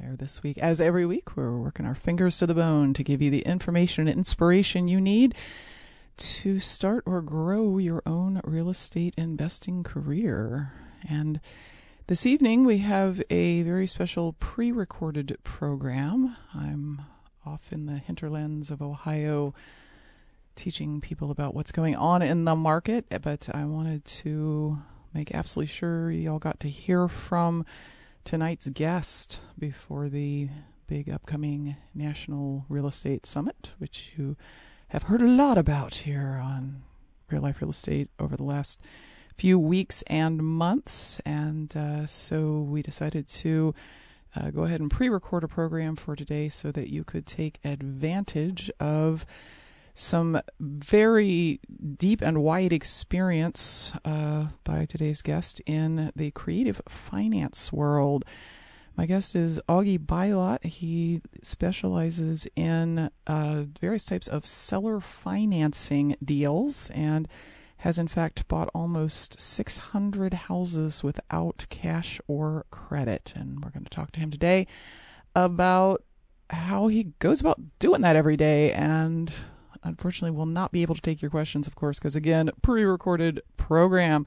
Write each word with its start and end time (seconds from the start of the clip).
there 0.00 0.16
this 0.16 0.42
week. 0.42 0.58
As 0.58 0.80
every 0.80 1.04
week, 1.04 1.36
we're 1.36 1.56
working 1.56 1.86
our 1.86 1.94
fingers 1.94 2.38
to 2.38 2.46
the 2.46 2.54
bone 2.54 2.94
to 2.94 3.02
give 3.02 3.20
you 3.20 3.30
the 3.30 3.42
information 3.42 4.06
and 4.06 4.18
inspiration 4.18 4.86
you 4.86 5.00
need 5.00 5.34
to 6.16 6.60
start 6.60 7.02
or 7.06 7.20
grow 7.20 7.78
your 7.78 8.02
own 8.06 8.40
real 8.44 8.70
estate 8.70 9.14
investing 9.16 9.82
career. 9.82 10.72
And 11.08 11.40
this 12.06 12.26
evening, 12.26 12.64
we 12.64 12.78
have 12.78 13.22
a 13.30 13.62
very 13.62 13.86
special 13.86 14.34
pre 14.34 14.70
recorded 14.70 15.36
program. 15.42 16.36
I'm 16.54 17.02
off 17.44 17.72
in 17.72 17.86
the 17.86 17.98
hinterlands 17.98 18.70
of 18.70 18.80
Ohio 18.80 19.54
teaching 20.54 21.00
people 21.00 21.30
about 21.30 21.54
what's 21.54 21.72
going 21.72 21.96
on 21.96 22.22
in 22.22 22.44
the 22.44 22.56
market, 22.56 23.06
but 23.22 23.48
I 23.52 23.64
wanted 23.64 24.04
to 24.04 24.78
make 25.14 25.34
absolutely 25.34 25.72
sure 25.72 26.10
y'all 26.10 26.38
got 26.38 26.60
to 26.60 26.68
hear 26.68 27.08
from 27.08 27.64
tonight's 28.28 28.68
guest 28.68 29.40
before 29.58 30.10
the 30.10 30.50
big 30.86 31.08
upcoming 31.08 31.74
National 31.94 32.66
Real 32.68 32.86
Estate 32.86 33.24
Summit, 33.24 33.72
which 33.78 34.12
you 34.18 34.36
have 34.88 35.04
heard 35.04 35.22
a 35.22 35.26
lot 35.26 35.56
about 35.56 35.94
here 35.94 36.38
on 36.44 36.82
Real 37.30 37.40
Life 37.40 37.62
Real 37.62 37.70
Estate 37.70 38.10
over 38.18 38.36
the 38.36 38.44
last 38.44 38.82
few 39.34 39.58
weeks 39.58 40.02
and 40.08 40.42
months. 40.42 41.20
And 41.24 41.74
uh, 41.74 42.04
so 42.04 42.60
we 42.60 42.82
decided 42.82 43.26
to 43.28 43.74
uh, 44.36 44.50
go 44.50 44.64
ahead 44.64 44.82
and 44.82 44.90
pre 44.90 45.08
record 45.08 45.42
a 45.42 45.48
program 45.48 45.96
for 45.96 46.14
today 46.14 46.50
so 46.50 46.70
that 46.72 46.90
you 46.90 47.04
could 47.04 47.24
take 47.24 47.58
advantage 47.64 48.70
of 48.78 49.24
some 49.98 50.40
very 50.60 51.58
deep 51.96 52.22
and 52.22 52.40
wide 52.40 52.72
experience 52.72 53.92
uh, 54.04 54.46
by 54.62 54.84
today's 54.84 55.22
guest 55.22 55.60
in 55.66 56.12
the 56.14 56.30
creative 56.30 56.80
finance 56.88 57.72
world. 57.72 58.24
My 58.96 59.06
guest 59.06 59.34
is 59.34 59.60
Augie 59.68 59.98
Byllott. 59.98 60.64
He 60.64 61.20
specializes 61.42 62.46
in 62.54 63.10
uh, 63.26 63.64
various 63.80 64.04
types 64.04 64.28
of 64.28 64.46
seller 64.46 65.00
financing 65.00 66.16
deals 66.24 66.90
and 66.90 67.26
has, 67.78 67.98
in 67.98 68.06
fact, 68.06 68.46
bought 68.46 68.70
almost 68.72 69.40
600 69.40 70.32
houses 70.32 71.02
without 71.02 71.66
cash 71.70 72.20
or 72.28 72.66
credit. 72.70 73.32
And 73.34 73.64
we're 73.64 73.70
going 73.70 73.84
to 73.84 73.90
talk 73.90 74.12
to 74.12 74.20
him 74.20 74.30
today 74.30 74.68
about 75.34 76.04
how 76.50 76.86
he 76.86 77.14
goes 77.18 77.40
about 77.40 77.60
doing 77.80 78.02
that 78.02 78.14
every 78.14 78.36
day 78.36 78.72
and 78.72 79.32
unfortunately 79.82 80.36
will 80.36 80.46
not 80.46 80.72
be 80.72 80.82
able 80.82 80.94
to 80.94 81.00
take 81.00 81.22
your 81.22 81.30
questions, 81.30 81.66
of 81.66 81.74
course, 81.74 81.98
because 81.98 82.16
again, 82.16 82.50
pre 82.62 82.84
recorded 82.84 83.42
program. 83.56 84.26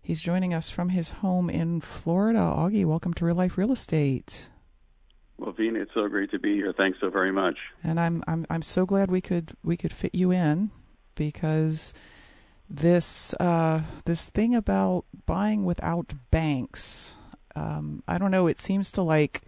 He's 0.00 0.20
joining 0.20 0.52
us 0.52 0.68
from 0.68 0.88
his 0.88 1.10
home 1.10 1.48
in 1.48 1.80
Florida. 1.80 2.40
Augie, 2.40 2.84
welcome 2.84 3.14
to 3.14 3.24
Real 3.24 3.36
Life 3.36 3.56
Real 3.56 3.70
Estate. 3.70 4.50
Well, 5.38 5.52
Vena, 5.52 5.80
it's 5.80 5.94
so 5.94 6.08
great 6.08 6.30
to 6.32 6.38
be 6.38 6.54
here. 6.54 6.72
Thanks 6.72 6.98
so 7.00 7.10
very 7.10 7.32
much. 7.32 7.56
And 7.82 7.98
I'm 7.98 8.22
I'm 8.26 8.46
I'm 8.50 8.62
so 8.62 8.86
glad 8.86 9.10
we 9.10 9.20
could 9.20 9.52
we 9.62 9.76
could 9.76 9.92
fit 9.92 10.14
you 10.14 10.30
in 10.30 10.70
because 11.14 11.94
this 12.68 13.34
uh, 13.34 13.82
this 14.04 14.30
thing 14.30 14.54
about 14.54 15.04
buying 15.26 15.64
without 15.64 16.12
banks, 16.30 17.16
um, 17.54 18.02
I 18.08 18.18
don't 18.18 18.30
know. 18.30 18.46
It 18.46 18.58
seems 18.58 18.90
to 18.92 19.02
like 19.02 19.42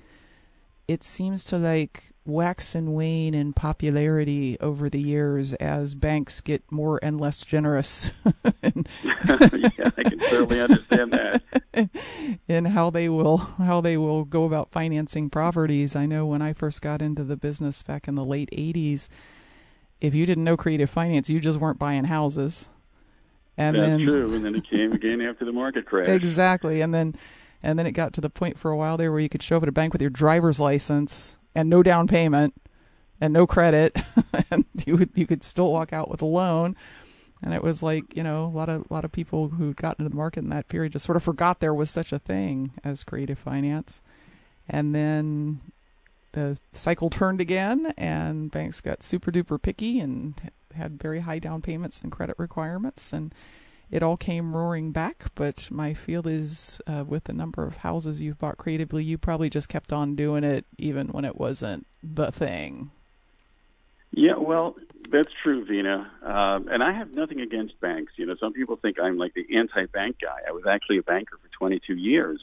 it 0.87 1.03
seems 1.03 1.45
to 1.45 1.59
like 1.59 2.13
wax 2.27 2.75
and 2.75 2.95
wane 2.95 3.35
in 3.35 3.53
popularity 3.53 4.59
over 4.61 4.89
the 4.89 5.01
years 5.01 5.53
as 5.55 5.95
banks 5.95 6.41
get 6.41 6.63
more 6.71 6.99
and 7.03 7.21
less 7.21 7.43
generous. 7.43 8.11
yeah, 8.63 9.91
I 9.97 10.03
can 10.03 10.21
certainly 10.21 10.61
understand 10.61 11.13
that. 11.13 11.43
in 12.49 12.67
how 12.67 12.91
they 12.91 13.09
will 13.09 13.39
how 13.39 13.81
they 13.81 13.97
will 13.97 14.25
go 14.25 14.45
about 14.45 14.71
financing 14.71 15.31
properties. 15.31 15.97
I 15.97 16.07
know 16.07 16.27
when 16.27 16.43
I 16.43 16.53
first 16.53 16.83
got 16.83 17.03
into 17.03 17.25
the 17.25 17.37
business 17.37 17.83
back 17.83 18.07
in 18.09 18.15
the 18.15 18.25
late 18.25 18.51
'80s, 18.53 19.09
if 20.01 20.15
you 20.15 20.27
didn't 20.27 20.45
know 20.45 20.57
creative 20.57 20.91
finance, 20.91 21.31
you 21.31 21.41
just 21.41 21.59
weren't 21.59 21.79
buying 21.79 22.05
houses. 22.05 22.69
And 23.57 23.77
That's 23.77 23.87
then, 23.87 24.01
true. 24.01 24.35
And 24.35 24.45
then 24.45 24.55
it 24.57 24.65
came 24.65 24.93
again 24.93 25.21
after 25.21 25.45
the 25.45 25.53
market 25.53 25.87
crash. 25.87 26.09
Exactly. 26.09 26.81
And 26.81 26.93
then 26.93 27.15
and 27.65 27.79
then 27.79 27.87
it 27.87 27.93
got 27.93 28.13
to 28.13 28.21
the 28.21 28.31
point 28.31 28.59
for 28.59 28.71
a 28.71 28.77
while 28.77 28.99
there 28.99 29.11
where 29.11 29.21
you 29.21 29.29
could 29.31 29.43
show 29.43 29.57
up 29.57 29.63
at 29.63 29.69
a 29.69 29.73
bank 29.73 29.95
with 29.95 30.03
your 30.03 30.11
driver's 30.11 30.61
license 30.61 31.39
and 31.55 31.71
no 31.71 31.83
down 31.83 32.07
payment 32.07 32.55
and 33.21 33.33
no 33.33 33.47
credit, 33.47 33.97
and 34.51 34.67
you 34.87 34.99
would, 34.99 35.11
you 35.15 35.27
could 35.27 35.43
still 35.43 35.73
walk 35.73 35.93
out 35.93 36.11
with 36.11 36.21
a 36.21 36.27
loan. 36.27 36.77
And 37.43 37.55
it 37.55 37.63
was 37.63 37.83
like 37.83 38.17
you 38.17 38.23
know 38.23 38.45
a 38.45 38.55
lot 38.57 38.69
of 38.69 38.87
a 38.89 38.95
lot 38.95 39.05
of 39.05 39.13
people 39.13 39.49
who 39.49 39.75
got 39.75 39.99
into 39.99 40.09
the 40.09 40.17
market 40.17 40.45
in 40.45 40.51
that 40.51 40.69
period 40.69 40.93
just 40.93 41.05
sort 41.05 41.17
of 41.17 41.23
forgot 41.23 41.61
there 41.61 41.75
was 41.75 41.91
such 41.91 42.13
a 42.13 42.19
thing 42.19 42.73
as 42.85 43.05
creative 43.05 43.39
finance, 43.39 44.01
and 44.69 44.95
then 44.95 45.61
the 46.33 46.59
cycle 46.73 47.11
turned 47.11 47.41
again, 47.41 47.93
and 47.99 48.51
banks 48.51 48.81
got 48.81 49.03
super 49.03 49.31
duper 49.31 49.61
picky 49.61 50.01
and 50.01 50.51
had 50.75 51.01
very 51.01 51.21
high 51.21 51.39
down 51.39 51.61
payments 51.61 52.01
and 52.01 52.11
credit 52.11 52.37
requirements, 52.39 53.13
and 53.13 53.35
it 53.91 54.03
all 54.03 54.17
came 54.17 54.55
roaring 54.55 54.93
back. 54.93 55.27
But 55.35 55.69
my 55.71 55.95
feel 55.95 56.27
is, 56.27 56.81
uh, 56.87 57.05
with 57.07 57.25
the 57.25 57.33
number 57.33 57.65
of 57.65 57.77
houses 57.79 58.21
you've 58.21 58.39
bought 58.39 58.59
creatively, 58.59 59.05
you 59.05 59.19
probably 59.19 59.51
just 59.51 59.69
kept 59.69 59.93
on 59.93 60.15
doing 60.15 60.45
it 60.45 60.65
even 60.79 61.09
when 61.09 61.25
it 61.25 61.37
wasn't 61.37 61.87
the 62.03 62.31
thing. 62.33 62.91
Yeah, 64.13 64.37
well, 64.37 64.77
that's 65.11 65.33
true, 65.43 65.65
Vena. 65.65 66.11
Um, 66.23 66.69
and 66.69 66.83
I 66.83 66.93
have 66.93 67.15
nothing 67.15 67.41
against 67.41 67.81
banks. 67.81 68.13
You 68.17 68.27
know, 68.27 68.37
some 68.39 68.53
people 68.53 68.77
think 68.77 68.99
I'm 69.01 69.19
like 69.19 69.35
the 69.35 69.57
anti-bank 69.57 70.17
guy. 70.23 70.41
I 70.47 70.53
was 70.53 70.65
actually 70.69 70.99
a 70.99 71.03
banker 71.03 71.37
for 71.43 71.49
22 71.59 71.95
years, 71.95 72.41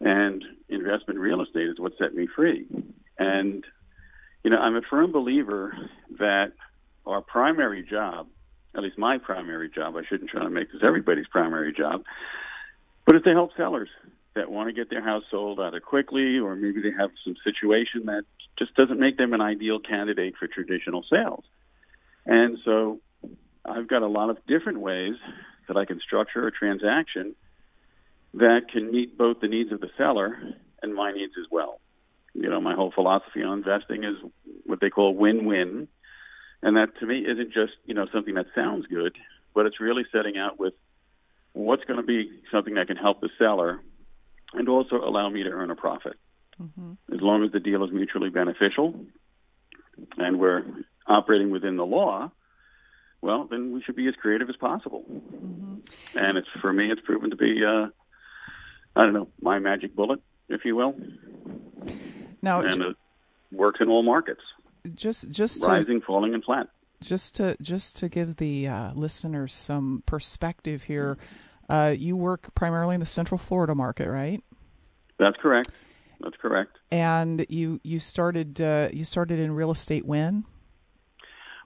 and 0.00 0.44
investment 0.68 1.18
real 1.18 1.42
estate 1.42 1.68
is 1.68 1.78
what 1.78 1.92
set 1.98 2.14
me 2.14 2.26
free. 2.26 2.66
And 3.18 3.64
you 4.42 4.50
know, 4.50 4.58
I'm 4.58 4.76
a 4.76 4.82
firm 4.82 5.12
believer 5.12 5.76
that 6.18 6.52
our 7.06 7.20
primary 7.20 7.82
job 7.82 8.26
at 8.74 8.82
least 8.82 8.98
my 8.98 9.18
primary 9.18 9.68
job. 9.68 9.96
I 9.96 10.02
shouldn't 10.08 10.30
try 10.30 10.42
to 10.42 10.50
make 10.50 10.72
this 10.72 10.82
everybody's 10.84 11.26
primary 11.28 11.72
job, 11.72 12.04
but 13.06 13.16
it's 13.16 13.24
to 13.24 13.32
help 13.32 13.50
sellers 13.56 13.88
that 14.34 14.50
want 14.50 14.68
to 14.68 14.72
get 14.72 14.90
their 14.90 15.02
house 15.02 15.24
sold 15.30 15.58
either 15.58 15.80
quickly 15.80 16.38
or 16.38 16.54
maybe 16.54 16.80
they 16.80 16.92
have 16.96 17.10
some 17.24 17.34
situation 17.42 18.06
that 18.06 18.22
just 18.58 18.74
doesn't 18.74 19.00
make 19.00 19.16
them 19.16 19.32
an 19.32 19.40
ideal 19.40 19.80
candidate 19.80 20.34
for 20.38 20.46
traditional 20.46 21.04
sales. 21.10 21.44
And 22.26 22.58
so 22.64 23.00
I've 23.64 23.88
got 23.88 24.02
a 24.02 24.06
lot 24.06 24.30
of 24.30 24.38
different 24.46 24.80
ways 24.80 25.14
that 25.66 25.76
I 25.76 25.84
can 25.84 26.00
structure 26.00 26.46
a 26.46 26.52
transaction 26.52 27.34
that 28.34 28.62
can 28.72 28.90
meet 28.90 29.18
both 29.18 29.40
the 29.40 29.48
needs 29.48 29.72
of 29.72 29.80
the 29.80 29.90
seller 29.98 30.38
and 30.82 30.94
my 30.94 31.12
needs 31.12 31.32
as 31.38 31.46
well. 31.50 31.80
You 32.34 32.48
know, 32.48 32.60
my 32.60 32.74
whole 32.74 32.92
philosophy 32.92 33.42
on 33.42 33.58
investing 33.58 34.04
is 34.04 34.16
what 34.64 34.80
they 34.80 34.90
call 34.90 35.16
win-win 35.16 35.88
and 36.62 36.76
that 36.76 36.98
to 37.00 37.06
me 37.06 37.20
isn't 37.20 37.52
just, 37.52 37.72
you 37.84 37.94
know, 37.94 38.06
something 38.12 38.34
that 38.34 38.46
sounds 38.54 38.86
good, 38.86 39.16
but 39.54 39.66
it's 39.66 39.80
really 39.80 40.04
setting 40.12 40.36
out 40.36 40.58
with 40.58 40.74
what's 41.52 41.84
going 41.84 41.98
to 41.98 42.06
be 42.06 42.30
something 42.52 42.74
that 42.74 42.86
can 42.86 42.96
help 42.96 43.20
the 43.20 43.30
seller 43.38 43.80
and 44.52 44.68
also 44.68 44.96
allow 44.96 45.28
me 45.28 45.42
to 45.42 45.50
earn 45.50 45.70
a 45.70 45.76
profit. 45.76 46.14
Mm-hmm. 46.60 47.14
As 47.14 47.20
long 47.20 47.44
as 47.44 47.52
the 47.52 47.60
deal 47.60 47.84
is 47.84 47.90
mutually 47.92 48.30
beneficial 48.30 49.06
and 50.18 50.38
we're 50.38 50.62
operating 51.06 51.50
within 51.50 51.76
the 51.76 51.86
law, 51.86 52.30
well, 53.22 53.46
then 53.50 53.72
we 53.72 53.82
should 53.82 53.96
be 53.96 54.08
as 54.08 54.14
creative 54.14 54.48
as 54.48 54.56
possible. 54.56 55.04
Mm-hmm. 55.10 56.18
And 56.18 56.38
it's 56.38 56.48
for 56.60 56.72
me, 56.72 56.90
it's 56.90 57.00
proven 57.02 57.30
to 57.30 57.36
be 57.36 57.64
uh, 57.64 57.88
I 58.96 59.04
don't 59.04 59.12
know, 59.12 59.28
my 59.40 59.58
magic 59.58 59.94
bullet, 59.94 60.20
if 60.48 60.64
you 60.64 60.76
will. 60.76 60.94
Now, 62.42 62.60
and 62.60 62.82
it 62.82 62.96
works 63.52 63.80
in 63.80 63.88
all 63.88 64.02
markets. 64.02 64.40
Just, 64.94 65.30
just 65.30 65.64
rising, 65.64 66.00
to, 66.00 66.06
falling, 66.06 66.34
and 66.34 66.44
flat. 66.44 66.68
Just 67.02 67.36
to 67.36 67.56
just 67.62 67.96
to 67.98 68.08
give 68.08 68.36
the 68.36 68.68
uh, 68.68 68.92
listeners 68.94 69.54
some 69.54 70.02
perspective 70.06 70.82
here, 70.84 71.16
uh, 71.68 71.94
you 71.96 72.16
work 72.16 72.54
primarily 72.54 72.94
in 72.94 73.00
the 73.00 73.06
Central 73.06 73.38
Florida 73.38 73.74
market, 73.74 74.08
right? 74.08 74.42
That's 75.18 75.36
correct. 75.36 75.70
That's 76.20 76.36
correct. 76.36 76.76
And 76.90 77.46
you 77.48 77.80
you 77.82 78.00
started 78.00 78.60
uh, 78.60 78.88
you 78.92 79.04
started 79.04 79.38
in 79.38 79.52
real 79.52 79.70
estate 79.70 80.04
when? 80.04 80.44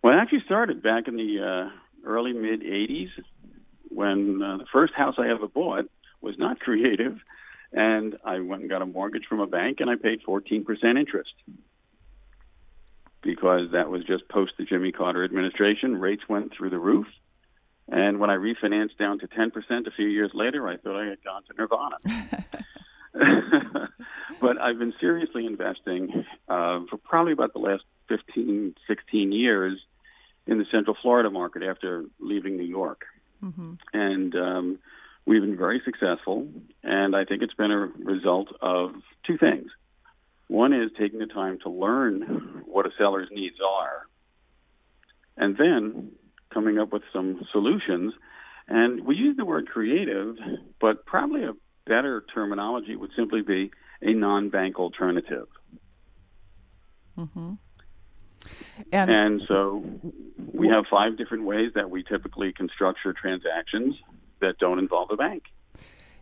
Well, 0.02 0.14
I 0.14 0.20
actually 0.20 0.42
started 0.44 0.82
back 0.82 1.08
in 1.08 1.16
the 1.16 1.40
uh, 1.40 2.06
early 2.06 2.32
mid 2.32 2.60
'80s 2.60 3.10
when 3.88 4.42
uh, 4.42 4.58
the 4.58 4.66
first 4.72 4.94
house 4.94 5.14
I 5.18 5.28
ever 5.30 5.48
bought 5.48 5.86
was 6.20 6.36
not 6.38 6.60
creative, 6.66 7.18
and 7.72 8.16
I 8.24 8.40
went 8.40 8.62
and 8.62 8.70
got 8.70 8.82
a 8.82 8.86
mortgage 8.86 9.26
from 9.26 9.40
a 9.40 9.46
bank, 9.46 9.78
and 9.80 9.90
I 9.90 9.96
paid 9.96 10.22
14% 10.22 10.64
interest 10.98 11.32
because 13.24 13.72
that 13.72 13.90
was 13.90 14.04
just 14.04 14.28
post 14.28 14.52
the 14.58 14.64
Jimmy 14.64 14.92
Carter 14.92 15.24
administration. 15.24 16.00
Rates 16.00 16.22
went 16.28 16.52
through 16.54 16.70
the 16.70 16.78
roof. 16.78 17.06
And 17.88 18.18
when 18.18 18.30
I 18.30 18.36
refinanced 18.36 18.96
down 18.98 19.18
to 19.18 19.28
10% 19.28 19.52
a 19.86 19.90
few 19.90 20.06
years 20.06 20.30
later, 20.32 20.68
I 20.68 20.76
thought 20.76 21.00
I 21.00 21.06
had 21.06 21.22
gone 21.24 21.42
to 21.44 21.54
nirvana. 21.56 21.96
but 24.40 24.60
I've 24.60 24.78
been 24.78 24.94
seriously 25.00 25.46
investing 25.46 26.24
uh, 26.48 26.80
for 26.90 26.96
probably 27.02 27.32
about 27.32 27.52
the 27.52 27.58
last 27.58 27.84
15, 28.08 28.74
16 28.86 29.32
years 29.32 29.78
in 30.46 30.58
the 30.58 30.66
Central 30.70 30.96
Florida 31.00 31.30
market 31.30 31.62
after 31.62 32.04
leaving 32.18 32.56
New 32.56 32.64
York. 32.64 33.04
Mm-hmm. 33.42 33.74
And 33.92 34.34
um, 34.34 34.78
we've 35.26 35.42
been 35.42 35.56
very 35.56 35.80
successful. 35.84 36.48
And 36.82 37.14
I 37.14 37.24
think 37.24 37.42
it's 37.42 37.54
been 37.54 37.70
a 37.70 37.86
result 38.02 38.48
of 38.60 38.92
two 39.26 39.38
things. 39.38 39.70
One 40.54 40.72
is 40.72 40.92
taking 40.96 41.18
the 41.18 41.26
time 41.26 41.58
to 41.64 41.68
learn 41.68 42.62
what 42.66 42.86
a 42.86 42.90
seller's 42.96 43.26
needs 43.32 43.56
are, 43.60 44.06
and 45.36 45.56
then 45.56 46.12
coming 46.52 46.78
up 46.78 46.92
with 46.92 47.02
some 47.12 47.44
solutions. 47.50 48.14
And 48.68 49.04
we 49.04 49.16
use 49.16 49.36
the 49.36 49.44
word 49.44 49.66
creative, 49.66 50.36
but 50.80 51.06
probably 51.06 51.42
a 51.42 51.54
better 51.86 52.24
terminology 52.32 52.94
would 52.94 53.10
simply 53.16 53.42
be 53.42 53.72
a 54.00 54.12
non 54.12 54.48
bank 54.48 54.78
alternative. 54.78 55.48
Mm-hmm. 57.18 57.54
And, 58.92 59.10
and 59.10 59.42
so 59.48 59.84
we 60.52 60.68
have 60.68 60.84
five 60.88 61.18
different 61.18 61.46
ways 61.46 61.72
that 61.74 61.90
we 61.90 62.04
typically 62.04 62.52
can 62.52 62.68
structure 62.68 63.12
transactions 63.12 63.96
that 64.40 64.58
don't 64.58 64.78
involve 64.78 65.10
a 65.10 65.16
bank. 65.16 65.46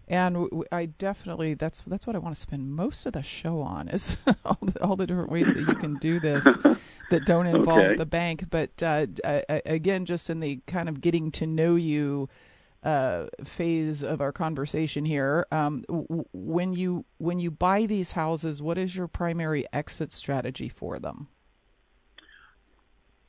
And 0.08 0.64
I 0.70 0.86
definitely 0.86 1.54
that's 1.54 1.82
that's 1.82 2.06
what 2.06 2.16
I 2.16 2.18
want 2.18 2.34
to 2.34 2.40
spend 2.40 2.74
most 2.74 3.06
of 3.06 3.14
the 3.14 3.22
show 3.22 3.60
on 3.60 3.88
is 3.88 4.16
all 4.44 4.58
the, 4.60 4.82
all 4.82 4.96
the 4.96 5.06
different 5.06 5.30
ways 5.30 5.46
that 5.46 5.60
you 5.60 5.74
can 5.74 5.94
do 5.96 6.20
this 6.20 6.44
that 7.10 7.24
don't 7.24 7.46
involve 7.46 7.78
okay. 7.78 7.96
the 7.96 8.06
bank. 8.06 8.44
But 8.50 8.82
uh, 8.82 9.06
again, 9.48 10.04
just 10.04 10.28
in 10.28 10.40
the 10.40 10.60
kind 10.66 10.88
of 10.88 11.00
getting 11.00 11.30
to 11.32 11.46
know 11.46 11.76
you 11.76 12.28
uh, 12.82 13.26
phase 13.44 14.02
of 14.02 14.20
our 14.20 14.32
conversation 14.32 15.04
here, 15.04 15.46
um, 15.52 15.84
when 16.32 16.74
you 16.74 17.04
when 17.18 17.38
you 17.38 17.50
buy 17.50 17.86
these 17.86 18.12
houses, 18.12 18.60
what 18.60 18.76
is 18.76 18.96
your 18.96 19.06
primary 19.06 19.64
exit 19.72 20.12
strategy 20.12 20.68
for 20.68 20.98
them? 20.98 21.28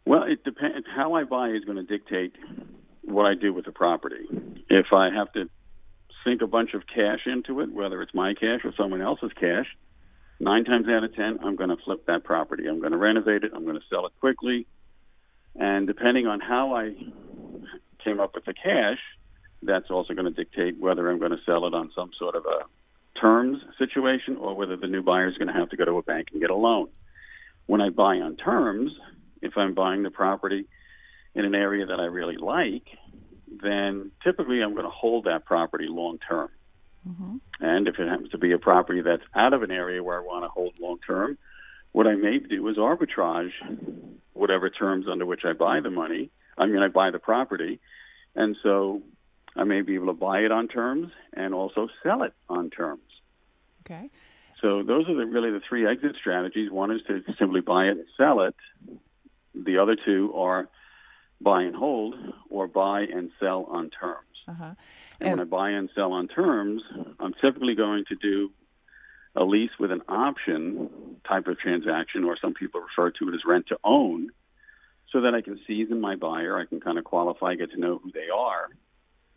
Well, 0.05 0.23
it 0.23 0.43
depends. 0.43 0.85
How 0.93 1.13
I 1.13 1.23
buy 1.23 1.49
is 1.49 1.63
going 1.63 1.77
to 1.77 1.83
dictate 1.83 2.35
what 3.03 3.25
I 3.25 3.35
do 3.35 3.53
with 3.53 3.65
the 3.65 3.71
property. 3.71 4.25
If 4.69 4.91
I 4.91 5.11
have 5.11 5.31
to 5.33 5.49
sink 6.23 6.41
a 6.41 6.47
bunch 6.47 6.73
of 6.73 6.83
cash 6.87 7.21
into 7.25 7.61
it, 7.61 7.71
whether 7.71 8.01
it's 8.01 8.13
my 8.13 8.33
cash 8.33 8.61
or 8.63 8.73
someone 8.77 9.01
else's 9.01 9.31
cash, 9.39 9.67
nine 10.39 10.65
times 10.65 10.87
out 10.87 11.03
of 11.03 11.15
ten, 11.15 11.39
I'm 11.43 11.55
going 11.55 11.69
to 11.69 11.77
flip 11.83 12.05
that 12.07 12.23
property. 12.23 12.67
I'm 12.67 12.79
going 12.79 12.91
to 12.91 12.97
renovate 12.97 13.43
it. 13.43 13.51
I'm 13.55 13.63
going 13.63 13.79
to 13.79 13.85
sell 13.89 14.05
it 14.05 14.13
quickly. 14.19 14.65
And 15.55 15.87
depending 15.87 16.27
on 16.27 16.39
how 16.39 16.75
I 16.75 16.95
came 18.03 18.19
up 18.19 18.35
with 18.35 18.45
the 18.45 18.53
cash, 18.53 18.99
that's 19.61 19.89
also 19.89 20.13
going 20.13 20.25
to 20.25 20.31
dictate 20.31 20.79
whether 20.79 21.09
I'm 21.09 21.19
going 21.19 21.31
to 21.31 21.43
sell 21.45 21.65
it 21.67 21.73
on 21.73 21.91
some 21.95 22.11
sort 22.17 22.35
of 22.35 22.45
a 22.45 23.19
terms 23.19 23.59
situation 23.77 24.35
or 24.37 24.55
whether 24.55 24.75
the 24.75 24.87
new 24.87 25.01
buyer 25.01 25.27
is 25.27 25.37
going 25.37 25.47
to 25.47 25.53
have 25.53 25.69
to 25.69 25.77
go 25.77 25.85
to 25.85 25.97
a 25.97 26.03
bank 26.03 26.29
and 26.31 26.41
get 26.41 26.49
a 26.49 26.55
loan. 26.55 26.89
When 27.65 27.81
I 27.81 27.89
buy 27.89 28.17
on 28.17 28.35
terms, 28.35 28.91
if 29.41 29.57
I'm 29.57 29.73
buying 29.73 30.03
the 30.03 30.09
property 30.09 30.65
in 31.35 31.45
an 31.45 31.55
area 31.55 31.85
that 31.85 31.99
I 31.99 32.05
really 32.05 32.37
like, 32.37 32.87
then 33.47 34.11
typically 34.23 34.61
I'm 34.61 34.73
going 34.73 34.85
to 34.85 34.91
hold 34.91 35.25
that 35.25 35.45
property 35.45 35.87
long 35.87 36.19
term. 36.27 36.49
Mm-hmm. 37.07 37.37
And 37.59 37.87
if 37.87 37.99
it 37.99 38.07
happens 38.07 38.29
to 38.29 38.37
be 38.37 38.51
a 38.53 38.57
property 38.57 39.01
that's 39.01 39.23
out 39.35 39.53
of 39.53 39.63
an 39.63 39.71
area 39.71 40.01
where 40.01 40.17
I 40.17 40.23
want 40.23 40.45
to 40.45 40.49
hold 40.49 40.79
long 40.79 40.99
term, 41.05 41.37
what 41.91 42.07
I 42.07 42.15
may 42.15 42.39
do 42.39 42.67
is 42.69 42.77
arbitrage 42.77 43.51
whatever 44.33 44.69
terms 44.69 45.05
under 45.09 45.25
which 45.25 45.41
I 45.45 45.53
buy 45.53 45.79
the 45.79 45.91
money. 45.91 46.29
I 46.57 46.65
mean, 46.65 46.81
I 46.81 46.87
buy 46.87 47.11
the 47.11 47.19
property, 47.19 47.79
and 48.35 48.55
so 48.63 49.01
I 49.55 49.63
may 49.63 49.81
be 49.81 49.95
able 49.95 50.07
to 50.07 50.13
buy 50.13 50.39
it 50.39 50.51
on 50.51 50.67
terms 50.67 51.11
and 51.33 51.53
also 51.53 51.87
sell 52.01 52.23
it 52.23 52.33
on 52.49 52.69
terms. 52.69 53.01
Okay. 53.85 54.09
So 54.61 54.81
those 54.81 55.07
are 55.09 55.15
the, 55.15 55.25
really 55.25 55.51
the 55.51 55.61
three 55.67 55.85
exit 55.85 56.15
strategies. 56.19 56.71
One 56.71 56.91
is 56.91 57.01
to 57.07 57.21
simply 57.37 57.61
buy 57.61 57.85
it 57.85 57.97
and 57.97 58.05
sell 58.17 58.41
it. 58.41 58.55
The 59.53 59.77
other 59.77 59.95
two 59.95 60.33
are 60.35 60.69
buy 61.41 61.63
and 61.63 61.75
hold 61.75 62.15
or 62.49 62.67
buy 62.67 63.01
and 63.01 63.31
sell 63.39 63.65
on 63.69 63.89
terms. 63.89 64.27
Uh-huh. 64.47 64.63
And, 64.63 64.75
and 65.19 65.31
when 65.31 65.39
I 65.39 65.49
buy 65.49 65.69
and 65.71 65.89
sell 65.95 66.13
on 66.13 66.27
terms, 66.27 66.81
I'm 67.19 67.33
typically 67.41 67.75
going 67.75 68.05
to 68.09 68.15
do 68.15 68.51
a 69.35 69.43
lease 69.43 69.71
with 69.79 69.91
an 69.91 70.01
option 70.07 70.89
type 71.27 71.47
of 71.47 71.57
transaction, 71.57 72.23
or 72.23 72.37
some 72.39 72.53
people 72.53 72.81
refer 72.81 73.09
to 73.11 73.29
it 73.29 73.35
as 73.35 73.41
rent 73.45 73.67
to 73.67 73.77
own, 73.83 74.29
so 75.11 75.21
that 75.21 75.33
I 75.33 75.41
can 75.41 75.59
season 75.67 76.01
my 76.01 76.15
buyer, 76.15 76.57
I 76.57 76.65
can 76.65 76.79
kind 76.79 76.97
of 76.97 77.03
qualify, 77.03 77.55
get 77.55 77.71
to 77.71 77.79
know 77.79 77.99
who 78.03 78.11
they 78.11 78.29
are, 78.33 78.69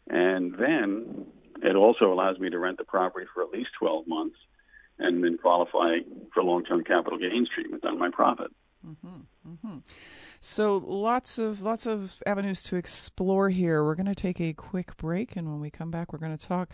and 0.09 0.55
then 0.59 1.27
it 1.63 1.77
also 1.77 2.13
allows 2.13 2.39
me 2.39 2.51
to 2.51 2.59
rent 2.59 2.79
the 2.79 2.85
property 2.85 3.27
for 3.33 3.43
at 3.43 3.51
least 3.51 3.71
12 3.79 4.07
months 4.07 4.37
and 4.99 5.23
then 5.23 5.39
qualify 5.39 5.99
for 6.33 6.43
long 6.43 6.65
term 6.65 6.85
capital 6.85 7.19
gains 7.19 7.49
treatment 7.55 7.85
on 7.85 7.99
my 7.99 8.11
profit. 8.11 8.51
Mm-hmm. 8.87 9.49
Mm-hmm. 9.49 9.79
So 10.49 10.77
lots 10.77 11.39
of 11.39 11.63
lots 11.63 11.87
of 11.87 12.23
avenues 12.25 12.63
to 12.63 12.77
explore 12.77 13.51
here. 13.51 13.83
We're 13.83 13.97
going 13.97 14.07
to 14.07 14.15
take 14.15 14.41
a 14.41 14.53
quick 14.53 14.97
break, 14.97 15.35
and 15.35 15.51
when 15.51 15.61
we 15.61 15.71
come 15.71 15.91
back, 15.91 16.13
we're 16.13 16.21
going 16.21 16.37
to 16.37 16.47
talk 16.47 16.71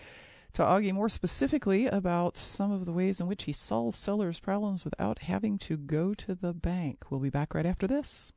to 0.53 0.63
Augie 0.63 0.93
more 0.93 1.09
specifically 1.09 1.87
about 1.87 2.37
some 2.37 2.71
of 2.71 2.85
the 2.85 2.93
ways 2.93 3.19
in 3.19 3.29
which 3.29 3.45
he 3.45 3.53
solves 3.55 3.99
sellers' 3.99 4.41
problems 4.41 4.85
without 4.85 5.21
having 5.21 5.57
to 5.61 5.79
go 5.79 6.13
to 6.13 6.35
the 6.35 6.53
bank. 6.53 7.11
We'll 7.11 7.21
be 7.21 7.31
back 7.31 7.55
right 7.55 7.65
after 7.65 7.87
this. 7.87 8.35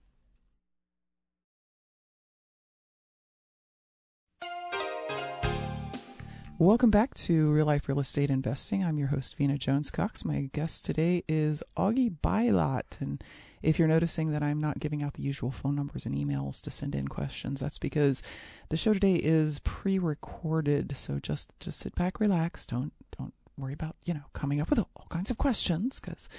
Welcome 6.58 6.90
back 6.90 7.14
to 7.16 7.52
Real 7.52 7.66
Life 7.66 7.90
Real 7.90 8.00
Estate 8.00 8.30
Investing. 8.30 8.86
I'm 8.86 8.98
your 8.98 9.10
host, 9.10 9.38
Vena 9.38 9.58
Jones 9.58 9.92
Cox. 9.92 10.24
My 10.24 10.50
guest 10.54 10.86
today 10.86 11.26
is 11.28 11.62
Augie 11.76 12.16
Byllott. 12.24 13.02
And 13.02 13.22
if 13.66 13.80
you're 13.80 13.88
noticing 13.88 14.32
that 14.32 14.44
I'm 14.44 14.62
not 14.62 14.80
giving 14.80 15.02
out 15.02 15.16
the 15.16 15.24
usual 15.24 15.52
phone 15.52 15.76
numbers 15.76 16.06
and 16.06 16.16
emails 16.16 16.62
to 16.62 16.72
send 16.72 16.94
in 16.94 17.08
questions, 17.08 17.60
that's 17.60 17.80
because 17.80 18.22
the 18.70 18.78
show 18.78 18.94
today 18.94 19.16
is 19.16 19.60
pre-recorded. 19.60 20.96
So 20.96 21.20
just 21.20 21.52
just 21.60 21.80
sit 21.80 21.96
back, 21.96 22.20
relax. 22.20 22.66
Don't 22.66 22.94
don't 23.18 23.34
worry 23.58 23.74
about 23.74 23.96
you 24.04 24.14
know 24.14 24.26
coming 24.34 24.62
up 24.62 24.70
with 24.70 24.80
all 24.80 25.08
kinds 25.10 25.32
of 25.32 25.38
questions 25.38 26.00
because 26.00 26.30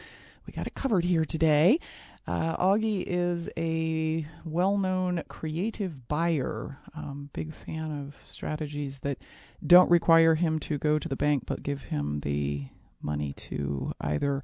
we 0.46 0.52
got 0.52 0.66
it 0.66 0.74
covered 0.74 1.04
here 1.04 1.24
today. 1.24 1.80
Uh, 2.28 2.56
Augie 2.56 3.04
is 3.06 3.50
a 3.56 4.26
well 4.44 4.78
known 4.78 5.22
creative 5.28 6.08
buyer, 6.08 6.78
um, 6.96 7.30
big 7.32 7.52
fan 7.52 8.06
of 8.06 8.16
strategies 8.26 9.00
that 9.00 9.18
don't 9.66 9.90
require 9.90 10.36
him 10.36 10.58
to 10.60 10.78
go 10.78 10.98
to 10.98 11.08
the 11.08 11.16
bank 11.16 11.44
but 11.46 11.62
give 11.62 11.82
him 11.82 12.20
the 12.20 12.68
money 13.02 13.32
to 13.32 13.92
either 14.00 14.42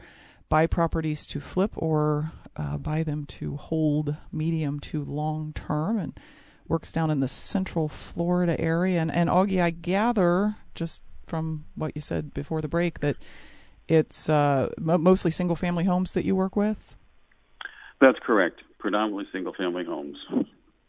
buy 0.52 0.66
properties 0.66 1.24
to 1.24 1.40
flip 1.40 1.72
or 1.76 2.30
uh, 2.56 2.76
buy 2.76 3.02
them 3.02 3.24
to 3.24 3.56
hold 3.56 4.14
medium 4.30 4.78
to 4.78 5.02
long 5.02 5.50
term 5.54 5.98
and 5.98 6.20
works 6.68 6.92
down 6.92 7.10
in 7.10 7.20
the 7.20 7.26
central 7.26 7.88
Florida 7.88 8.60
area. 8.60 9.00
And, 9.00 9.10
and 9.10 9.30
Augie, 9.30 9.62
I 9.62 9.70
gather 9.70 10.56
just 10.74 11.04
from 11.26 11.64
what 11.74 11.92
you 11.94 12.02
said 12.02 12.34
before 12.34 12.60
the 12.60 12.68
break 12.68 13.00
that 13.00 13.16
it's 13.88 14.28
uh, 14.28 14.68
mostly 14.78 15.30
single 15.30 15.56
family 15.56 15.84
homes 15.84 16.12
that 16.12 16.26
you 16.26 16.36
work 16.36 16.54
with? 16.54 16.98
That's 18.02 18.18
correct. 18.18 18.60
Predominantly 18.78 19.28
single 19.32 19.54
family 19.54 19.86
homes. 19.86 20.18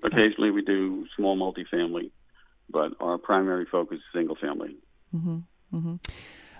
Occasionally 0.04 0.52
we 0.52 0.62
do 0.62 1.06
small 1.16 1.38
multifamily, 1.38 2.12
but 2.70 2.92
our 3.00 3.18
primary 3.18 3.66
focus 3.72 4.00
is 4.00 4.04
single 4.14 4.36
family. 4.36 4.76
Mm-hmm. 5.16 5.38
Mm-hmm. 5.74 5.96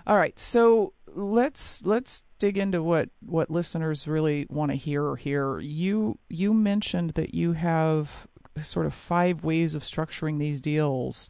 All 0.06 0.18
right, 0.18 0.38
so 0.38 0.94
let's 1.08 1.86
let's 1.86 2.24
dig 2.40 2.58
into 2.58 2.84
what 2.84 3.10
what 3.22 3.50
listeners 3.50 4.08
really 4.08 4.46
want 4.50 4.72
to 4.72 4.76
hear 4.76 5.16
here. 5.16 5.60
You 5.60 6.20
you 6.30 6.54
mentioned 6.54 7.12
that 7.12 7.34
you 7.34 7.54
have 7.54 8.28
sort 8.62 8.86
of 8.86 8.94
five 8.94 9.44
ways 9.44 9.76
of 9.76 9.82
structuring 9.82 10.40
these 10.40 10.62
deals 10.62 11.30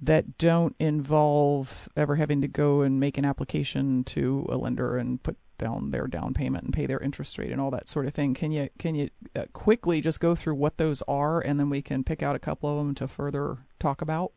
that 0.00 0.38
don't 0.38 0.76
involve 0.78 1.88
ever 1.96 2.16
having 2.16 2.40
to 2.42 2.48
go 2.48 2.82
and 2.82 3.00
make 3.00 3.18
an 3.18 3.24
application 3.24 4.04
to 4.04 4.46
a 4.48 4.56
lender 4.56 4.96
and 4.96 5.22
put 5.22 5.36
down 5.58 5.90
their 5.90 6.06
down 6.06 6.34
payment 6.34 6.64
and 6.64 6.74
pay 6.74 6.86
their 6.86 6.98
interest 7.00 7.38
rate 7.38 7.50
and 7.50 7.60
all 7.60 7.70
that 7.70 7.88
sort 7.88 8.06
of 8.06 8.14
thing. 8.14 8.34
Can 8.34 8.52
you 8.52 8.68
can 8.78 8.94
you 8.94 9.10
uh, 9.34 9.46
quickly 9.52 10.00
just 10.00 10.20
go 10.20 10.34
through 10.34 10.54
what 10.54 10.76
those 10.76 11.02
are 11.08 11.40
and 11.40 11.58
then 11.58 11.70
we 11.70 11.82
can 11.82 12.04
pick 12.04 12.22
out 12.22 12.36
a 12.36 12.40
couple 12.40 12.70
of 12.70 12.76
them 12.76 12.94
to 12.96 13.08
further 13.08 13.58
talk 13.78 14.02
about? 14.02 14.32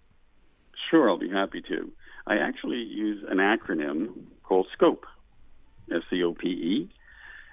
Sure, 0.89 1.10
I'll 1.10 1.17
be 1.17 1.29
happy 1.29 1.62
to. 1.62 1.91
I 2.27 2.38
actually 2.38 2.84
use 2.84 3.24
an 3.27 3.38
acronym 3.38 4.25
called 4.43 4.67
SCOPE, 4.74 5.05
S 5.89 6.01
C 6.10 6.22
O 6.24 6.34
P 6.34 6.48
E, 6.50 6.89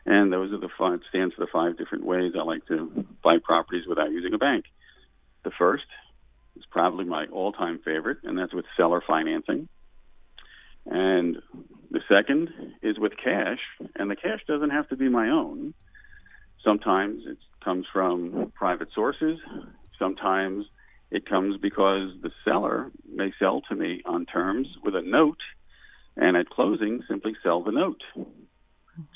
and 0.05 0.33
those 0.33 0.53
are 0.53 0.59
the 0.59 0.69
five 0.77 1.01
stands 1.09 1.35
for 1.35 1.43
the 1.43 1.51
five 1.53 1.79
different 1.79 2.05
ways 2.05 2.33
I 2.37 2.43
like 2.43 2.67
to 2.67 3.07
buy 3.23 3.39
properties 3.43 3.87
without 3.87 4.11
using 4.11 4.35
a 4.35 4.39
bank. 4.39 4.65
The 5.45 5.53
first 5.57 5.85
is 6.57 6.65
probably 6.71 7.05
my 7.05 7.27
all-time 7.27 7.81
favorite, 7.85 8.19
and 8.25 8.37
that's 8.37 8.53
with 8.53 8.65
seller 8.77 9.03
financing. 9.07 9.69
And 10.87 11.37
the 11.91 12.01
second 12.09 12.51
is 12.83 12.99
with 12.99 13.13
cash, 13.17 13.61
and 13.95 14.11
the 14.11 14.17
cash 14.17 14.41
doesn't 14.47 14.71
have 14.71 14.89
to 14.89 14.97
be 14.97 15.09
my 15.09 15.31
own. 15.31 15.75
Sometimes 16.65 17.23
it 17.27 17.39
comes 17.63 17.87
from 17.93 18.53
private 18.55 18.89
sources. 18.95 19.39
Sometimes 19.99 20.67
it 21.15 21.29
comes 21.29 21.57
because 21.59 22.11
the 22.23 22.33
seller 22.45 22.91
may 23.09 23.33
sell 23.39 23.61
to 23.69 23.77
me 23.77 24.03
on 24.05 24.27
terms 24.27 24.67
with 24.83 24.97
a 24.97 25.01
note, 25.01 25.41
and 26.17 26.37
at 26.37 26.51
closing, 26.51 27.03
simply 27.09 27.37
sell 27.41 27.63
the 27.63 27.71
note 27.71 28.03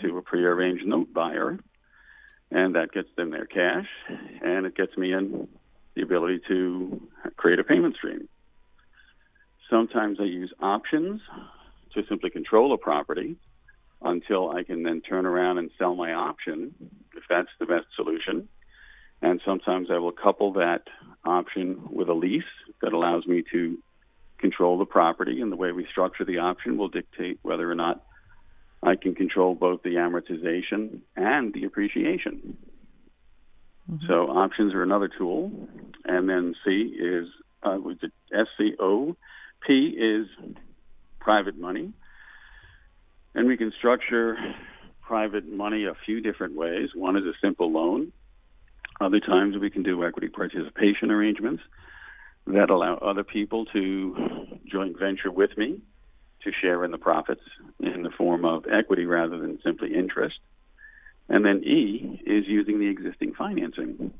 to 0.00 0.16
a 0.16 0.22
prearranged 0.22 0.86
note 0.86 1.12
buyer, 1.12 1.58
and 2.52 2.76
that 2.76 2.92
gets 2.92 3.08
them 3.16 3.30
their 3.30 3.46
cash, 3.46 3.88
and 4.08 4.64
it 4.64 4.76
gets 4.76 4.96
me 4.96 5.12
in 5.12 5.48
the 5.96 6.02
ability 6.02 6.40
to 6.46 7.02
create 7.36 7.58
a 7.58 7.64
payment 7.64 7.96
stream. 7.96 8.28
Sometimes 9.68 10.18
I 10.20 10.24
use 10.24 10.52
options 10.60 11.20
to 11.94 12.04
simply 12.08 12.30
control 12.30 12.72
a 12.72 12.78
property 12.78 13.34
until 14.02 14.50
I 14.50 14.62
can 14.62 14.84
then 14.84 15.00
turn 15.00 15.26
around 15.26 15.58
and 15.58 15.72
sell 15.76 15.96
my 15.96 16.12
option 16.12 16.72
if 17.16 17.24
that's 17.28 17.50
the 17.58 17.66
best 17.66 17.86
solution. 17.96 18.48
And 19.20 19.40
sometimes 19.44 19.88
I 19.90 19.98
will 19.98 20.12
couple 20.12 20.52
that 20.52 20.82
option 21.28 21.64
with 21.90 22.08
a 22.08 22.14
lease 22.14 22.52
that 22.82 22.92
allows 22.92 23.26
me 23.26 23.44
to 23.52 23.78
control 24.38 24.78
the 24.78 24.84
property, 24.84 25.40
and 25.40 25.50
the 25.50 25.56
way 25.56 25.72
we 25.72 25.86
structure 25.90 26.24
the 26.24 26.38
option 26.38 26.78
will 26.78 26.88
dictate 26.88 27.38
whether 27.42 27.70
or 27.70 27.74
not 27.74 28.04
I 28.82 28.94
can 28.96 29.14
control 29.14 29.54
both 29.54 29.82
the 29.82 29.96
amortization 30.04 31.00
and 31.16 31.52
the 31.52 31.64
appreciation. 31.64 32.56
Mm-hmm. 33.90 34.06
So 34.06 34.14
options 34.28 34.74
are 34.74 34.82
another 34.82 35.10
tool, 35.18 35.68
and 36.04 36.28
then 36.28 36.54
C 36.64 36.70
is 36.98 37.26
uh, 37.62 37.78
S 38.32 38.46
C 38.56 38.74
O 38.78 39.16
P 39.66 39.96
is 39.98 40.26
private 41.18 41.58
money, 41.58 41.92
and 43.34 43.48
we 43.48 43.56
can 43.56 43.72
structure 43.78 44.36
private 45.02 45.46
money 45.64 45.86
a 45.86 45.96
few 46.06 46.20
different 46.20 46.54
ways. 46.54 46.90
One 46.94 47.16
is 47.16 47.24
a 47.24 47.32
simple 47.42 47.72
loan. 47.72 48.12
Other 49.00 49.20
times 49.20 49.56
we 49.56 49.70
can 49.70 49.82
do 49.82 50.04
equity 50.04 50.28
participation 50.28 51.10
arrangements 51.10 51.62
that 52.46 52.70
allow 52.70 52.94
other 52.96 53.24
people 53.24 53.66
to 53.66 54.58
joint 54.66 54.98
venture 54.98 55.30
with 55.30 55.56
me 55.56 55.80
to 56.42 56.52
share 56.60 56.84
in 56.84 56.90
the 56.90 56.98
profits 56.98 57.42
in 57.80 58.02
the 58.02 58.10
form 58.10 58.44
of 58.44 58.64
equity 58.72 59.06
rather 59.06 59.38
than 59.38 59.58
simply 59.62 59.94
interest. 59.94 60.38
And 61.28 61.44
then 61.44 61.62
E 61.62 62.22
is 62.26 62.46
using 62.46 62.78
the 62.78 62.86
existing 62.86 63.34
financing. 63.34 64.12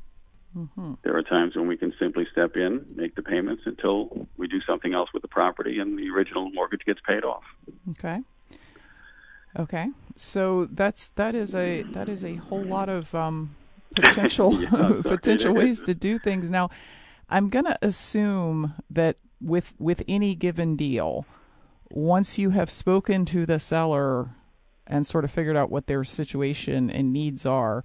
Mm-hmm. 0.55 0.93
There 1.03 1.15
are 1.15 1.23
times 1.23 1.55
when 1.55 1.67
we 1.67 1.77
can 1.77 1.93
simply 1.99 2.27
step 2.31 2.55
in, 2.55 2.85
make 2.95 3.15
the 3.15 3.21
payments 3.21 3.63
until 3.65 4.27
we 4.37 4.47
do 4.47 4.61
something 4.61 4.93
else 4.93 5.09
with 5.13 5.21
the 5.21 5.27
property 5.27 5.79
and 5.79 5.97
the 5.97 6.09
original 6.09 6.51
mortgage 6.51 6.81
gets 6.85 6.99
paid 7.07 7.23
off. 7.23 7.43
Okay. 7.91 8.19
Okay. 9.57 9.87
So 10.15 10.67
that's 10.71 11.09
that 11.11 11.35
is 11.35 11.55
a 11.55 11.83
that 11.83 12.09
is 12.09 12.23
a 12.23 12.35
whole 12.35 12.63
lot 12.63 12.89
of 12.89 13.13
um, 13.15 13.55
potential 14.01 14.53
yeah, 14.61 14.93
potential 15.03 15.53
ways 15.53 15.81
to 15.83 15.93
do 15.93 16.19
things. 16.19 16.49
Now, 16.49 16.69
I'm 17.29 17.49
going 17.49 17.65
to 17.65 17.77
assume 17.81 18.73
that 18.89 19.17
with 19.41 19.73
with 19.79 20.03
any 20.07 20.35
given 20.35 20.75
deal, 20.75 21.25
once 21.89 22.37
you 22.37 22.51
have 22.51 22.69
spoken 22.69 23.25
to 23.25 23.45
the 23.45 23.59
seller 23.59 24.29
and 24.87 25.05
sort 25.05 25.23
of 25.23 25.31
figured 25.31 25.55
out 25.55 25.69
what 25.69 25.87
their 25.87 26.03
situation 26.03 26.89
and 26.89 27.13
needs 27.13 27.45
are, 27.45 27.83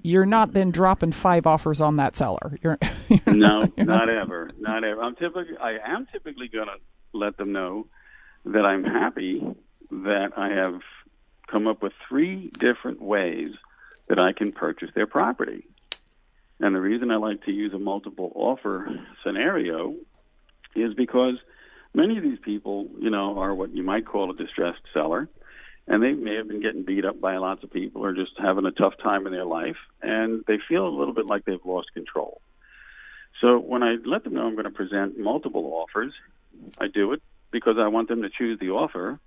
you're 0.00 0.26
not 0.26 0.52
then 0.52 0.70
dropping 0.70 1.12
five 1.12 1.46
offers 1.46 1.80
on 1.80 1.96
that 1.96 2.14
seller. 2.14 2.56
You're, 2.62 2.78
you're 3.08 3.20
no, 3.26 3.60
not, 3.60 3.78
not, 3.78 3.86
not 3.86 4.08
ever, 4.10 4.50
not 4.58 4.84
ever. 4.84 5.02
I'm 5.02 5.16
typically, 5.16 5.56
I 5.58 5.78
am 5.84 6.06
typically 6.12 6.48
going 6.48 6.66
to 6.66 6.76
let 7.14 7.36
them 7.38 7.52
know 7.52 7.86
that 8.44 8.66
I'm 8.66 8.84
happy 8.84 9.42
that 9.90 10.32
I 10.36 10.50
have 10.50 10.80
come 11.50 11.66
up 11.66 11.82
with 11.82 11.92
three 12.08 12.50
different 12.58 13.00
ways 13.00 13.52
that 14.08 14.18
I 14.18 14.32
can 14.32 14.52
purchase 14.52 14.90
their 14.94 15.06
property. 15.06 15.66
And 16.60 16.74
the 16.74 16.80
reason 16.80 17.10
I 17.10 17.16
like 17.16 17.44
to 17.44 17.52
use 17.52 17.72
a 17.72 17.78
multiple 17.78 18.32
offer 18.34 18.88
scenario 19.22 19.94
is 20.74 20.94
because 20.94 21.34
many 21.94 22.16
of 22.16 22.22
these 22.22 22.38
people, 22.38 22.88
you 22.98 23.10
know, 23.10 23.38
are 23.38 23.54
what 23.54 23.74
you 23.74 23.82
might 23.82 24.06
call 24.06 24.30
a 24.30 24.36
distressed 24.36 24.82
seller 24.92 25.28
and 25.86 26.02
they 26.02 26.12
may 26.12 26.36
have 26.36 26.48
been 26.48 26.62
getting 26.62 26.82
beat 26.82 27.04
up 27.04 27.20
by 27.20 27.36
lots 27.36 27.62
of 27.62 27.72
people 27.72 28.04
or 28.04 28.14
just 28.14 28.32
having 28.38 28.64
a 28.64 28.70
tough 28.70 28.94
time 29.02 29.26
in 29.26 29.32
their 29.32 29.44
life 29.44 29.76
and 30.02 30.44
they 30.46 30.58
feel 30.68 30.86
a 30.86 30.96
little 30.96 31.14
bit 31.14 31.26
like 31.26 31.44
they've 31.44 31.64
lost 31.64 31.92
control. 31.92 32.40
So 33.40 33.58
when 33.58 33.82
I 33.82 33.96
let 34.04 34.24
them 34.24 34.34
know 34.34 34.46
I'm 34.46 34.54
going 34.54 34.64
to 34.64 34.70
present 34.70 35.18
multiple 35.18 35.72
offers, 35.74 36.12
I 36.78 36.86
do 36.86 37.12
it 37.12 37.22
because 37.50 37.76
I 37.78 37.88
want 37.88 38.08
them 38.08 38.22
to 38.22 38.30
choose 38.30 38.58
the 38.58 38.70
offer 38.70 39.18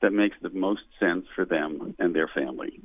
that 0.00 0.12
makes 0.12 0.36
the 0.40 0.50
most 0.50 0.82
sense 0.98 1.26
for 1.34 1.44
them 1.44 1.94
and 1.98 2.14
their 2.14 2.28
family. 2.28 2.80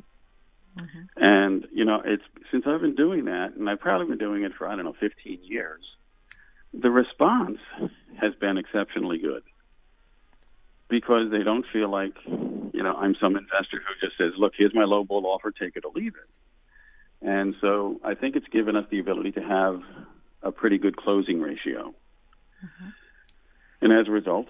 Mm-hmm. 0.77 1.23
And 1.23 1.67
you 1.71 1.85
know, 1.85 2.01
it's 2.03 2.23
since 2.51 2.65
I've 2.67 2.81
been 2.81 2.95
doing 2.95 3.25
that, 3.25 3.55
and 3.55 3.69
I've 3.69 3.79
probably 3.79 4.07
been 4.07 4.17
doing 4.17 4.43
it 4.43 4.53
for 4.53 4.67
I 4.67 4.75
don't 4.75 4.85
know 4.85 4.95
15 4.99 5.39
years. 5.43 5.81
The 6.73 6.91
response 6.91 7.59
has 8.19 8.33
been 8.35 8.57
exceptionally 8.57 9.17
good 9.17 9.43
because 10.87 11.31
they 11.31 11.43
don't 11.43 11.65
feel 11.65 11.89
like, 11.89 12.13
you 12.25 12.83
know, 12.83 12.93
I'm 12.93 13.15
some 13.15 13.35
investor 13.35 13.77
who 13.77 14.07
just 14.07 14.17
says, 14.17 14.33
look, 14.37 14.53
here's 14.57 14.73
my 14.73 14.83
low 14.83 15.03
ball 15.03 15.25
offer, 15.25 15.51
take 15.51 15.75
it 15.75 15.85
or 15.85 15.91
leave 15.95 16.15
it. 16.15 17.27
And 17.27 17.55
so 17.61 17.99
I 18.03 18.13
think 18.13 18.35
it's 18.35 18.47
given 18.47 18.75
us 18.75 18.85
the 18.91 18.99
ability 18.99 19.31
to 19.33 19.41
have 19.41 19.81
a 20.43 20.51
pretty 20.51 20.77
good 20.77 20.95
closing 20.97 21.41
ratio. 21.41 21.93
Mm-hmm. 22.63 22.89
And 23.81 23.93
as 23.93 24.07
a 24.07 24.11
result, 24.11 24.47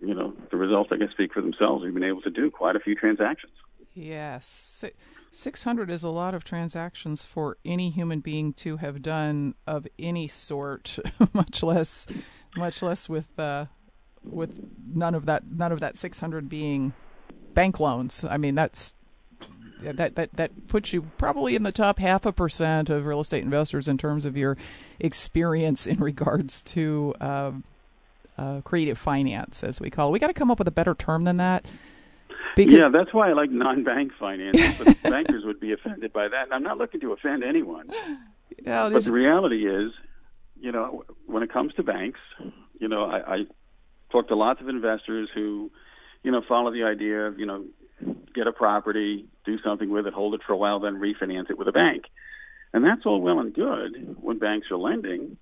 you 0.00 0.14
know, 0.14 0.34
the 0.50 0.56
results, 0.56 0.90
I 0.92 0.96
guess, 0.96 1.10
speak 1.10 1.32
for 1.32 1.40
themselves. 1.40 1.84
We've 1.84 1.94
been 1.94 2.02
able 2.02 2.22
to 2.22 2.30
do 2.30 2.50
quite 2.50 2.76
a 2.76 2.80
few 2.80 2.94
transactions. 2.94 3.52
Yes. 3.94 4.84
600 5.32 5.90
is 5.90 6.04
a 6.04 6.10
lot 6.10 6.34
of 6.34 6.44
transactions 6.44 7.22
for 7.22 7.56
any 7.64 7.90
human 7.90 8.20
being 8.20 8.52
to 8.54 8.76
have 8.76 9.02
done 9.02 9.54
of 9.66 9.86
any 9.98 10.28
sort, 10.28 10.98
much 11.32 11.62
less 11.62 12.06
much 12.54 12.82
less 12.82 13.08
with 13.08 13.38
uh, 13.38 13.66
with 14.22 14.60
none 14.94 15.14
of 15.14 15.26
that 15.26 15.50
none 15.50 15.72
of 15.72 15.80
that 15.80 15.96
600 15.96 16.48
being 16.48 16.92
bank 17.54 17.80
loans. 17.80 18.24
I 18.24 18.36
mean, 18.36 18.54
that's 18.54 18.94
that 19.80 20.14
that 20.16 20.34
that 20.34 20.68
puts 20.68 20.92
you 20.92 21.02
probably 21.18 21.56
in 21.56 21.62
the 21.62 21.72
top 21.72 21.98
half 21.98 22.26
a 22.26 22.32
percent 22.32 22.90
of 22.90 23.06
real 23.06 23.20
estate 23.20 23.42
investors 23.42 23.88
in 23.88 23.98
terms 23.98 24.24
of 24.24 24.36
your 24.36 24.56
experience 25.00 25.86
in 25.86 25.98
regards 26.00 26.62
to 26.62 27.14
uh, 27.20 27.52
uh, 28.38 28.60
creative 28.62 28.98
finance, 28.98 29.64
as 29.64 29.80
we 29.80 29.90
call 29.90 30.08
it. 30.08 30.12
We 30.12 30.18
got 30.18 30.28
to 30.28 30.34
come 30.34 30.50
up 30.50 30.58
with 30.58 30.68
a 30.68 30.72
better 30.72 30.94
term 30.94 31.24
than 31.24 31.38
that. 31.38 31.64
Because 32.56 32.74
yeah, 32.74 32.88
that's 32.88 33.12
why 33.14 33.30
I 33.30 33.32
like 33.32 33.50
non-bank 33.50 34.12
finance. 34.18 34.78
But 34.78 35.02
bankers 35.10 35.44
would 35.44 35.60
be 35.60 35.72
offended 35.72 36.12
by 36.12 36.28
that, 36.28 36.44
and 36.44 36.52
I'm 36.52 36.62
not 36.62 36.78
looking 36.78 37.00
to 37.00 37.12
offend 37.12 37.44
anyone. 37.44 37.90
But 38.92 39.04
the 39.04 39.12
reality 39.12 39.66
is, 39.66 39.92
you 40.60 40.72
know, 40.72 41.04
when 41.26 41.42
it 41.42 41.52
comes 41.52 41.74
to 41.74 41.82
banks, 41.82 42.20
you 42.78 42.88
know, 42.88 43.04
I, 43.04 43.34
I 43.34 43.38
talked 44.10 44.28
to 44.28 44.36
lots 44.36 44.60
of 44.60 44.68
investors 44.68 45.28
who, 45.34 45.70
you 46.22 46.30
know, 46.30 46.42
follow 46.46 46.70
the 46.70 46.84
idea 46.84 47.26
of, 47.26 47.38
you 47.38 47.46
know, 47.46 47.64
get 48.34 48.46
a 48.46 48.52
property, 48.52 49.26
do 49.44 49.58
something 49.64 49.90
with 49.90 50.06
it, 50.06 50.12
hold 50.12 50.34
it 50.34 50.40
for 50.46 50.52
a 50.52 50.56
while, 50.56 50.80
then 50.80 50.94
refinance 50.94 51.50
it 51.50 51.58
with 51.58 51.68
a 51.68 51.72
bank. 51.72 52.04
And 52.72 52.84
that's 52.84 53.04
all 53.04 53.20
well 53.20 53.38
and 53.40 53.52
good 53.52 54.16
when 54.20 54.38
banks 54.38 54.68
are 54.70 54.78
lending, 54.78 55.36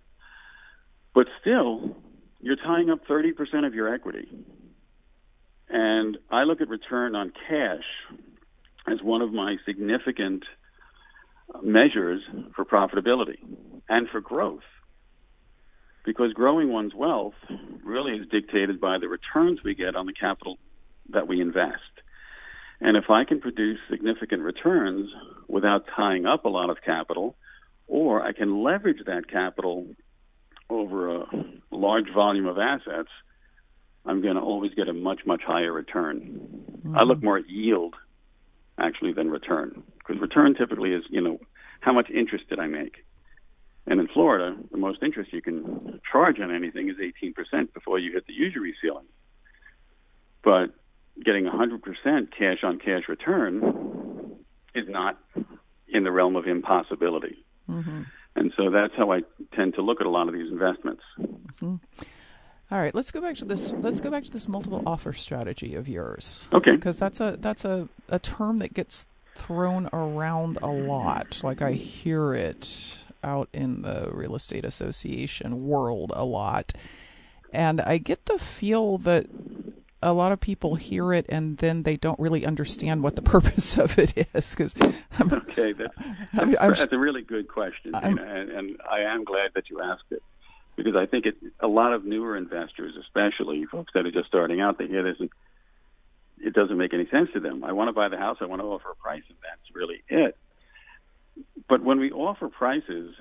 but 1.15 1.27
still, 1.41 1.97
you're 2.41 2.57
tying 2.57 2.91
up 2.91 3.07
30% 3.07 3.67
of 3.67 3.75
your 3.75 3.93
equity. 3.93 4.29
And 5.71 6.19
I 6.31 6.43
look 6.45 6.61
at 6.61 6.69
return 6.69 7.15
on 7.15 7.33
cash 7.49 7.85
as 8.87 9.03
one 9.03 9.23
of 9.23 9.33
my 9.33 9.57
significant 9.65 10.45
measures 11.63 12.23
for 12.55 12.65
profitability 12.65 13.39
and 13.89 14.09
for 14.09 14.21
growth 14.21 14.63
because 16.05 16.33
growing 16.33 16.73
one's 16.73 16.95
wealth 16.95 17.35
really 17.85 18.13
is 18.13 18.27
dictated 18.29 18.81
by 18.81 18.99
the 18.99 19.09
returns 19.09 19.61
we 19.63 19.75
get 19.75 19.95
on 19.95 20.07
the 20.07 20.13
capital 20.13 20.59
that 21.11 21.29
we 21.29 21.41
invest. 21.41 21.83
And 22.81 22.97
if 22.97 23.11
I 23.11 23.25
can 23.25 23.41
produce 23.41 23.79
significant 23.91 24.43
returns 24.43 25.11
without 25.49 25.85
tying 25.95 26.27
up 26.27 26.45
a 26.45 26.49
lot 26.49 26.71
of 26.71 26.79
capital, 26.85 27.37
or 27.87 28.23
I 28.23 28.33
can 28.33 28.63
leverage 28.63 29.05
that 29.07 29.29
capital 29.29 29.87
over 30.71 31.17
a 31.17 31.27
large 31.71 32.11
volume 32.15 32.47
of 32.47 32.59
assets, 32.59 33.11
I'm 34.07 34.23
going 34.23 34.37
to 34.37 34.41
always 34.41 34.73
get 34.75 34.89
a 34.89 34.93
much, 34.93 35.21
much 35.27 35.43
higher 35.47 35.73
return. 35.73 36.65
Mm-hmm. 36.79 36.99
I 36.99 37.03
look 37.03 37.23
more 37.23 37.39
at 37.39 37.49
yield 37.49 37.95
actually 38.79 39.13
than 39.13 39.31
return 39.31 39.83
because 39.99 40.21
return 40.21 40.55
typically 40.55 40.93
is, 40.93 41.05
you 41.11 41.21
know, 41.21 41.39
how 41.81 41.93
much 41.93 42.11
interest 42.11 42.49
did 42.49 42.59
I 42.59 42.67
make? 42.67 43.05
And 43.87 44.01
in 44.01 44.09
Florida, 44.09 44.57
the 44.71 44.79
most 44.79 45.03
interest 45.03 45.33
you 45.33 45.43
can 45.43 46.01
charge 46.11 46.39
on 46.41 46.55
anything 46.55 46.89
is 46.89 46.97
18% 46.97 47.73
before 47.73 47.99
you 47.99 48.13
hit 48.13 48.27
the 48.27 48.33
usury 48.33 48.75
ceiling. 48.81 49.07
But 50.43 50.75
getting 51.25 51.45
100% 51.45 51.81
cash 52.37 52.59
on 52.63 52.79
cash 52.79 53.03
return 53.09 54.37
is 54.75 54.85
not 54.89 55.19
in 55.89 56.05
the 56.05 56.11
realm 56.11 56.37
of 56.37 56.47
impossibility. 56.47 57.45
Mm-hmm. 57.69 58.03
And 58.37 58.53
so 58.57 58.71
that's 58.71 58.95
how 58.97 59.13
I 59.13 59.23
tend 59.55 59.75
to 59.75 59.83
look 59.83 60.01
at 60.01 60.07
a 60.07 60.11
lot 60.11 60.29
of 60.29 60.35
these 60.35 60.51
investments. 60.51 61.03
Mm-hmm. 61.21 61.77
All 62.73 62.79
right, 62.79 62.95
let's 62.95 63.11
go 63.11 63.21
back 63.21 63.35
to 63.37 63.45
this. 63.45 63.73
Let's 63.73 64.01
go 64.01 64.11
back 64.11 64.25
to 64.25 64.31
this 64.31 64.49
multiple 64.49 64.83
offer 64.87 65.13
strategy 65.13 65.75
of 65.75 65.89
yours. 65.89 66.49
Okay. 66.53 66.73
Because 66.73 66.99
that's 67.01 67.21
a 67.21 67.37
that's 67.41 67.65
a, 67.65 67.89
a 68.09 68.21
term 68.21 68.59
that 68.59 68.75
gets 68.75 69.07
thrown 69.35 69.89
around 69.93 70.59
a 70.63 70.69
lot. 70.69 71.41
Like 71.43 71.63
I 71.63 71.73
hear 71.73 72.33
it 72.33 72.99
out 73.25 73.49
in 73.53 73.83
the 73.83 74.11
real 74.13 74.37
estate 74.37 74.65
association 74.65 75.67
world 75.67 76.13
a 76.15 76.25
lot. 76.25 76.73
And 77.53 77.81
I 77.81 77.99
get 77.99 78.27
the 78.27 78.39
feel 78.39 78.99
that 78.99 79.27
a 80.03 80.13
lot 80.13 80.31
of 80.31 80.41
people 80.41 80.77
hear 80.77 81.13
it 81.13 81.27
and 81.29 81.59
then 81.59 81.83
they 81.83 81.97
don't 81.97 82.19
really 82.19 82.47
understand 82.47 83.03
what 83.03 83.17
the 83.17 83.23
purpose 83.37 83.77
of 83.77 83.99
it 83.99 84.29
is. 84.33 84.55
Cause 84.55 84.77
I'm, 85.19 85.33
okay, 85.33 85.73
that, 85.73 85.91
I'm, 86.35 86.57
I'm, 86.61 86.73
that's 86.73 86.93
a 86.93 86.99
really 86.99 87.23
good 87.23 87.49
question, 87.49 87.95
and, 87.95 88.19
and 88.19 88.81
I 88.91 89.01
am 89.01 89.25
glad 89.25 89.51
that 89.55 89.69
you 89.69 89.81
asked 89.83 90.05
it 90.11 90.23
because 90.83 90.97
I 90.97 91.05
think 91.05 91.27
it, 91.27 91.35
a 91.61 91.69
lot 91.69 91.93
of 91.93 92.07
newer 92.07 92.37
investors, 92.37 92.95
especially 92.99 93.67
folks 93.67 93.93
that 93.95 94.07
are 94.07 94.11
just 94.11 94.29
starting 94.29 94.63
out, 94.63 94.79
they 94.79 94.87
hear 94.87 95.03
this 95.03 95.17
and 95.21 95.29
it 96.43 96.55
doesn't 96.55 96.79
make 96.79 96.95
any 96.95 97.07
sense 97.11 97.29
to 97.35 97.41
them. 97.41 97.65
I 97.65 97.73
want 97.73 97.89
to 97.89 97.93
buy 97.93 98.09
the 98.09 98.17
house, 98.17 98.39
I 98.41 98.47
want 98.47 98.63
to 98.63 98.67
offer 98.67 98.91
a 98.91 98.95
price, 98.95 99.23
and 99.29 99.37
that's 99.43 99.75
really 99.75 100.03
it. 100.09 100.39
But 101.69 101.83
when 101.83 102.01
we 102.01 102.11
offer 102.11 102.49
prices, 102.49 103.15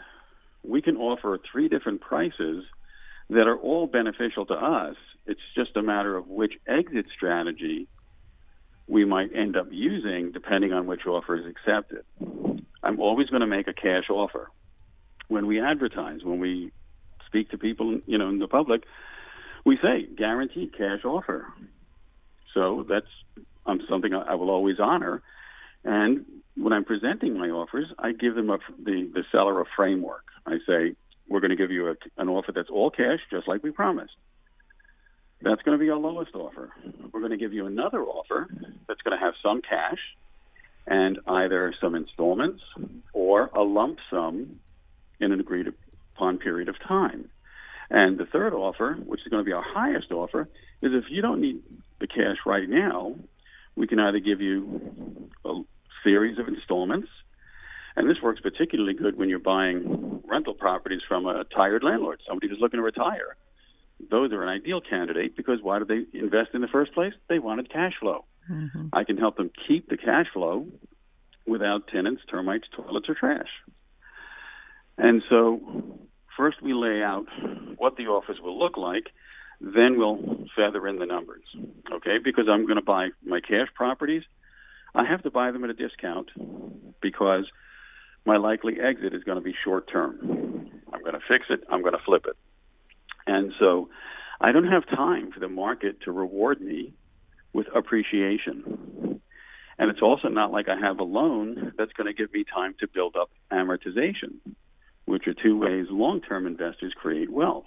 we 0.64 0.82
can 0.82 0.96
offer 0.96 1.38
three 1.52 1.68
different 1.68 2.00
prices 2.00 2.64
that 3.30 3.48
are 3.48 3.58
all 3.58 3.88
beneficial 3.88 4.46
to 4.46 4.54
us. 4.54 4.96
It's 5.26 5.42
just 5.54 5.76
a 5.76 5.82
matter 5.82 6.16
of 6.16 6.28
which 6.28 6.54
exit 6.66 7.08
strategy 7.14 7.88
we 8.88 9.04
might 9.04 9.36
end 9.36 9.58
up 9.58 9.68
using 9.70 10.32
depending 10.32 10.72
on 10.72 10.88
which 10.88 11.06
offer 11.06 11.36
is 11.36 11.46
accepted. 11.46 12.06
I'm 12.82 13.00
always 13.00 13.28
going 13.28 13.42
to 13.42 13.48
make 13.48 13.68
a 13.68 13.74
cash 13.74 14.10
offer. 14.10 14.50
When 15.28 15.46
we 15.46 15.62
advertise, 15.62 16.24
when 16.24 16.40
we 16.40 16.72
speak 17.30 17.50
to 17.52 17.58
people, 17.58 18.00
you 18.06 18.18
know, 18.18 18.30
in 18.30 18.40
the 18.40 18.48
public, 18.48 18.84
we 19.66 19.78
say 19.78 20.06
guaranteed 20.18 20.76
cash 20.78 21.06
offer. 21.06 21.48
So 22.54 22.86
that's 22.90 23.06
um, 23.66 23.82
something 23.88 24.14
I 24.14 24.36
will 24.36 24.50
always 24.50 24.80
honor. 24.80 25.22
And 25.84 26.26
when 26.56 26.74
I'm 26.74 26.84
presenting 26.84 27.38
my 27.38 27.50
offers, 27.50 27.88
I 27.98 28.12
give 28.12 28.36
them 28.36 28.50
a, 28.50 28.58
the 28.84 29.10
the 29.14 29.24
seller 29.32 29.62
a 29.62 29.66
framework. 29.76 30.26
I 30.46 30.58
say 30.68 30.96
we're 31.28 31.40
going 31.40 31.52
to 31.52 31.56
give 31.56 31.72
you 31.72 31.90
a, 31.90 31.96
an 32.18 32.28
offer 32.28 32.52
that's 32.52 32.70
all 32.70 32.90
cash, 32.90 33.20
just 33.32 33.48
like 33.48 33.64
we 33.64 33.72
promised. 33.72 34.16
That's 35.42 35.62
going 35.62 35.78
to 35.78 35.84
be 35.84 35.90
our 35.90 35.98
lowest 35.98 36.36
offer. 36.36 36.72
We're 37.14 37.22
going 37.22 37.32
to 37.32 37.38
give 37.38 37.54
you 37.54 37.66
another 37.66 38.04
offer 38.04 38.48
that's 38.88 39.02
going 39.02 39.18
to 39.18 39.24
have 39.24 39.36
some 39.42 39.62
cash 39.62 40.00
and 40.86 41.20
either 41.28 41.74
some 41.80 41.96
installments 41.96 42.62
or 43.14 43.50
a 43.56 43.62
lump 43.62 44.00
sum 44.10 44.60
in 45.20 45.32
an 45.32 45.40
agreed 45.40 45.68
upon 46.20 46.38
period 46.38 46.70
of 46.70 46.76
time. 46.86 47.30
And 47.90 48.18
the 48.18 48.26
third 48.26 48.54
offer, 48.54 48.94
which 49.06 49.22
is 49.22 49.28
going 49.30 49.44
to 49.44 49.46
be 49.46 49.54
our 49.54 49.64
highest 49.64 50.12
offer, 50.12 50.50
is 50.82 50.92
if 50.94 51.06
you 51.10 51.22
don't 51.22 51.42
need 51.42 51.64
the 52.00 52.08
cash 52.08 52.38
right 52.46 52.70
now, 52.70 53.16
we 53.76 53.88
can 53.88 54.00
either 54.00 54.20
give 54.20 54.42
you 54.42 55.30
a 55.46 55.62
series 56.04 56.38
of 56.38 56.48
installments 56.48 57.08
and 57.96 58.10
this 58.10 58.22
works 58.24 58.40
particularly 58.40 58.94
good 58.94 59.18
when 59.18 59.28
you're 59.28 59.40
buying 59.40 60.22
rental 60.26 60.54
properties 60.54 61.02
from 61.06 61.26
a 61.26 61.44
tired 61.44 61.84
landlord, 61.84 62.22
somebody 62.26 62.48
who's 62.48 62.60
looking 62.62 62.78
to 62.78 62.84
retire. 62.84 63.36
Those 64.10 64.32
are 64.32 64.42
an 64.42 64.48
ideal 64.48 64.80
candidate 64.80 65.36
because 65.36 65.60
why 65.62 65.80
did 65.80 65.90
they 65.90 66.18
invest 66.18 66.52
in 66.54 66.62
the 66.62 66.70
first 66.70 66.94
place? 66.94 67.12
They 67.28 67.40
wanted 67.40 67.70
cash 67.70 67.94
flow. 68.00 68.24
Mm-hmm. 68.50 68.88
I 68.94 69.04
can 69.04 69.18
help 69.18 69.36
them 69.36 69.52
keep 69.68 69.90
the 69.90 69.98
cash 69.98 70.28
flow 70.32 70.68
without 71.46 71.88
tenants, 71.88 72.22
termites, 72.32 72.68
toilets, 72.74 73.10
or 73.10 73.16
trash. 73.16 73.50
And 74.98 75.22
so, 75.30 75.60
first 76.40 76.62
we 76.62 76.74
lay 76.74 77.04
out 77.04 77.26
what 77.76 77.98
the 77.98 78.08
offers 78.08 78.38
will 78.42 78.58
look 78.58 78.78
like, 78.78 79.08
then 79.60 79.98
we'll 79.98 80.46
feather 80.56 80.88
in 80.88 80.98
the 80.98 81.06
numbers. 81.06 81.44
Okay? 81.92 82.18
Because 82.24 82.46
I'm 82.50 82.66
going 82.66 82.78
to 82.78 82.82
buy 82.82 83.10
my 83.26 83.42
cash 83.42 83.68
properties, 83.76 84.24
I 84.96 85.04
have 85.06 85.22
to 85.24 85.30
buy 85.30 85.52
them 85.52 85.66
at 85.66 85.70
a 85.70 85.74
discount 85.74 86.30
because 87.02 87.46
my 88.26 88.38
likely 88.38 88.78
exit 88.80 89.14
is 89.14 89.24
going 89.24 89.38
to 89.38 89.44
be 89.44 89.54
short 89.64 89.92
term. 89.92 90.72
I'm 90.94 91.02
going 91.02 91.14
to 91.14 91.20
fix 91.28 91.46
it, 91.50 91.62
I'm 91.70 91.82
going 91.82 91.94
to 91.94 92.04
flip 92.06 92.26
it. 92.26 92.38
And 93.28 93.52
so 93.60 93.90
I 94.40 94.54
don't 94.54 94.72
have 94.72 94.88
time 94.88 95.32
for 95.34 95.42
the 95.42 95.50
market 95.50 96.02
to 96.06 96.12
reward 96.14 96.62
me 96.62 96.94
with 97.52 97.68
appreciation. 97.76 99.20
And 99.78 99.90
it's 99.90 100.02
also 100.02 100.30
not 100.30 100.52
like 100.52 100.70
I 100.70 100.78
have 100.80 101.00
a 101.00 101.04
loan 101.04 101.74
that's 101.78 101.94
going 101.94 102.08
to 102.08 102.14
give 102.14 102.34
me 102.34 102.46
time 102.46 102.76
to 102.80 102.88
build 102.88 103.16
up 103.16 103.30
amortization, 103.52 104.40
which 105.10 105.28
are 105.28 105.34
two 105.34 105.58
ways 105.58 105.88
long 105.90 106.22
term 106.22 106.46
investors 106.46 106.94
create 106.96 107.32
wealth. 107.32 107.66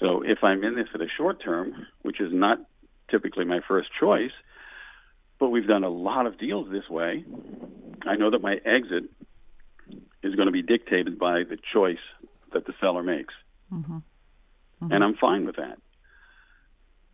So 0.00 0.22
if 0.22 0.42
I'm 0.42 0.64
in 0.64 0.74
this 0.74 0.88
for 0.90 0.98
the 0.98 1.08
short 1.16 1.42
term, 1.42 1.86
which 2.02 2.20
is 2.20 2.32
not 2.32 2.58
typically 3.10 3.44
my 3.44 3.60
first 3.66 3.88
choice, 3.98 4.32
but 5.38 5.50
we've 5.50 5.66
done 5.66 5.84
a 5.84 5.88
lot 5.88 6.26
of 6.26 6.38
deals 6.38 6.68
this 6.70 6.88
way, 6.88 7.24
I 8.06 8.16
know 8.16 8.30
that 8.30 8.42
my 8.42 8.56
exit 8.64 9.04
is 10.22 10.34
going 10.34 10.46
to 10.46 10.52
be 10.52 10.62
dictated 10.62 11.18
by 11.18 11.44
the 11.44 11.56
choice 11.72 11.98
that 12.52 12.66
the 12.66 12.74
seller 12.80 13.02
makes. 13.02 13.34
Mm-hmm. 13.72 13.96
Mm-hmm. 13.96 14.92
And 14.92 15.04
I'm 15.04 15.16
fine 15.16 15.46
with 15.46 15.56
that. 15.56 15.78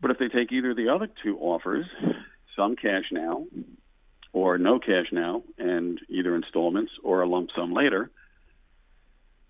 But 0.00 0.10
if 0.12 0.18
they 0.18 0.28
take 0.28 0.52
either 0.52 0.70
of 0.70 0.76
the 0.76 0.88
other 0.88 1.08
two 1.22 1.38
offers, 1.38 1.86
some 2.56 2.76
cash 2.76 3.04
now 3.12 3.46
or 4.32 4.58
no 4.58 4.78
cash 4.78 5.06
now, 5.12 5.42
and 5.58 5.98
either 6.08 6.34
installments 6.34 6.92
or 7.02 7.22
a 7.22 7.28
lump 7.28 7.50
sum 7.56 7.72
later, 7.72 8.10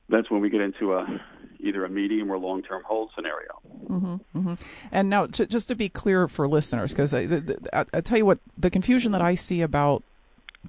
that's 0.08 0.30
when 0.30 0.40
we 0.40 0.50
get 0.50 0.60
into 0.60 0.94
a 0.94 1.20
either 1.60 1.84
a 1.84 1.88
medium 1.88 2.30
or 2.30 2.38
long 2.38 2.62
term 2.62 2.82
hold 2.84 3.10
scenario. 3.14 3.60
Mm-hmm, 3.88 4.38
mm-hmm. 4.38 4.54
And 4.92 5.10
now, 5.10 5.26
to, 5.26 5.46
just 5.46 5.68
to 5.68 5.74
be 5.74 5.88
clear 5.88 6.28
for 6.28 6.46
listeners, 6.48 6.92
because 6.92 7.14
I, 7.14 7.40
I, 7.72 7.84
I, 7.94 8.00
tell 8.00 8.18
you 8.18 8.26
what, 8.26 8.38
the 8.56 8.70
confusion 8.70 9.12
that 9.12 9.22
I 9.22 9.34
see 9.34 9.62
about 9.62 10.02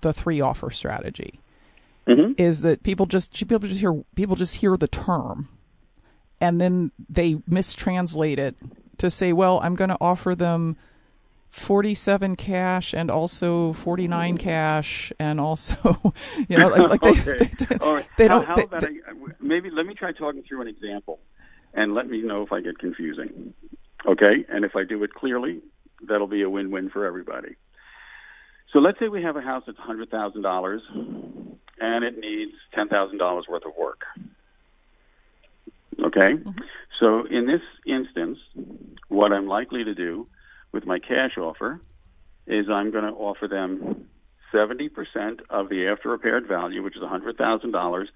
the 0.02 0.14
three 0.14 0.42
offer 0.42 0.70
strategy 0.70 1.40
mm-hmm. 2.08 2.34
is 2.38 2.62
that 2.62 2.84
people 2.84 3.06
just 3.06 3.34
people 3.48 3.68
just 3.68 3.80
hear 3.80 4.04
people 4.16 4.36
just 4.36 4.56
hear 4.56 4.78
the 4.78 4.88
term, 4.88 5.50
and 6.40 6.60
then 6.62 6.92
they 7.10 7.36
mistranslate 7.36 8.38
it 8.38 8.56
to 8.98 9.10
say, 9.10 9.34
"Well, 9.34 9.60
I'm 9.62 9.76
going 9.76 9.90
to 9.90 9.98
offer 10.02 10.36
them." 10.36 10.78
47 11.58 12.36
cash 12.36 12.94
and 12.94 13.10
also 13.12 13.74
49 13.74 14.38
cash 14.38 15.12
and 15.20 15.40
also 15.40 16.14
you 16.48 16.58
know 16.58 16.70
like, 16.70 17.02
like 17.02 17.26
they, 17.26 17.34
okay. 17.34 17.52
they, 17.66 17.76
All 17.78 17.96
right. 17.96 18.08
they 18.18 18.28
don't 18.28 18.46
how, 18.46 18.56
how 18.56 18.64
about 18.64 18.82
they, 18.82 18.88
a, 18.88 19.44
maybe 19.44 19.70
let 19.70 19.86
me 19.86 19.94
try 19.94 20.12
talking 20.12 20.44
through 20.44 20.62
an 20.62 20.68
example 20.68 21.20
and 21.74 21.94
let 21.94 22.08
me 22.08 22.22
know 22.22 22.44
if 22.44 22.52
i 22.52 22.62
get 22.62 22.78
confusing 22.80 23.54
okay 24.06 24.46
and 24.50 24.64
if 24.64 24.76
i 24.76 24.84
do 24.84 25.04
it 25.04 25.14
clearly 25.14 25.62
that'll 26.08 26.28
be 26.28 26.44
a 26.44 26.50
win-win 26.50 26.90
for 26.90 27.06
everybody 27.06 27.56
so 28.74 28.80
let's 28.80 29.00
say 29.00 29.08
we 29.08 29.24
have 29.24 29.38
a 29.38 29.42
house 29.42 29.64
that's 29.66 29.80
$100000 29.80 30.80
and 31.80 32.04
it 32.04 32.18
needs 32.20 32.54
$10,000 32.76 33.50
worth 33.50 33.66
of 33.66 33.76
work. 33.78 34.04
Okay? 36.00 36.34
Mm-hmm. 36.34 36.60
So 37.00 37.26
in 37.26 37.48
this 37.48 37.62
instance, 37.86 38.40
what 39.08 39.32
I'm 39.32 39.48
likely 39.48 39.84
to 39.84 39.96
do 39.96 40.28
with 40.72 40.86
my 40.86 41.00
cash 41.00 41.38
offer 41.38 41.82
is 42.46 42.70
I'm 42.70 42.92
going 42.92 43.04
to 43.04 43.12
offer 43.12 43.48
them 43.48 44.08
70% 44.54 44.90
of 45.50 45.70
the 45.70 45.88
after 45.88 46.10
repaired 46.10 46.48
value, 46.48 46.84
which 46.84 46.96
is 46.96 47.04
$100,000 47.04 48.08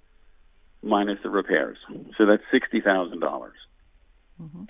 minus 0.83 1.19
the 1.23 1.29
repairs. 1.29 1.77
So 2.17 2.25
that's 2.25 2.43
$60,000. 2.53 3.19
Mm-hmm. 4.41 4.63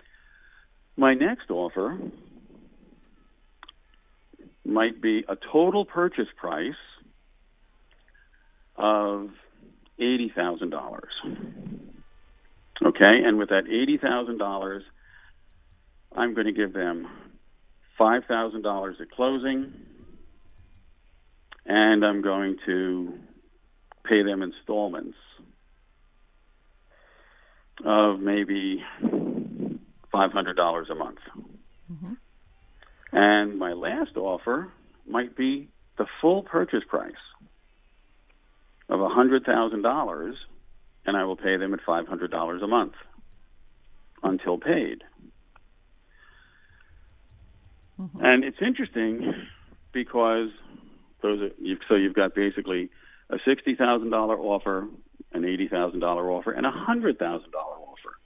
My 0.97 1.13
next 1.13 1.49
offer 1.49 1.97
might 4.65 5.01
be 5.01 5.23
a 5.27 5.35
total 5.51 5.85
purchase 5.85 6.27
price 6.35 6.73
of 8.75 9.29
$80,000. 9.99 11.01
Okay, 12.83 13.21
and 13.23 13.37
with 13.37 13.49
that 13.49 13.65
$80,000, 13.65 14.81
I'm 16.15 16.33
going 16.33 16.47
to 16.47 16.51
give 16.51 16.73
them 16.73 17.07
$5,000 17.99 19.01
at 19.01 19.11
closing, 19.11 19.73
and 21.65 22.05
I'm 22.05 22.21
going 22.21 22.57
to 22.65 23.13
pay 24.03 24.23
them 24.23 24.41
installments 24.41 25.17
of 27.85 28.19
maybe 28.19 28.83
$500 29.01 30.91
a 30.91 30.95
month. 30.95 31.19
Mm-hmm. 31.91 32.13
And 33.11 33.59
my 33.59 33.73
last 33.73 34.17
offer 34.17 34.71
might 35.07 35.35
be 35.35 35.69
the 35.97 36.05
full 36.21 36.43
purchase 36.43 36.83
price 36.87 37.13
of 38.89 38.99
$100,000, 38.99 40.33
and 41.05 41.17
I 41.17 41.23
will 41.23 41.35
pay 41.37 41.57
them 41.57 41.73
at 41.73 41.81
$500 41.81 42.63
a 42.63 42.67
month 42.67 42.93
until 44.23 44.57
paid. 44.57 45.03
Mm-hmm. 48.01 48.25
And 48.25 48.43
it's 48.43 48.57
interesting 48.61 49.31
because 49.91 50.49
those 51.21 51.39
are, 51.41 51.49
you've, 51.59 51.79
so 51.87 51.95
you've 51.95 52.15
got 52.15 52.33
basically 52.33 52.89
a 53.29 53.37
sixty 53.45 53.75
thousand 53.75 54.09
dollar 54.09 54.37
offer, 54.39 54.87
an 55.33 55.45
eighty 55.45 55.67
thousand 55.67 55.99
dollar 55.99 56.31
offer, 56.31 56.51
and 56.51 56.65
a 56.65 56.71
hundred 56.71 57.19
thousand 57.19 57.51
dollar 57.51 57.75
offer, 57.75 58.17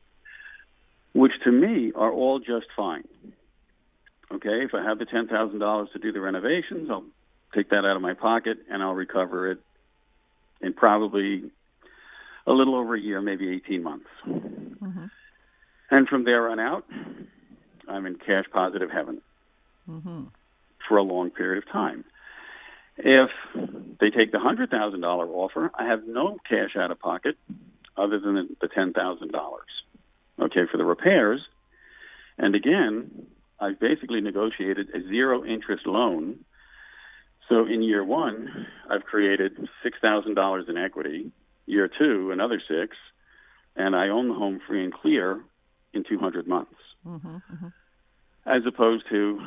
which 1.14 1.34
to 1.44 1.52
me 1.52 1.92
are 1.94 2.12
all 2.12 2.40
just 2.40 2.68
fine. 2.76 3.04
Okay, 4.32 4.64
if 4.64 4.74
I 4.74 4.82
have 4.82 4.98
the 4.98 5.06
ten 5.06 5.28
thousand 5.28 5.60
dollars 5.60 5.90
to 5.94 6.00
do 6.00 6.14
the 6.14 6.22
renovations, 6.22 6.90
I'll 6.90 7.04
take 7.54 7.70
that 7.72 7.86
out 7.86 7.98
of 7.98 8.02
my 8.02 8.14
pocket 8.14 8.58
and 8.72 8.82
I'll 8.82 8.94
recover 8.94 9.52
it 9.52 9.60
in 10.62 10.74
probably 10.74 11.52
a 12.48 12.52
little 12.54 12.76
over 12.76 12.96
a 12.96 13.00
year, 13.00 13.22
maybe 13.22 13.50
eighteen 13.50 13.84
months. 13.84 14.08
Mm-hmm. 14.26 15.06
And 15.92 16.08
from 16.08 16.24
there 16.24 16.50
on 16.50 16.60
out, 16.60 16.86
I'm 17.90 18.06
in 18.06 18.16
cash 18.16 18.46
positive 18.54 18.90
heaven 18.90 19.22
mm-hmm. 19.90 20.26
for 20.88 20.98
a 20.98 21.04
long 21.04 21.30
period 21.30 21.64
of 21.64 21.72
time. 21.72 22.06
If 22.98 23.30
they 24.00 24.10
take 24.10 24.32
the 24.32 24.40
hundred 24.40 24.70
thousand 24.70 25.02
dollar 25.02 25.28
offer, 25.28 25.72
I 25.78 25.86
have 25.86 26.08
no 26.08 26.38
cash 26.48 26.76
out 26.78 26.92
of 26.92 27.00
pocket 27.00 27.36
other 27.98 28.20
than 28.20 28.56
the 28.62 28.68
ten 28.68 28.94
thousand 28.94 29.32
dollars. 29.32 29.68
Okay, 30.40 30.66
for 30.72 30.78
the 30.78 30.86
repairs. 30.86 31.42
And 32.38 32.56
again, 32.56 33.28
I've 33.60 33.80
basically 33.80 34.22
negotiated 34.22 34.90
a 34.94 35.02
zero 35.08 35.46
interest 35.46 35.86
loan. 35.86 36.40
So 37.50 37.66
in 37.66 37.82
year 37.82 38.04
one, 38.04 38.68
I've 38.90 39.04
created 39.04 39.58
six 39.84 39.98
thousand 40.02 40.36
dollars 40.36 40.66
in 40.68 40.78
equity. 40.78 41.32
Year 41.66 41.90
two, 41.90 42.32
another 42.32 42.62
six, 42.68 42.96
and 43.76 43.96
I 43.96 44.10
own 44.10 44.28
the 44.28 44.36
home 44.36 44.62
free 44.68 44.84
and 44.84 44.94
clear 44.94 45.42
in 45.94 46.04
200 46.04 46.48
months, 46.48 46.76
mm-hmm, 47.06 47.36
mm-hmm. 47.36 47.68
As 48.46 48.66
opposed 48.66 49.06
to 49.10 49.40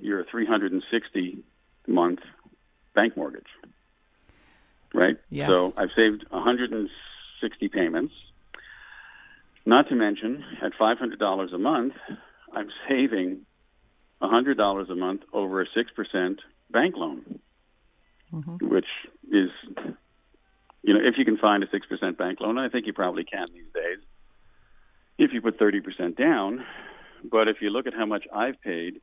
your 0.00 0.24
360 0.24 1.38
month 1.86 2.20
bank 2.94 3.16
mortgage. 3.16 3.46
Right? 4.92 5.16
Yes. 5.30 5.48
So 5.48 5.74
I've 5.76 5.90
saved 5.96 6.24
160 6.30 7.68
payments. 7.68 8.14
Not 9.66 9.88
to 9.88 9.94
mention, 9.94 10.44
at 10.62 10.72
$500 10.74 11.54
a 11.54 11.58
month, 11.58 11.94
I'm 12.52 12.68
saving 12.88 13.40
$100 14.22 14.90
a 14.90 14.94
month 14.94 15.22
over 15.32 15.62
a 15.62 15.66
6% 15.66 16.38
bank 16.70 16.94
loan, 16.96 17.40
mm-hmm. 18.32 18.68
which 18.68 18.86
is, 19.32 19.50
you 20.82 20.94
know, 20.94 21.00
if 21.02 21.14
you 21.16 21.24
can 21.24 21.38
find 21.38 21.64
a 21.64 21.66
6% 21.66 22.16
bank 22.16 22.40
loan, 22.40 22.58
I 22.58 22.68
think 22.68 22.86
you 22.86 22.92
probably 22.92 23.24
can 23.24 23.48
these 23.52 23.72
days, 23.74 23.98
if 25.18 25.32
you 25.32 25.40
put 25.40 25.58
30% 25.58 26.16
down. 26.16 26.64
But 27.30 27.48
if 27.48 27.56
you 27.60 27.70
look 27.70 27.86
at 27.86 27.94
how 27.94 28.06
much 28.06 28.24
I've 28.32 28.60
paid 28.60 29.00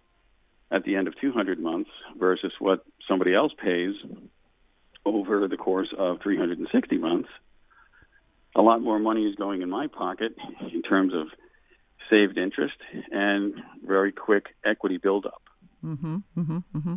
at 0.72 0.84
the 0.84 0.96
end 0.96 1.08
of 1.08 1.20
200 1.20 1.60
months 1.60 1.90
versus 2.18 2.54
what 2.60 2.86
somebody 3.08 3.34
else 3.34 3.52
pays 3.62 3.96
over 5.06 5.48
the 5.48 5.58
course 5.58 5.90
of 5.98 6.22
360 6.22 6.98
months, 6.98 7.30
a 8.56 8.62
lot 8.62 8.82
more 8.82 9.00
money 9.00 9.26
is 9.26 9.36
going 9.36 9.62
in 9.62 9.70
my 9.70 9.88
pocket 9.88 10.36
in 10.74 10.82
terms 10.82 11.14
of 11.14 11.28
saved 12.10 12.38
interest 12.38 12.76
and 13.12 13.54
very 13.86 14.12
quick 14.12 14.48
equity 14.66 14.98
buildup. 14.98 15.42
Mm-hmm, 15.84 16.18
mm-hmm, 16.38 16.58
mm-hmm. 16.78 16.96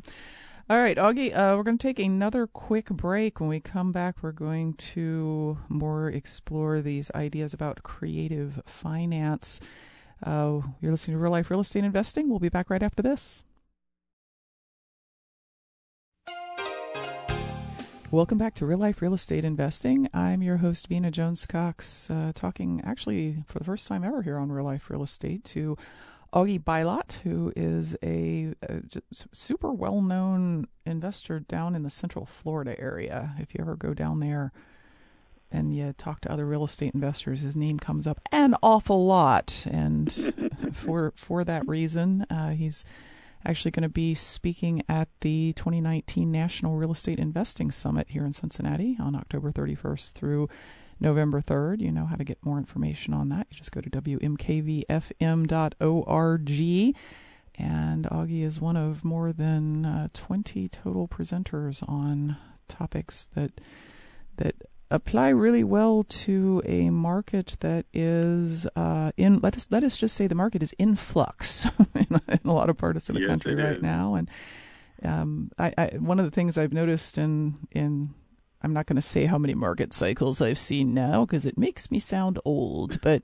All 0.71 0.83
right, 0.83 0.97
Augie, 0.97 1.31
uh, 1.37 1.57
we're 1.57 1.63
going 1.63 1.77
to 1.77 1.87
take 1.87 1.99
another 1.99 2.47
quick 2.47 2.87
break. 2.87 3.39
When 3.39 3.51
we 3.51 3.61
come 3.61 3.93
back, 3.93 4.23
we're 4.23 4.33
going 4.33 4.75
to 4.75 5.59
more 5.69 6.09
explore 6.09 6.81
these 6.81 7.11
ideas 7.15 7.53
about 7.53 7.83
creative 7.83 8.63
finance. 8.65 9.61
Uh, 10.23 10.61
you're 10.81 10.93
listening 10.93 11.17
to 11.17 11.23
Real 11.23 11.33
Life 11.33 11.51
Real 11.51 11.61
Estate 11.61 11.85
Investing. 11.85 12.29
We'll 12.29 12.39
be 12.39 12.49
back 12.49 12.71
right 12.71 12.83
after 12.83 13.03
this. 13.03 13.45
Welcome 18.11 18.39
back 18.39 18.55
to 18.55 18.67
Real 18.67 18.79
Life 18.79 19.03
Real 19.03 19.15
Estate 19.15 19.45
Investing. 19.45 20.09
I'm 20.15 20.41
your 20.41 20.59
host, 20.59 20.87
Vena 20.87 21.11
Jones 21.11 21.47
Cox, 21.47 22.09
uh, 22.11 22.31
talking 22.33 22.81
actually 22.85 23.43
for 23.49 23.59
the 23.59 23.65
first 23.65 23.89
time 23.89 24.05
ever 24.05 24.23
here 24.23 24.39
on 24.39 24.53
Real 24.53 24.65
Life 24.65 24.89
Real 24.89 25.03
Estate 25.03 25.43
to 25.47 25.77
Augie 26.33 26.63
Byllott, 26.63 27.21
who 27.25 27.53
is 27.57 27.97
a, 28.05 28.55
a 28.63 28.83
super 29.33 29.73
well 29.73 30.01
known 30.01 30.69
investor 30.87 31.41
down 31.41 31.75
in 31.75 31.83
the 31.83 31.91
Central 31.91 32.25
Florida 32.25 32.79
area. 32.79 33.35
If 33.39 33.53
you 33.53 33.61
ever 33.61 33.75
go 33.75 33.95
down 33.95 34.21
there 34.21 34.53
and 35.55 35.75
you 35.75 35.95
talk 35.97 36.21
to 36.23 36.33
other 36.33 36.45
real 36.45 36.65
estate 36.65 36.93
investors, 36.95 37.43
his 37.43 37.55
name 37.55 37.79
comes 37.79 38.07
up 38.07 38.21
an 38.33 38.55
awful 38.63 39.07
lot. 39.07 39.65
And 39.71 40.13
for, 40.73 41.13
for 41.15 41.45
that 41.45 41.67
reason, 41.69 42.27
uh, 42.29 42.51
he's 42.51 42.85
actually 43.47 43.71
going 43.71 43.85
to 43.85 43.89
be 43.89 44.15
speaking 44.15 44.83
at 44.89 45.09
the 45.21 45.53
2019 45.55 46.33
National 46.33 46.75
Real 46.77 46.91
Estate 46.93 47.19
Investing 47.19 47.71
Summit 47.71 48.09
here 48.11 48.25
in 48.25 48.33
Cincinnati 48.33 48.97
on 49.01 49.15
October 49.15 49.53
31st 49.53 50.13
through 50.15 50.49
November 50.99 51.41
3rd. 51.41 51.81
You 51.81 51.93
know 51.93 52.07
how 52.07 52.17
to 52.17 52.25
get 52.25 52.45
more 52.45 52.59
information 52.59 53.15
on 53.15 53.29
that. 53.29 53.47
You 53.51 53.57
just 53.57 53.71
go 53.73 53.81
to 53.81 53.91
wmkvfm.org. 53.91 54.85
And 57.57 58.05
Augie 58.07 58.43
is 58.43 58.61
one 58.61 58.77
of 58.77 59.05
more 59.05 59.33
than 59.33 59.87
uh, 59.87 60.09
20 60.13 60.69
total 60.69 61.07
presenters 61.07 61.89
on 61.89 62.37
topics 62.67 63.27
that 63.35 63.61
that 64.37 64.57
apply 64.95 65.29
really 65.29 65.65
well 65.65 66.05
to 66.05 66.63
a 66.65 66.89
market 66.89 67.57
that 67.61 67.85
is 67.93 68.67
uh, 68.77 69.11
in 69.17 69.41
let 69.41 69.57
us 69.57 69.67
let 69.71 69.83
us 69.83 69.97
just 69.97 70.15
say 70.15 70.29
the 70.29 70.35
market 70.37 70.63
is 70.63 70.73
in 70.79 70.95
flux 70.95 71.67
in, 71.95 72.21
in, 72.29 72.41
a 72.45 72.53
lot 72.53 72.71
of 72.71 72.77
parts 72.77 73.09
of 73.09 73.17
the 73.17 73.23
yes, 73.23 73.29
country 73.29 73.55
right 73.57 73.77
is. 73.77 73.83
now 73.83 74.15
and 74.15 74.31
um, 75.03 75.51
I, 75.59 75.75
I, 75.77 75.87
one 75.99 76.19
of 76.19 76.25
the 76.25 76.31
things 76.31 76.57
I've 76.57 76.73
noticed 76.73 77.19
in 77.19 77.57
in 77.73 78.15
I'm 78.63 78.73
not 78.73 78.87
going 78.87 78.97
to 78.97 79.03
say 79.03 79.27
how 79.27 79.37
many 79.37 79.55
market 79.55 79.93
cycles 79.93 80.41
I've 80.41 80.59
seen 80.59 80.95
now 80.95 81.25
because 81.25 81.45
it 81.45 81.59
makes 81.59 81.91
me 81.91 81.99
sound 81.99 82.39
old 82.45 83.01
but 83.03 83.23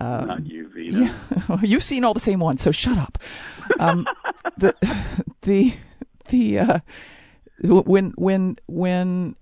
um, 0.00 0.26
not 0.26 0.46
you 0.46 0.68
Vena. 0.74 1.14
Yeah, 1.48 1.58
you've 1.62 1.84
seen 1.84 2.02
all 2.02 2.14
the 2.14 2.20
same 2.20 2.40
ones 2.40 2.60
so 2.60 2.72
shut 2.72 2.98
up 2.98 3.18
um, 3.78 4.04
the 4.56 4.74
the 5.42 5.74
the 6.28 6.58
uh, 6.58 6.78
when 7.62 8.10
when 8.16 8.56
when 8.66 9.36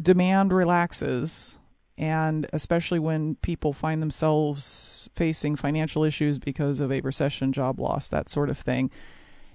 demand 0.00 0.52
relaxes, 0.52 1.58
and 1.98 2.46
especially 2.52 2.98
when 2.98 3.36
people 3.36 3.72
find 3.72 4.02
themselves 4.02 5.08
facing 5.14 5.56
financial 5.56 6.04
issues 6.04 6.38
because 6.38 6.80
of 6.80 6.92
a 6.92 7.00
recession, 7.00 7.52
job 7.52 7.80
loss, 7.80 8.08
that 8.08 8.28
sort 8.28 8.50
of 8.50 8.58
thing, 8.58 8.90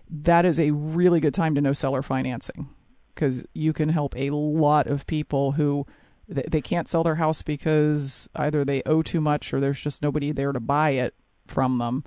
that 0.10 0.46
is 0.46 0.60
a 0.60 0.72
really 0.72 1.20
good 1.20 1.34
time 1.34 1.56
to 1.56 1.62
know 1.62 1.74
seller 1.74 2.02
financing 2.02 2.70
because 3.14 3.46
you 3.54 3.74
can 3.74 3.90
help 3.90 4.16
a 4.18 4.30
lot 4.30 4.88
of 4.88 5.06
people 5.06 5.54
who 5.54 5.86
they 6.28 6.62
can't 6.62 6.88
sell 6.88 7.04
their 7.04 7.16
house 7.16 7.42
because 7.42 8.30
either 8.36 8.64
they 8.64 8.82
owe 8.86 9.02
too 9.02 9.20
much 9.20 9.54
or 9.54 9.60
there's 9.60 9.80
just 9.80 10.02
nobody 10.02 10.32
there 10.32 10.54
to 10.54 10.60
buy 10.60 10.92
it 10.92 11.14
from 11.48 11.78
them. 11.78 12.04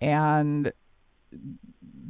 And 0.00 0.72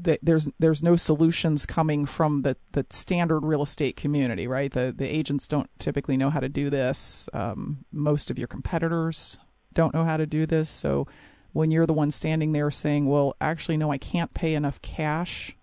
there's 0.03 0.49
there's 0.59 0.83
no 0.83 0.97
solutions 0.97 1.67
coming 1.67 2.07
from 2.07 2.43
the, 2.43 2.57
the 2.73 2.87
standard 2.91 3.41
real 3.41 3.63
estate 3.63 3.97
community, 3.97 4.47
right? 4.47 4.73
The 4.73 4.95
the 4.97 5.07
agents 5.07 5.49
don't 5.49 5.69
typically 5.79 6.17
know 6.17 6.31
how 6.31 6.41
to 6.41 6.49
do 6.49 6.71
this. 6.71 7.29
Um, 7.33 7.85
most 7.93 8.31
of 8.31 8.39
your 8.39 8.49
competitors 8.49 9.39
don't 9.75 9.95
know 9.95 10.05
how 10.05 10.17
to 10.17 10.27
do 10.27 10.47
this. 10.47 10.71
So 10.71 11.07
when 11.53 11.71
you're 11.71 11.87
the 11.87 11.93
one 11.93 12.11
standing 12.11 12.53
there 12.53 12.71
saying, 12.71 13.07
"Well, 13.07 13.35
actually, 13.41 13.77
no, 13.77 13.91
I 13.91 13.99
can't 13.99 14.33
pay 14.35 14.55
enough 14.55 14.81
cash 14.83 15.57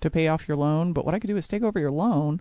to 0.00 0.10
pay 0.10 0.28
off 0.28 0.48
your 0.48 0.56
loan, 0.56 0.92
but 0.92 1.04
what 1.04 1.14
I 1.14 1.18
could 1.18 1.28
do 1.28 1.36
is 1.36 1.48
take 1.48 1.62
over 1.62 1.78
your 1.78 1.90
loan," 1.90 2.40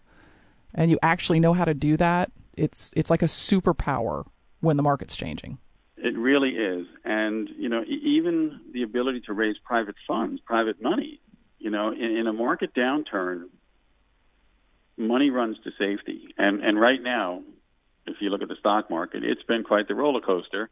and 0.74 0.90
you 0.92 1.00
actually 1.02 1.40
know 1.40 1.54
how 1.54 1.66
to 1.66 1.74
do 1.74 1.98
that, 1.98 2.32
it's 2.58 2.92
it's 2.96 3.10
like 3.10 3.22
a 3.22 3.28
superpower 3.28 4.26
when 4.62 4.78
the 4.78 4.84
market's 4.84 5.16
changing. 5.16 5.58
It 5.98 6.18
really 6.18 6.52
is, 6.52 6.86
and 7.04 7.50
you 7.58 7.70
know, 7.70 7.84
even 7.88 8.60
the 8.74 8.84
ability 8.84 9.22
to 9.22 9.34
raise 9.34 9.58
private 9.64 9.96
funds, 10.08 10.42
private 10.46 10.82
money, 10.82 11.20
you 11.66 11.72
know, 11.72 11.92
in, 11.92 12.18
in 12.18 12.28
a 12.28 12.32
market 12.32 12.76
downturn, 12.76 13.46
money 14.98 15.32
runs 15.32 15.58
to 15.64 15.72
safety. 15.80 16.28
And 16.38 16.64
and 16.64 16.80
right 16.80 17.02
now, 17.02 17.42
if 18.06 18.18
you 18.20 18.30
look 18.30 18.44
at 18.44 18.50
the 18.50 18.56
stock 18.60 18.92
market, 18.92 19.24
it's 19.24 19.42
been 19.42 19.64
quite 19.64 19.88
the 19.88 19.96
roller 19.96 20.22
coaster. 20.22 20.70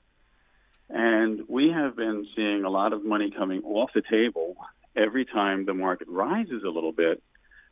And 0.91 1.49
we 1.49 1.71
have 1.71 1.95
been 1.95 2.27
seeing 2.35 2.63
a 2.63 2.69
lot 2.69 2.93
of 2.93 3.03
money 3.03 3.31
coming 3.35 3.63
off 3.63 3.89
the 3.95 4.03
table 4.07 4.55
every 4.95 5.25
time 5.25 5.65
the 5.65 5.73
market 5.73 6.07
rises 6.07 6.61
a 6.63 6.69
little 6.69 6.91
bit 6.91 7.23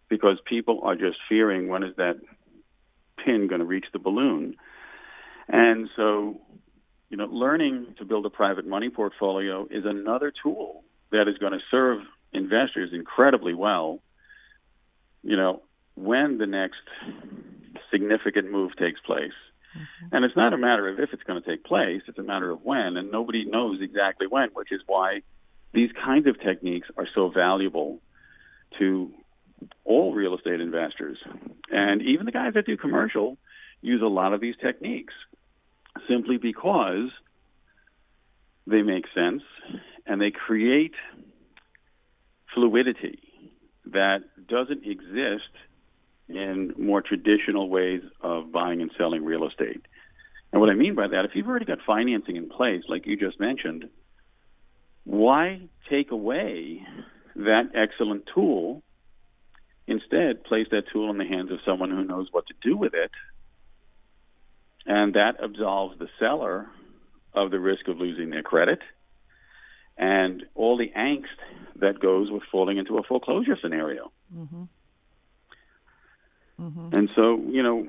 because 0.10 0.40
people 0.44 0.82
are 0.84 0.96
just 0.96 1.18
fearing 1.30 1.68
when 1.68 1.84
is 1.84 1.96
that 1.98 2.16
pin 3.24 3.46
going 3.48 3.60
to 3.60 3.66
reach 3.66 3.86
the 3.94 4.00
balloon. 4.00 4.56
And 5.48 5.90
so 5.96 6.42
you 7.12 7.18
know, 7.18 7.26
learning 7.26 7.94
to 8.00 8.06
build 8.06 8.26
a 8.26 8.32
private 8.32 8.66
money 8.66 8.90
portfolio 8.90 9.68
is 9.70 9.86
another 9.86 10.34
tool 10.42 10.84
that 11.12 11.28
is 11.28 11.38
going 11.38 11.54
to 11.54 11.60
serve 11.70 12.00
investors 12.34 12.92
incredibly 12.94 13.54
well. 13.54 14.02
You 15.24 15.38
know, 15.38 15.62
when 15.96 16.38
the 16.38 16.48
next 16.48 16.82
significant 17.92 18.52
move 18.52 18.76
takes 18.78 19.00
place. 19.02 19.34
Mm-hmm. 19.78 20.16
And 20.16 20.26
it's 20.26 20.36
not 20.36 20.54
a 20.54 20.58
matter 20.58 20.88
of 20.90 21.00
if 21.00 21.14
it's 21.14 21.24
going 21.24 21.42
to 21.42 21.48
take 21.48 21.64
place, 21.64 22.02
it's 22.08 22.18
a 22.18 22.24
matter 22.24 22.50
of 22.50 22.64
when, 22.64 22.98
and 22.98 23.12
nobody 23.12 23.46
knows 23.46 23.80
exactly 23.82 24.28
when, 24.28 24.50
which 24.54 24.72
is 24.72 24.82
why 24.88 25.22
these 25.74 25.92
kinds 26.04 26.28
of 26.28 26.40
techniques 26.40 26.88
are 26.98 27.08
so 27.14 27.30
valuable 27.30 28.00
to 28.80 29.14
all 29.86 30.14
real 30.14 30.36
estate 30.36 30.60
investors. 30.60 31.18
And 31.70 32.02
even 32.02 32.26
the 32.26 32.32
guys 32.32 32.54
that 32.56 32.66
do 32.66 32.76
commercial 32.78 33.38
use 33.82 34.02
a 34.02 34.08
lot 34.08 34.34
of 34.34 34.42
these 34.42 34.56
techniques 34.62 35.14
simply 36.08 36.38
because 36.38 37.10
they 38.68 38.82
make 38.82 39.06
sense 39.14 39.44
and 40.06 40.22
they 40.22 40.32
create 40.32 40.94
fluidity 42.54 43.20
that 43.86 44.20
doesn't 44.48 44.86
exist 44.86 45.52
in 46.30 46.74
more 46.78 47.02
traditional 47.02 47.70
ways 47.70 48.02
of 48.22 48.52
buying 48.52 48.82
and 48.82 48.92
selling 48.98 49.26
real 49.26 49.48
estate. 49.48 49.86
And 50.52 50.62
what 50.62 50.70
I 50.70 50.74
mean 50.74 50.96
by 50.96 51.08
that, 51.08 51.26
if 51.26 51.32
you've 51.34 51.48
already 51.48 51.66
got 51.66 51.80
financing 51.86 52.36
in 52.36 52.50
place, 52.50 52.84
like 52.88 53.06
you 53.06 53.18
just 53.18 53.40
mentioned, 53.40 53.86
why 55.04 55.62
take 55.90 56.12
away 56.12 56.86
that 57.36 57.72
excellent 57.74 58.30
tool? 58.34 58.84
Instead, 59.88 60.44
place 60.44 60.68
that 60.72 60.84
tool 60.94 61.10
in 61.10 61.18
the 61.18 61.26
hands 61.26 61.52
of 61.52 61.60
someone 61.66 61.90
who 61.90 62.04
knows 62.04 62.28
what 62.32 62.46
to 62.48 62.54
do 62.62 62.78
with 62.78 62.94
it 62.94 63.12
and 64.86 65.14
that 65.14 65.36
absolves 65.42 65.98
the 66.00 66.08
seller 66.20 66.68
of 67.34 67.52
the 67.52 67.60
risk 67.60 67.88
of 67.88 67.98
losing 67.98 68.30
their 68.30 68.44
credit 68.44 68.80
and 70.02 70.44
all 70.56 70.76
the 70.76 70.92
angst 70.98 71.40
that 71.78 72.00
goes 72.00 72.30
with 72.30 72.44
falling 72.52 72.78
into 72.78 72.98
a 72.98 73.04
foreclosure 73.04 73.58
scenario. 73.62 74.12
Mm-hmm. 74.36 74.64
Mm-hmm. 76.60 76.96
And 76.96 77.10
so, 77.16 77.42
you 77.48 77.64
know, 77.64 77.88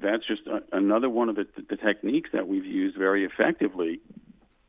that's 0.00 0.24
just 0.26 0.42
a, 0.46 0.62
another 0.72 1.10
one 1.10 1.28
of 1.28 1.34
the, 1.34 1.46
the 1.68 1.76
techniques 1.76 2.30
that 2.32 2.46
we've 2.46 2.64
used 2.64 2.96
very 2.96 3.24
effectively 3.24 4.00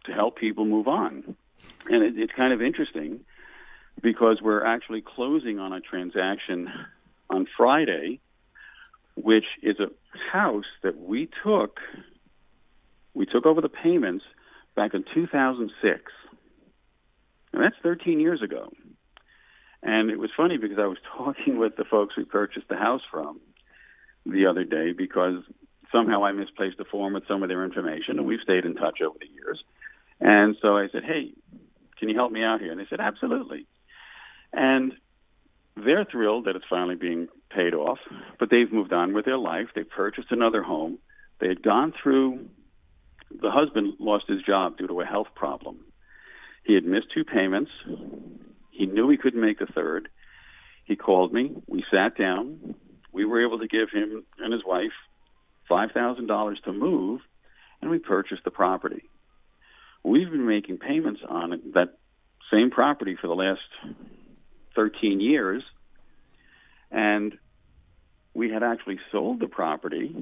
to 0.05 0.11
help 0.11 0.37
people 0.37 0.65
move 0.65 0.87
on. 0.87 1.35
And 1.85 2.03
it, 2.03 2.17
it's 2.17 2.33
kind 2.33 2.53
of 2.53 2.61
interesting 2.61 3.19
because 4.01 4.41
we're 4.41 4.65
actually 4.65 5.01
closing 5.01 5.59
on 5.59 5.73
a 5.73 5.79
transaction 5.79 6.71
on 7.29 7.45
Friday 7.55 8.19
which 9.15 9.45
is 9.61 9.77
a 9.79 9.87
house 10.31 10.65
that 10.83 10.99
we 10.99 11.29
took 11.43 11.79
we 13.13 13.25
took 13.25 13.45
over 13.45 13.59
the 13.59 13.69
payments 13.69 14.23
back 14.75 14.93
in 14.93 15.03
2006. 15.13 16.01
And 17.53 17.61
that's 17.61 17.75
13 17.83 18.19
years 18.19 18.41
ago. 18.41 18.71
And 19.83 20.09
it 20.11 20.19
was 20.19 20.29
funny 20.35 20.57
because 20.57 20.79
I 20.79 20.85
was 20.85 20.97
talking 21.17 21.57
with 21.57 21.75
the 21.75 21.85
folks 21.85 22.15
we 22.15 22.25
purchased 22.25 22.67
the 22.69 22.77
house 22.77 23.01
from 23.09 23.39
the 24.25 24.45
other 24.45 24.63
day 24.63 24.93
because 24.93 25.43
somehow 25.91 26.23
I 26.23 26.31
misplaced 26.31 26.79
a 26.79 26.85
form 26.85 27.13
with 27.13 27.27
some 27.27 27.43
of 27.43 27.49
their 27.49 27.63
information, 27.63 28.17
and 28.17 28.25
we've 28.25 28.39
stayed 28.43 28.65
in 28.65 28.75
touch 28.75 29.01
over 29.01 29.17
the 29.19 29.27
years. 29.27 29.63
And 30.19 30.55
so 30.61 30.77
I 30.77 30.87
said, 30.89 31.03
"Hey, 31.03 31.33
can 31.97 32.07
you 32.09 32.15
help 32.15 32.31
me 32.31 32.43
out 32.43 32.61
here?" 32.61 32.71
And 32.71 32.79
they 32.79 32.85
said, 32.85 32.99
"Absolutely." 32.99 33.65
And 34.53 34.93
they're 35.75 36.05
thrilled 36.05 36.45
that 36.45 36.55
it's 36.55 36.65
finally 36.69 36.95
being 36.95 37.27
paid 37.49 37.73
off, 37.73 37.99
but 38.39 38.49
they've 38.49 38.71
moved 38.71 38.93
on 38.93 39.13
with 39.13 39.25
their 39.25 39.37
life. 39.37 39.69
They've 39.73 39.89
purchased 39.89 40.31
another 40.31 40.61
home. 40.61 40.99
They 41.39 41.47
had 41.47 41.63
gone 41.63 41.93
through, 42.01 42.49
the 43.31 43.51
husband 43.51 43.95
lost 43.99 44.27
his 44.27 44.41
job 44.43 44.77
due 44.77 44.87
to 44.87 45.01
a 45.01 45.05
health 45.05 45.29
problem. 45.33 45.85
He 46.63 46.73
had 46.75 46.85
missed 46.85 47.07
two 47.13 47.23
payments. 47.23 47.71
He 48.69 48.85
knew 48.85 49.09
he 49.09 49.17
couldn't 49.17 49.41
make 49.41 49.59
the 49.59 49.65
third. 49.65 50.09
He 50.85 50.95
called 50.95 51.33
me. 51.33 51.51
We 51.67 51.83
sat 51.91 52.17
down. 52.17 52.75
We 53.11 53.25
were 53.25 53.45
able 53.45 53.59
to 53.59 53.67
give 53.67 53.89
him 53.91 54.23
and 54.39 54.53
his 54.53 54.63
wife 54.65 54.91
$5,000 55.69 56.63
to 56.63 56.73
move, 56.73 57.21
and 57.81 57.91
we 57.91 57.99
purchased 57.99 58.43
the 58.43 58.51
property. 58.51 59.03
We've 60.03 60.29
been 60.29 60.47
making 60.47 60.77
payments 60.77 61.21
on 61.27 61.51
that 61.73 61.97
same 62.51 62.71
property 62.71 63.15
for 63.19 63.27
the 63.27 63.35
last 63.35 63.61
13 64.75 65.19
years 65.19 65.63
and 66.91 67.37
we 68.33 68.49
had 68.49 68.63
actually 68.63 68.99
sold 69.11 69.39
the 69.39 69.47
property 69.47 70.15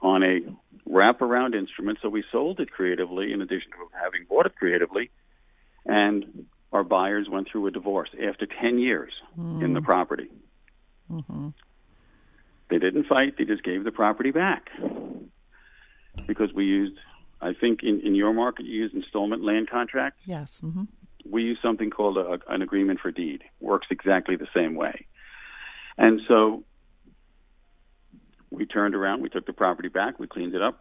on 0.00 0.22
a 0.22 0.40
wraparound 0.88 1.54
instrument. 1.54 1.98
So 2.02 2.08
we 2.08 2.24
sold 2.30 2.60
it 2.60 2.70
creatively 2.70 3.32
in 3.32 3.42
addition 3.42 3.70
to 3.72 3.88
having 4.02 4.26
bought 4.28 4.46
it 4.46 4.56
creatively. 4.56 5.10
And 5.84 6.46
our 6.72 6.84
buyers 6.84 7.28
went 7.30 7.48
through 7.50 7.66
a 7.66 7.70
divorce 7.70 8.10
after 8.28 8.46
10 8.46 8.78
years 8.78 9.12
mm. 9.38 9.62
in 9.62 9.72
the 9.72 9.80
property. 9.80 10.28
Mm-hmm. 11.10 11.48
They 12.68 12.78
didn't 12.78 13.06
fight, 13.06 13.34
they 13.38 13.44
just 13.44 13.62
gave 13.62 13.84
the 13.84 13.92
property 13.92 14.30
back. 14.30 14.68
Because 16.26 16.52
we 16.52 16.64
used, 16.64 16.98
I 17.40 17.52
think 17.52 17.82
in, 17.82 18.00
in 18.00 18.14
your 18.14 18.32
market, 18.32 18.66
you 18.66 18.74
use 18.74 18.90
installment 18.94 19.44
land 19.44 19.70
contracts. 19.70 20.20
Yes. 20.24 20.60
Mm-hmm. 20.64 20.84
We 21.30 21.42
use 21.42 21.58
something 21.62 21.90
called 21.90 22.16
a, 22.16 22.38
an 22.48 22.62
agreement 22.62 23.00
for 23.00 23.10
deed. 23.10 23.42
Works 23.60 23.88
exactly 23.90 24.36
the 24.36 24.48
same 24.54 24.74
way. 24.74 25.06
And 25.98 26.20
so 26.26 26.64
we 28.56 28.66
turned 28.66 28.94
around, 28.94 29.22
we 29.22 29.28
took 29.28 29.46
the 29.46 29.52
property 29.52 29.88
back, 29.88 30.18
we 30.18 30.26
cleaned 30.26 30.54
it 30.54 30.62
up. 30.62 30.80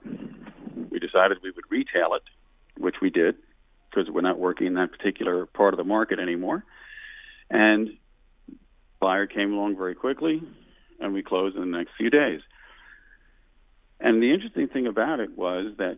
We 0.89 0.99
decided 0.99 1.39
we 1.43 1.51
would 1.51 1.65
retail 1.69 2.13
it, 2.13 2.23
which 2.77 2.95
we 3.01 3.09
did 3.09 3.35
because 3.89 4.09
we're 4.09 4.21
not 4.21 4.39
working 4.39 4.67
in 4.67 4.73
that 4.75 4.91
particular 4.91 5.45
part 5.45 5.73
of 5.73 5.77
the 5.77 5.83
market 5.83 6.19
anymore. 6.19 6.63
And 7.49 7.97
buyer 8.99 9.27
came 9.27 9.53
along 9.53 9.77
very 9.77 9.93
quickly, 9.93 10.41
and 10.99 11.13
we 11.13 11.21
closed 11.21 11.55
in 11.55 11.61
the 11.69 11.77
next 11.77 11.91
few 11.97 12.09
days. 12.09 12.41
And 13.99 14.21
the 14.21 14.33
interesting 14.33 14.67
thing 14.67 14.87
about 14.87 15.19
it 15.19 15.37
was 15.37 15.73
that 15.77 15.97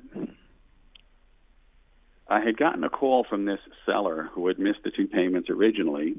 I 2.27 2.41
had 2.41 2.57
gotten 2.57 2.83
a 2.83 2.89
call 2.89 3.23
from 3.23 3.45
this 3.45 3.59
seller 3.85 4.29
who 4.33 4.47
had 4.47 4.59
missed 4.59 4.79
the 4.83 4.91
two 4.91 5.07
payments 5.07 5.49
originally 5.49 6.17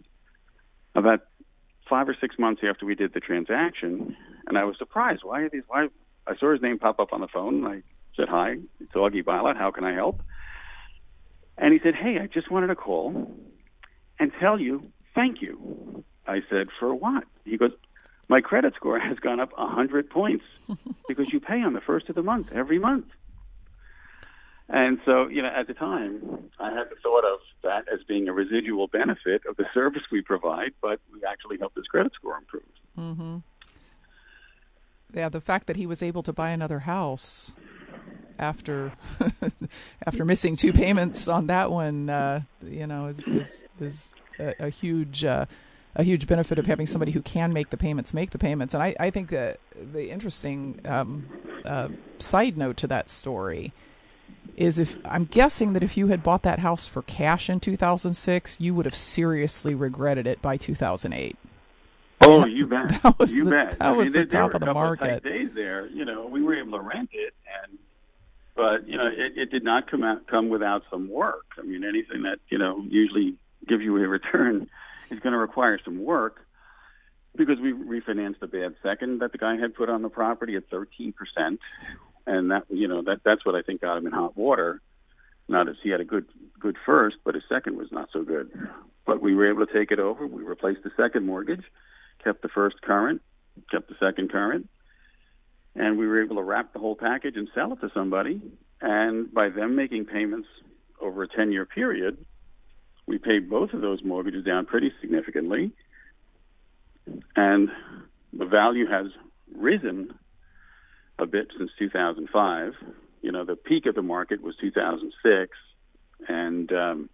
about 0.95 1.21
five 1.89 2.09
or 2.09 2.17
six 2.21 2.39
months 2.39 2.63
after 2.69 2.87
we 2.87 2.95
did 2.95 3.15
the 3.15 3.21
transaction, 3.21 4.17
and 4.47 4.59
I 4.59 4.65
was 4.65 4.77
surprised. 4.79 5.23
Why 5.25 5.43
are 5.43 5.49
these? 5.49 5.63
Why? 5.67 5.89
I 6.27 6.37
saw 6.37 6.53
his 6.53 6.63
name 6.63 6.79
pop 6.79 7.01
up 7.01 7.13
on 7.13 7.21
the 7.21 7.29
phone. 7.29 7.67
I 7.67 7.83
said, 8.17 8.29
"Hi, 8.29 8.59
it's 8.81 8.93
Augie 8.93 9.25
Byllott. 9.25 9.57
How 9.57 9.71
can 9.71 9.85
I 9.85 9.95
help?" 9.95 10.23
And 11.57 11.73
he 11.73 11.81
said, 11.81 11.95
"Hey, 11.95 12.19
I 12.19 12.27
just 12.27 12.51
wanted 12.51 12.69
to 12.69 12.77
call 12.77 13.35
and 14.19 14.33
tell 14.41 14.61
you 14.61 14.93
thank 15.15 15.43
you." 15.43 16.05
I 16.27 16.43
said, 16.51 16.69
"For 16.79 16.95
what?" 16.95 17.25
He 17.45 17.57
goes, 17.57 17.73
"My 18.29 18.41
credit 18.41 18.75
score 18.75 18.99
has 18.99 19.19
gone 19.19 19.41
up 19.41 19.53
a 19.57 19.67
hundred 19.67 20.11
points 20.11 20.45
because 21.09 21.33
you 21.33 21.41
pay 21.41 21.63
on 21.63 21.73
the 21.73 21.81
first 21.81 22.09
of 22.09 22.15
the 22.15 22.23
month 22.23 22.53
every 22.53 22.79
month." 22.79 23.07
And 24.69 24.99
so, 25.07 25.29
you 25.29 25.41
know, 25.41 25.49
at 25.49 25.67
the 25.67 25.75
time, 25.75 26.51
I 26.59 26.71
had 26.71 26.91
the 26.91 26.97
thought 27.03 27.25
of 27.25 27.41
that 27.63 27.85
as 27.93 28.01
being 28.07 28.29
a 28.29 28.33
residual 28.33 28.87
benefit 28.87 29.43
of 29.49 29.57
the 29.57 29.65
service 29.73 30.03
we 30.13 30.21
provide, 30.21 30.73
but 30.83 31.01
we 31.13 31.21
actually 31.25 31.57
helped 31.59 31.77
his 31.77 31.87
credit 31.87 32.13
score 32.15 32.37
improve. 32.37 32.63
Mm-hmm. 32.99 33.37
Yeah, 35.15 35.31
the 35.31 35.41
fact 35.41 35.69
that 35.69 35.77
he 35.77 35.87
was 35.87 36.03
able 36.03 36.23
to 36.23 36.35
buy 36.35 36.51
another 36.51 36.81
house 36.81 37.55
after 38.39 38.93
after 40.07 40.25
missing 40.25 40.55
two 40.55 40.75
payments 40.75 41.29
on 41.29 41.47
that 41.47 41.71
one, 41.71 42.11
uh, 42.11 42.43
you 42.63 42.87
know, 42.87 43.07
is 43.07 43.27
is, 43.27 43.65
is 43.81 44.13
a, 44.39 44.67
a 44.67 44.69
huge. 44.69 45.25
Uh, 45.25 45.47
a 45.97 46.05
huge 46.05 46.29
benefit 46.29 46.61
of 46.61 46.67
having 46.67 46.87
somebody 46.87 47.11
who 47.11 47.21
can 47.21 47.53
make 47.53 47.71
the 47.71 47.77
payments 47.77 48.15
make 48.15 48.31
the 48.31 48.39
payments. 48.39 48.73
And 48.73 48.81
I, 48.81 48.95
I 49.01 49.11
think 49.11 49.31
that 49.31 49.59
the 49.75 50.11
interesting 50.11 50.79
um, 50.85 51.27
uh, 51.65 51.89
side 52.19 52.57
note 52.57 52.77
to 52.77 52.87
that 52.87 53.11
story 53.11 53.73
is 54.59 54.81
if 54.81 54.99
I'm 55.05 55.25
guessing 55.25 55.73
that 55.75 55.83
if 55.85 55.97
you 55.97 56.09
had 56.09 56.23
bought 56.23 56.43
that 56.43 56.59
house 56.59 56.87
for 56.87 57.03
cash 57.03 57.49
in 57.49 57.61
2006, 57.61 58.61
you 58.61 58.75
would 58.75 58.87
have 58.87 58.97
seriously 58.97 59.75
regretted 59.75 60.27
it 60.27 60.43
by 60.43 60.57
2008. 60.57 61.37
Oh, 62.23 62.45
you 62.45 62.67
bet. 62.67 63.01
That 63.03 63.19
was 63.19 63.37
you 63.37 63.45
the, 63.45 63.51
bet. 63.51 63.79
That 63.79 63.83
I 63.83 63.93
was 63.93 64.13
mean, 64.13 64.15
the 64.15 64.27
top 64.27 64.55
of 64.55 64.61
the 64.61 64.75
market. 64.75 65.19
Of 65.19 65.23
days 65.23 65.51
there, 65.55 65.87
you 65.87 66.05
know, 66.05 66.27
we 66.27 66.43
were 66.43 66.59
able 66.59 66.77
to 66.79 66.85
rent 66.85 67.11
it, 67.13 67.35
and 67.63 67.79
but 68.57 68.89
you 68.89 68.99
know, 68.99 69.07
it, 69.07 69.39
it 69.39 69.51
did 69.53 69.63
not 69.63 69.89
come 69.89 70.03
out 70.03 70.27
come 70.27 70.49
without 70.49 70.83
some 70.91 71.09
work. 71.09 71.47
I 71.57 71.63
mean, 71.63 71.85
anything 71.85 72.23
that 72.23 72.39
you 72.49 72.59
know 72.59 72.85
usually 72.89 73.37
gives 73.69 73.83
you 73.83 73.97
a 73.97 74.09
return 74.09 74.69
is 75.11 75.21
going 75.21 75.33
to 75.33 75.39
require 75.39 75.79
some 75.85 76.03
work 76.03 76.45
because 77.37 77.61
we 77.61 77.73
refinanced 77.73 78.43
a 78.43 78.49
bad 78.49 78.75
second 78.83 79.21
that 79.21 79.31
the 79.31 79.39
guy 79.39 79.57
had 79.57 79.77
put 79.77 79.89
on 79.89 80.03
the 80.03 80.09
property 80.09 80.57
at 80.57 80.69
13 80.69 81.13
percent 81.13 81.61
and 82.29 82.51
that 82.51 82.65
you 82.69 82.87
know 82.87 83.03
that 83.03 83.21
that's 83.25 83.45
what 83.45 83.55
I 83.55 83.63
think 83.63 83.81
got 83.81 83.97
him 83.97 84.07
in 84.07 84.13
hot 84.13 84.37
water. 84.37 84.81
Not 85.49 85.69
as 85.69 85.77
he 85.83 85.89
had 85.89 86.01
a 86.01 86.05
good 86.05 86.27
good 86.61 86.77
first, 86.85 87.17
but 87.25 87.35
his 87.35 87.45
second 87.49 87.77
was 87.77 87.91
not 87.91 88.11
so 88.13 88.23
good. 88.23 88.51
But 89.07 89.23
we 89.23 89.35
were 89.35 89.49
able 89.49 89.67
to 89.67 89.73
take 89.73 89.91
it 89.91 89.99
over. 89.99 90.27
We 90.27 90.43
replaced 90.43 90.83
the 90.85 90.91
second 90.97 91.25
mortgage, 91.25 91.65
kept 92.23 92.43
the 92.43 92.49
first 92.49 92.83
current, 92.83 93.23
kept 93.71 93.89
the 93.89 93.97
second 93.99 94.31
current, 94.31 94.69
and 95.75 95.97
we 95.97 96.07
were 96.07 96.23
able 96.23 96.37
to 96.37 96.43
wrap 96.43 96.75
the 96.75 96.79
whole 96.79 96.97
package 96.97 97.37
and 97.37 97.49
sell 97.55 97.73
it 97.73 97.81
to 97.81 97.91
somebody 97.95 98.43
And 98.81 99.33
by 99.33 99.49
them 99.49 99.75
making 99.75 100.05
payments 100.05 100.49
over 101.01 101.23
a 101.23 101.29
10 101.29 101.53
year 101.53 101.65
period, 101.65 102.25
we 103.07 103.19
paid 103.19 103.49
both 103.49 103.73
of 103.73 103.81
those 103.81 104.05
mortgages 104.05 104.45
down 104.45 104.67
pretty 104.67 104.93
significantly. 105.01 105.73
And 107.35 107.71
the 108.33 108.45
value 108.45 108.87
has 108.87 109.07
risen 109.57 110.13
a 111.19 111.27
bit 111.27 111.49
since 111.57 111.71
2005. 111.79 112.73
You 113.23 113.33
know, 113.33 113.45
the 113.45 113.57
peak 113.57 113.87
of 113.87 113.95
the 113.95 114.03
market 114.03 114.43
was 114.43 114.55
2006. 114.61 115.57
And, 116.29 116.73
um, 116.73 117.11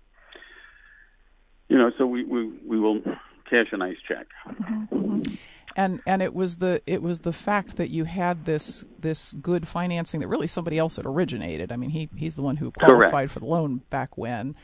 you 1.69 1.79
know, 1.79 1.91
so 1.99 2.07
we, 2.07 2.25
we, 2.25 2.47
we 2.67 2.79
will 2.79 3.01
cash 3.49 3.67
a 3.73 3.77
nice 3.77 3.97
check. 4.07 4.27
Mm-hmm, 4.49 4.97
mm-hmm. 4.97 5.35
And 5.77 6.01
and 6.07 6.23
it 6.23 6.33
was 6.33 6.59
the 6.59 6.81
it 6.87 7.03
was 7.03 7.21
the 7.21 7.33
fact 7.33 7.79
that 7.79 7.91
you 7.91 8.05
had 8.05 8.45
this 8.45 8.85
this 9.01 9.33
good 9.33 9.67
financing 9.67 10.21
that 10.21 10.29
really 10.29 10.47
somebody 10.47 10.79
else 10.79 10.97
had 10.97 11.05
originated. 11.05 11.73
I 11.73 11.77
mean, 11.77 11.91
he 11.91 12.09
he's 12.15 12.37
the 12.37 12.43
one 12.43 12.59
who 12.59 12.71
qualified 12.71 13.11
Correct. 13.11 13.33
for 13.33 13.41
the 13.41 13.47
loan 13.47 13.83
back 13.91 14.17
when. 14.17 14.55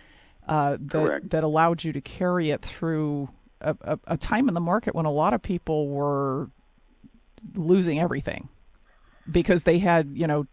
Uh, 0.46 0.76
that 0.79 0.90
Correct. 0.92 1.31
that 1.31 1.42
allowed 1.42 1.83
you 1.83 1.92
to 1.92 2.00
carry 2.00 2.50
it 2.50 2.62
through 2.62 3.29
a, 3.61 3.76
a, 3.81 3.98
a 4.07 4.16
time 4.16 4.46
in 4.46 4.55
the 4.55 4.61
market 4.61 4.94
when 4.94 5.05
a 5.05 5.11
lot 5.11 5.35
of 5.35 5.42
people 5.42 5.88
were 5.88 6.48
losing 7.57 7.98
everything 7.98 8.48
because 9.31 9.65
they 9.65 9.79
had 9.79 10.11
you 10.15 10.27
know 10.27 10.47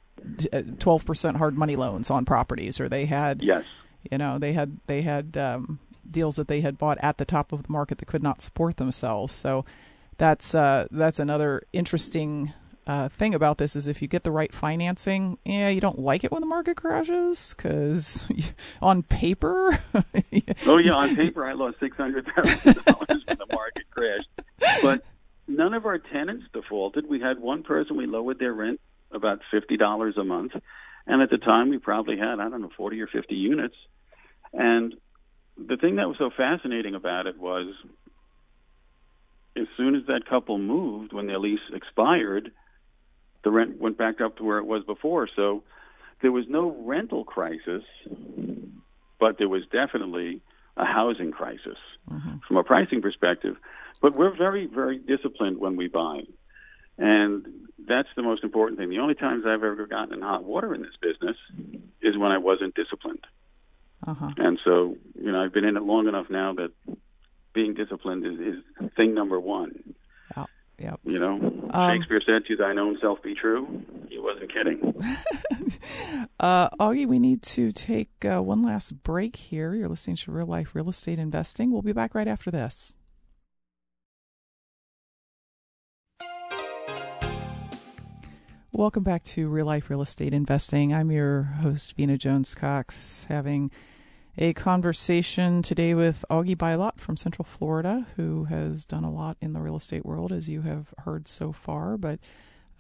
uh, 0.52 0.62
twelve 0.80 1.06
percent 1.06 1.38
hard 1.38 1.58
money 1.58 1.76
loans 1.76 2.10
on 2.10 2.26
properties, 2.26 2.80
or 2.80 2.90
they 2.90 3.06
had 3.06 3.42
Yes. 3.42 3.64
you 4.10 4.18
know 4.18 4.40
they 4.40 4.54
had 4.54 4.80
they 4.88 5.02
had 5.04 5.38
um, 5.38 5.80
deals 6.10 6.38
that 6.38 6.48
they 6.48 6.62
had 6.62 6.78
bought 6.78 6.98
at 7.02 7.18
the 7.18 7.26
top 7.26 7.52
of 7.52 7.64
the 7.64 7.72
market 7.72 7.98
that 8.00 8.06
could 8.06 8.24
not 8.24 8.42
support 8.42 8.78
themselves. 8.78 9.34
So 9.34 9.66
that's 10.18 10.56
uh, 10.56 10.88
that's 10.92 11.20
another 11.20 11.64
interesting 11.74 12.54
uh, 12.88 13.10
thing 13.10 13.36
about 13.36 13.58
this 13.58 13.76
is 13.76 13.86
if 13.88 14.02
you 14.02 14.08
get 14.08 14.24
the 14.24 14.32
right 14.32 14.54
financing, 14.54 15.38
yeah, 15.44 15.68
you 15.68 15.82
don't 15.82 16.00
like 16.00 16.24
it 16.24 16.32
when 16.32 16.40
the 16.42 16.48
market 16.48 16.78
crashes 16.78 17.54
because 17.56 18.28
on 18.82 19.04
paper. 19.04 19.78
oh 20.66 20.78
yeah, 20.78 20.94
on 20.94 21.16
paper 21.16 21.46
I 21.46 21.54
lost 21.54 21.80
six 21.80 21.96
hundred 21.98 22.26
thousand 22.34 22.76
dollars 22.86 23.24
when 23.28 23.38
the 23.38 23.48
market 23.54 23.84
crashed, 23.92 24.30
but 24.82 25.04
none 25.48 25.74
of 25.74 25.86
our 25.86 25.98
tenants 25.98 26.46
defaulted. 26.54 27.08
We 27.10 27.20
had 27.20 27.40
one 27.40 27.64
person 27.64 27.98
we 27.98 28.06
lowered 28.06 28.40
their 28.40 28.54
rent 28.54 28.80
about 29.12 29.40
fifty 29.52 29.78
dollars 29.78 30.16
a 30.18 30.24
month, 30.24 30.54
and 31.06 31.22
at 31.22 31.30
the 31.30 31.38
time 31.38 31.70
we 31.70 31.78
probably 31.78 32.18
had 32.18 32.40
I 32.40 32.50
don't 32.50 32.62
know 32.62 32.72
forty 32.76 33.02
or 33.02 33.08
fifty 33.08 33.36
units, 33.36 33.76
and 34.54 34.94
the 35.58 35.78
thing 35.78 35.96
that 35.96 36.08
was 36.08 36.18
so 36.18 36.30
fascinating 36.36 36.96
about 36.96 37.28
it 37.28 37.40
was 37.40 37.74
as 39.56 39.66
soon 39.76 39.96
as 39.96 40.06
that 40.06 40.28
couple 40.30 40.58
moved 40.60 41.14
when 41.14 41.26
their 41.26 41.40
lease 41.40 41.60
expired 41.74 42.52
the 43.44 43.50
rent 43.50 43.80
went 43.80 43.98
back 43.98 44.22
up 44.22 44.38
to 44.38 44.44
where 44.44 44.60
it 44.60 44.66
was 44.66 44.84
before. 44.84 45.28
So 45.36 45.64
there 46.22 46.32
was 46.32 46.46
no 46.48 46.76
rental 46.86 47.24
crisis 47.24 47.84
but 49.20 49.38
there 49.38 49.50
was 49.50 49.64
definitely 49.72 50.42
a 50.78 50.86
housing 50.86 51.32
crisis 51.32 51.78
mm-hmm. 52.10 52.38
from 52.48 52.58
a 52.58 52.64
pricing 52.64 53.02
perspective 53.02 53.56
but 54.02 54.16
we're 54.16 54.36
very 54.36 54.66
very 54.66 54.98
disciplined 54.98 55.58
when 55.58 55.76
we 55.76 55.88
buy 55.88 56.22
and 56.98 57.46
that's 57.88 58.10
the 58.16 58.24
most 58.24 58.44
important 58.44 58.80
thing 58.80 58.90
the 58.90 59.00
only 59.00 59.16
times 59.16 59.44
i've 59.46 59.64
ever 59.64 59.88
gotten 59.88 60.14
in 60.14 60.22
hot 60.22 60.44
water 60.44 60.74
in 60.74 60.82
this 60.82 60.96
business 61.02 61.38
is 62.02 62.18
when 62.18 62.32
i 62.32 62.38
wasn't 62.38 62.74
disciplined 62.76 63.26
uh-huh. 64.06 64.30
and 64.38 64.60
so, 64.64 64.96
you 65.20 65.32
know, 65.32 65.44
I've 65.44 65.54
been 65.54 65.66
in 65.66 65.76
it 65.76 65.84
long 65.84 66.08
enough 66.08 66.30
now 66.30 66.54
that 66.54 66.72
being 67.54 67.74
disciplined 67.74 68.26
is, 68.26 68.40
is 68.40 68.92
thing 68.96 69.14
number 69.14 69.40
one. 69.40 69.96
Yeah. 70.36 70.46
Yeah. 70.78 70.96
You 71.04 71.20
know, 71.20 71.70
um, 71.72 71.92
Shakespeare 71.92 72.22
said, 72.26 72.46
"To 72.46 72.56
thine 72.56 72.78
own 72.78 73.00
self 73.02 73.24
be 73.24 73.34
true." 73.34 73.84
Wasn't 74.28 74.54
kidding. 74.54 74.82
uh, 76.42 76.70
Augie, 76.72 77.08
we 77.08 77.18
need 77.18 77.42
to 77.44 77.72
take 77.72 78.10
uh, 78.26 78.44
one 78.44 78.62
last 78.62 79.02
break 79.02 79.38
here. 79.38 79.74
You're 79.74 79.88
listening 79.88 80.18
to 80.18 80.34
Real 80.34 80.48
Life 80.48 80.76
Real 80.76 80.90
Estate 80.90 81.18
Investing. 81.18 81.72
We'll 81.72 81.82
be 81.82 81.94
back 81.94 82.14
right 82.14 82.28
after 82.28 82.52
this. 82.52 82.98
Welcome 88.74 89.04
back 89.04 89.24
to 89.24 89.48
Real 89.48 89.66
Life 89.66 89.90
Real 89.90 90.02
Estate 90.02 90.34
Investing. 90.34 90.94
I'm 90.94 91.10
your 91.10 91.44
host, 91.44 91.96
Vena 91.96 92.18
Jones 92.18 92.54
Cox, 92.54 93.26
having 93.30 93.72
a 94.38 94.52
conversation 94.52 95.62
today 95.62 95.94
with 95.94 96.26
Augie 96.30 96.58
Byllott 96.58 97.00
from 97.00 97.16
Central 97.16 97.46
Florida, 97.46 98.06
who 98.18 98.44
has 98.44 98.86
done 98.86 99.06
a 99.06 99.10
lot 99.10 99.38
in 99.40 99.54
the 99.54 99.62
real 99.62 99.78
estate 99.78 100.06
world, 100.06 100.34
as 100.34 100.50
you 100.50 100.64
have 100.64 100.94
heard 101.06 101.30
so 101.30 101.54
far, 101.54 101.96
but 101.96 102.20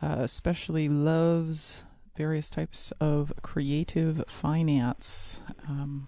uh, 0.01 0.17
especially 0.19 0.89
loves 0.89 1.83
various 2.15 2.49
types 2.49 2.91
of 2.99 3.31
creative 3.41 4.23
finance. 4.27 5.41
Um, 5.67 6.07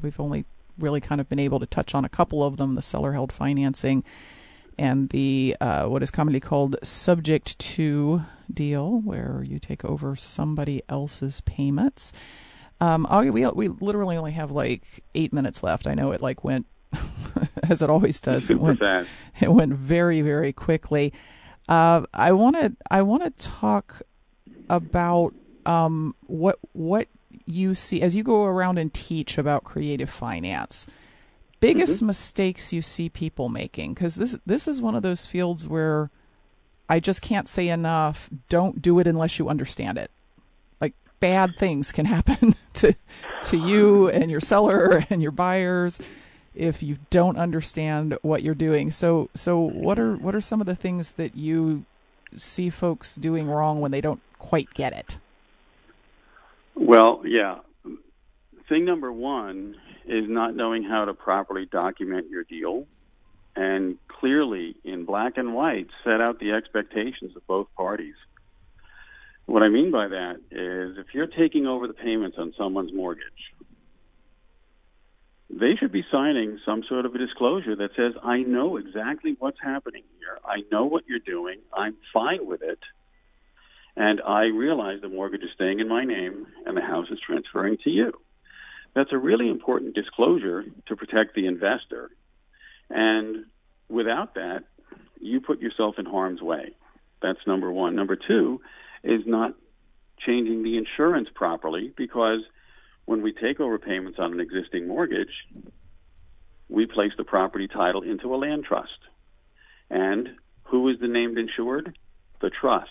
we've 0.00 0.18
only 0.18 0.44
really 0.78 1.00
kind 1.00 1.20
of 1.20 1.28
been 1.28 1.38
able 1.38 1.60
to 1.60 1.66
touch 1.66 1.94
on 1.94 2.04
a 2.04 2.08
couple 2.08 2.42
of 2.42 2.56
them 2.56 2.74
the 2.74 2.82
seller 2.82 3.12
held 3.12 3.32
financing 3.32 4.02
and 4.78 5.08
the 5.10 5.56
uh, 5.60 5.86
what 5.86 6.02
is 6.02 6.10
commonly 6.10 6.40
called 6.40 6.76
subject 6.82 7.58
to 7.58 8.22
deal, 8.52 9.00
where 9.00 9.42
you 9.46 9.58
take 9.58 9.84
over 9.84 10.16
somebody 10.16 10.82
else's 10.88 11.40
payments. 11.42 12.12
Um, 12.80 13.06
we 13.32 13.46
we 13.46 13.68
literally 13.68 14.16
only 14.16 14.32
have 14.32 14.50
like 14.50 15.04
eight 15.14 15.32
minutes 15.32 15.62
left. 15.62 15.86
I 15.86 15.94
know 15.94 16.10
it 16.12 16.20
like 16.20 16.44
went 16.44 16.66
as 17.68 17.82
it 17.82 17.90
always 17.90 18.20
does. 18.20 18.50
It 18.50 18.58
went. 18.58 18.80
It 19.40 19.52
went 19.52 19.72
very 19.74 20.20
very 20.20 20.52
quickly. 20.52 21.12
Uh, 21.68 22.02
I 22.12 22.32
want 22.32 22.56
to 22.56 22.72
I 22.90 23.02
want 23.02 23.24
to 23.24 23.48
talk 23.48 24.02
about 24.68 25.34
um, 25.66 26.14
what 26.26 26.58
what 26.72 27.08
you 27.46 27.74
see 27.74 28.02
as 28.02 28.14
you 28.14 28.22
go 28.22 28.44
around 28.44 28.78
and 28.78 28.92
teach 28.92 29.38
about 29.38 29.64
creative 29.64 30.08
finance 30.08 30.86
biggest 31.60 31.98
mm-hmm. 31.98 32.08
mistakes 32.08 32.72
you 32.72 32.82
see 32.82 33.08
people 33.08 33.48
making 33.48 33.94
because 33.94 34.16
this 34.16 34.36
this 34.46 34.68
is 34.68 34.80
one 34.80 34.94
of 34.94 35.02
those 35.02 35.26
fields 35.26 35.66
where 35.66 36.10
I 36.88 37.00
just 37.00 37.22
can't 37.22 37.48
say 37.48 37.68
enough 37.68 38.28
don't 38.48 38.80
do 38.82 38.98
it 38.98 39.06
unless 39.06 39.38
you 39.38 39.48
understand 39.48 39.98
it 39.98 40.10
like 40.80 40.94
bad 41.20 41.56
things 41.56 41.92
can 41.92 42.04
happen 42.16 42.54
to 42.74 42.94
to 43.44 43.56
you 43.56 44.08
and 44.08 44.30
your 44.30 44.40
seller 44.40 45.04
and 45.10 45.22
your 45.22 45.32
buyers 45.32 46.00
if 46.54 46.82
you 46.82 46.98
don't 47.10 47.36
understand 47.36 48.16
what 48.22 48.42
you're 48.42 48.54
doing. 48.54 48.90
So 48.90 49.30
so 49.34 49.58
what 49.58 49.98
are 49.98 50.16
what 50.16 50.34
are 50.34 50.40
some 50.40 50.60
of 50.60 50.66
the 50.66 50.76
things 50.76 51.12
that 51.12 51.36
you 51.36 51.84
see 52.36 52.70
folks 52.70 53.16
doing 53.16 53.48
wrong 53.48 53.80
when 53.80 53.90
they 53.90 54.00
don't 54.00 54.20
quite 54.38 54.72
get 54.74 54.92
it? 54.92 55.18
Well 56.74 57.22
yeah. 57.24 57.58
Thing 58.68 58.84
number 58.86 59.12
1 59.12 59.76
is 60.06 60.24
not 60.28 60.56
knowing 60.56 60.84
how 60.84 61.04
to 61.04 61.14
properly 61.14 61.66
document 61.66 62.30
your 62.30 62.44
deal. 62.44 62.86
And 63.56 63.98
clearly 64.08 64.74
in 64.84 65.04
black 65.04 65.36
and 65.36 65.54
white 65.54 65.88
set 66.02 66.20
out 66.20 66.40
the 66.40 66.52
expectations 66.52 67.36
of 67.36 67.46
both 67.46 67.68
parties. 67.76 68.14
What 69.46 69.62
I 69.62 69.68
mean 69.68 69.90
by 69.90 70.08
that 70.08 70.36
is 70.50 70.98
if 70.98 71.12
you're 71.12 71.26
taking 71.26 71.66
over 71.66 71.86
the 71.86 71.92
payments 71.92 72.38
on 72.38 72.54
someone's 72.56 72.92
mortgage, 72.92 73.53
they 75.60 75.76
should 75.78 75.92
be 75.92 76.04
signing 76.10 76.58
some 76.66 76.82
sort 76.88 77.06
of 77.06 77.14
a 77.14 77.18
disclosure 77.18 77.76
that 77.76 77.90
says, 77.96 78.12
I 78.22 78.38
know 78.38 78.76
exactly 78.76 79.36
what's 79.38 79.60
happening 79.62 80.02
here. 80.18 80.38
I 80.44 80.62
know 80.72 80.84
what 80.84 81.04
you're 81.06 81.20
doing. 81.20 81.60
I'm 81.72 81.96
fine 82.12 82.46
with 82.46 82.62
it. 82.62 82.80
And 83.96 84.20
I 84.26 84.44
realize 84.46 85.00
the 85.00 85.08
mortgage 85.08 85.42
is 85.42 85.50
staying 85.54 85.78
in 85.78 85.88
my 85.88 86.04
name 86.04 86.46
and 86.66 86.76
the 86.76 86.80
house 86.80 87.06
is 87.10 87.20
transferring 87.24 87.78
to 87.84 87.90
you. 87.90 88.12
That's 88.94 89.12
a 89.12 89.18
really 89.18 89.48
important 89.48 89.94
disclosure 89.94 90.64
to 90.88 90.96
protect 90.96 91.36
the 91.36 91.46
investor. 91.46 92.10
And 92.90 93.44
without 93.88 94.34
that, 94.34 94.64
you 95.20 95.40
put 95.40 95.60
yourself 95.60 95.96
in 95.98 96.04
harm's 96.04 96.42
way. 96.42 96.74
That's 97.22 97.38
number 97.46 97.70
one. 97.70 97.94
Number 97.94 98.16
two 98.16 98.60
is 99.04 99.22
not 99.24 99.54
changing 100.26 100.64
the 100.64 100.78
insurance 100.78 101.28
properly 101.32 101.92
because 101.96 102.40
when 103.04 103.22
we 103.22 103.32
take 103.32 103.60
over 103.60 103.78
payments 103.78 104.18
on 104.18 104.32
an 104.32 104.40
existing 104.40 104.88
mortgage, 104.88 105.32
we 106.68 106.86
place 106.86 107.12
the 107.16 107.24
property 107.24 107.68
title 107.68 108.02
into 108.02 108.34
a 108.34 108.36
land 108.36 108.64
trust. 108.64 108.98
And 109.90 110.28
who 110.64 110.88
is 110.88 110.98
the 111.00 111.08
named 111.08 111.38
insured? 111.38 111.96
The 112.40 112.50
trust. 112.50 112.90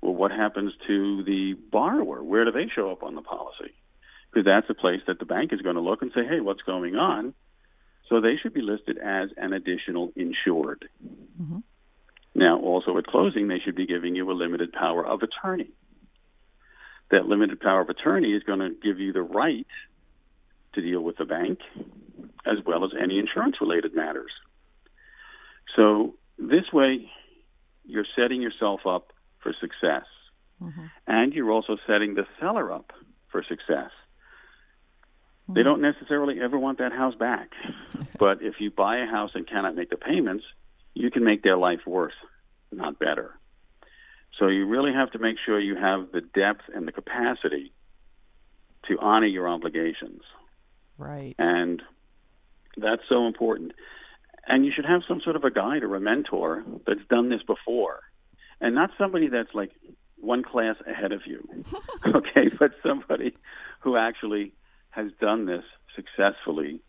Well, 0.00 0.14
what 0.14 0.30
happens 0.30 0.72
to 0.86 1.22
the 1.24 1.54
borrower? 1.70 2.22
Where 2.22 2.44
do 2.44 2.52
they 2.52 2.68
show 2.74 2.90
up 2.90 3.02
on 3.02 3.14
the 3.14 3.22
policy? 3.22 3.74
because 4.36 4.44
that's 4.44 4.68
a 4.68 4.74
place 4.78 5.00
that 5.06 5.18
the 5.18 5.24
bank 5.24 5.54
is 5.54 5.62
going 5.62 5.76
to 5.76 5.80
look 5.80 6.02
and 6.02 6.12
say, 6.14 6.20
hey, 6.28 6.40
what's 6.40 6.60
going 6.60 6.94
on? 6.94 7.32
So 8.10 8.20
they 8.20 8.36
should 8.36 8.52
be 8.52 8.60
listed 8.60 8.98
as 8.98 9.30
an 9.38 9.54
additional 9.54 10.12
insured. 10.14 10.88
Mm-hmm. 11.40 11.58
Now, 12.34 12.58
also 12.60 12.98
at 12.98 13.06
closing, 13.06 13.48
they 13.48 13.60
should 13.64 13.74
be 13.76 13.86
giving 13.86 14.14
you 14.14 14.30
a 14.30 14.34
limited 14.34 14.72
power 14.72 15.06
of 15.06 15.22
attorney. 15.22 15.70
That 17.10 17.26
limited 17.26 17.60
power 17.60 17.80
of 17.80 17.88
attorney 17.88 18.32
is 18.32 18.42
going 18.42 18.58
to 18.58 18.70
give 18.82 18.98
you 18.98 19.12
the 19.12 19.22
right 19.22 19.66
to 20.74 20.80
deal 20.82 21.00
with 21.00 21.16
the 21.16 21.24
bank 21.24 21.60
as 22.44 22.58
well 22.64 22.84
as 22.84 22.90
any 23.00 23.18
insurance 23.18 23.56
related 23.60 23.94
matters. 23.94 24.30
So 25.74 26.14
this 26.38 26.72
way, 26.72 27.10
you're 27.84 28.06
setting 28.16 28.42
yourself 28.42 28.80
up 28.86 29.12
for 29.42 29.54
success. 29.60 30.04
mm-hmm. 30.62 30.86
and 31.06 31.32
you're 31.32 31.50
also 31.50 31.76
setting 31.86 32.14
the 32.14 32.26
seller 32.40 32.72
up 32.72 32.92
for 33.28 33.42
success. 33.42 33.90
Mm-hmm. 35.44 35.54
They 35.54 35.62
don't 35.62 35.82
necessarily 35.82 36.40
ever 36.40 36.58
want 36.58 36.78
that 36.78 36.92
house 36.92 37.14
back, 37.14 37.50
but 38.18 38.42
if 38.42 38.54
you 38.60 38.70
buy 38.70 38.98
a 38.98 39.06
house 39.06 39.32
and 39.34 39.46
cannot 39.46 39.76
make 39.76 39.90
the 39.90 39.96
payments, 39.96 40.44
you 40.94 41.10
can 41.10 41.24
make 41.24 41.42
their 41.42 41.56
life 41.56 41.80
worse, 41.86 42.14
not 42.72 42.98
better. 42.98 43.38
So 44.38 44.48
you 44.48 44.66
really 44.66 44.92
have 44.92 45.10
to 45.12 45.18
make 45.18 45.36
sure 45.44 45.58
you 45.58 45.76
have 45.76 46.12
the 46.12 46.20
depth 46.20 46.62
and 46.74 46.86
the 46.86 46.92
capacity 46.92 47.72
to 48.88 48.98
honor 49.00 49.26
your 49.26 49.48
obligations. 49.48 50.22
Right. 50.98 51.34
And 51.38 51.82
that's 52.76 53.02
so 53.08 53.26
important. 53.26 53.72
And 54.46 54.64
you 54.64 54.72
should 54.74 54.84
have 54.84 55.02
some 55.08 55.20
sort 55.22 55.36
of 55.36 55.44
a 55.44 55.50
guide 55.50 55.82
or 55.82 55.96
a 55.96 56.00
mentor 56.00 56.64
that's 56.86 57.04
done 57.08 57.30
this 57.30 57.42
before. 57.42 58.00
And 58.60 58.74
not 58.74 58.90
somebody 58.96 59.28
that's 59.28 59.54
like 59.54 59.72
one 60.18 60.42
class 60.42 60.76
ahead 60.86 61.12
of 61.12 61.22
you. 61.26 61.46
okay, 62.06 62.48
but 62.58 62.72
somebody 62.82 63.36
who 63.80 63.96
actually 63.96 64.52
has 64.90 65.10
done 65.20 65.46
this 65.46 65.64
successfully. 65.94 66.80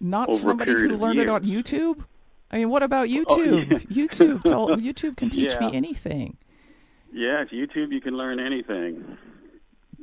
Not 0.00 0.34
somebody 0.34 0.72
who 0.72 0.96
learned 0.96 1.18
it 1.18 1.28
on 1.28 1.44
YouTube? 1.44 2.04
I 2.50 2.58
mean, 2.58 2.70
what 2.70 2.82
about 2.82 3.08
YouTube? 3.08 3.26
Oh, 3.28 3.46
yeah. 3.88 4.06
YouTube, 4.06 4.42
YouTube 4.42 5.16
can 5.16 5.30
teach 5.30 5.52
yeah. 5.52 5.66
me 5.68 5.76
anything. 5.76 6.36
Yes, 7.12 7.48
YouTube, 7.52 7.92
you 7.92 8.00
can 8.00 8.16
learn 8.16 8.40
anything 8.40 9.18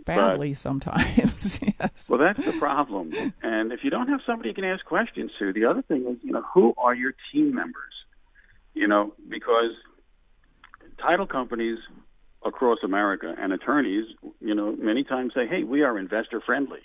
badly 0.07 0.51
but, 0.51 0.57
sometimes. 0.57 1.59
yes. 1.79 2.09
Well, 2.09 2.19
that's 2.19 2.43
the 2.43 2.57
problem. 2.57 3.13
And 3.43 3.71
if 3.71 3.83
you 3.83 3.91
don't 3.91 4.07
have 4.07 4.21
somebody 4.25 4.49
you 4.49 4.55
can 4.55 4.63
ask 4.63 4.83
questions 4.85 5.31
to, 5.37 5.53
the 5.53 5.65
other 5.65 5.83
thing 5.83 6.07
is, 6.07 6.17
you 6.23 6.31
know, 6.31 6.43
who 6.53 6.73
are 6.77 6.95
your 6.95 7.13
team 7.31 7.53
members? 7.53 7.93
You 8.73 8.87
know, 8.87 9.13
because 9.27 9.71
title 10.99 11.27
companies 11.27 11.77
across 12.45 12.79
America 12.83 13.35
and 13.37 13.53
attorneys, 13.53 14.05
you 14.39 14.55
know, 14.55 14.75
many 14.77 15.03
times 15.03 15.33
say, 15.33 15.47
"Hey, 15.47 15.63
we 15.63 15.83
are 15.83 15.97
investor 15.97 16.39
friendly." 16.39 16.81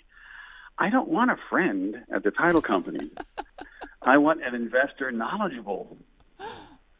I 0.77 0.89
don't 0.89 1.07
want 1.07 1.29
a 1.29 1.37
friend 1.49 2.03
at 2.11 2.23
the 2.23 2.31
title 2.31 2.61
company. 2.61 3.11
I 4.05 4.17
want 4.17 4.43
an 4.43 4.53
investor 4.53 5.11
knowledgeable 5.11 5.97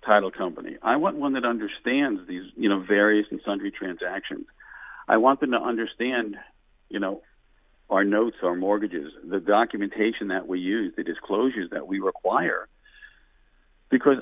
title 0.06 0.32
company. 0.32 0.78
I 0.82 0.98
want 0.98 1.18
one 1.18 1.34
that 1.34 1.46
understands 1.46 2.28
these, 2.28 2.44
you 2.56 2.70
know, 2.70 2.80
various 2.80 3.28
and 3.32 3.42
sundry 3.46 3.72
transactions. 3.72 4.46
I 5.08 5.18
want 5.18 5.40
them 5.40 5.52
to 5.52 5.58
understand, 5.58 6.38
you 6.90 7.00
know, 7.00 7.22
our 7.90 8.04
notes, 8.04 8.38
our 8.44 8.56
mortgages, 8.56 9.12
the 9.24 9.40
documentation 9.40 10.30
that 10.30 10.48
we 10.48 10.60
use, 10.60 10.94
the 10.96 11.04
disclosures 11.04 11.70
that 11.72 11.88
we 11.88 12.00
require. 12.00 12.68
Because 13.90 14.18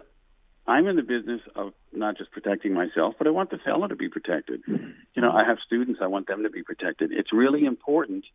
I'm 0.68 0.88
in 0.88 0.96
the 0.96 1.04
business 1.04 1.42
of 1.56 1.74
not 1.94 2.18
just 2.18 2.32
protecting 2.32 2.74
myself, 2.74 3.16
but 3.18 3.28
I 3.28 3.30
want 3.30 3.52
the 3.52 3.60
seller 3.64 3.88
to 3.88 3.96
be 3.96 4.10
protected. 4.10 4.62
You 4.68 5.22
know, 5.22 5.32
I 5.32 5.44
have 5.46 5.58
students, 5.66 6.00
I 6.02 6.08
want 6.08 6.28
them 6.28 6.44
to 6.44 6.50
be 6.50 6.64
protected. 6.64 7.12
It's 7.12 7.32
really 7.32 7.66
important 7.66 8.26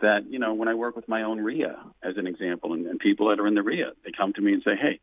that, 0.00 0.30
you 0.30 0.38
know, 0.38 0.54
when 0.54 0.68
I 0.68 0.74
work 0.74 0.96
with 0.96 1.08
my 1.08 1.22
own 1.22 1.40
REIA, 1.40 1.76
as 2.02 2.16
an 2.16 2.26
example, 2.26 2.72
and, 2.72 2.86
and 2.86 2.98
people 2.98 3.28
that 3.28 3.40
are 3.40 3.46
in 3.46 3.54
the 3.54 3.62
REIA, 3.62 3.92
they 4.04 4.12
come 4.12 4.32
to 4.34 4.40
me 4.40 4.52
and 4.52 4.62
say, 4.62 4.76
hey, 4.80 5.00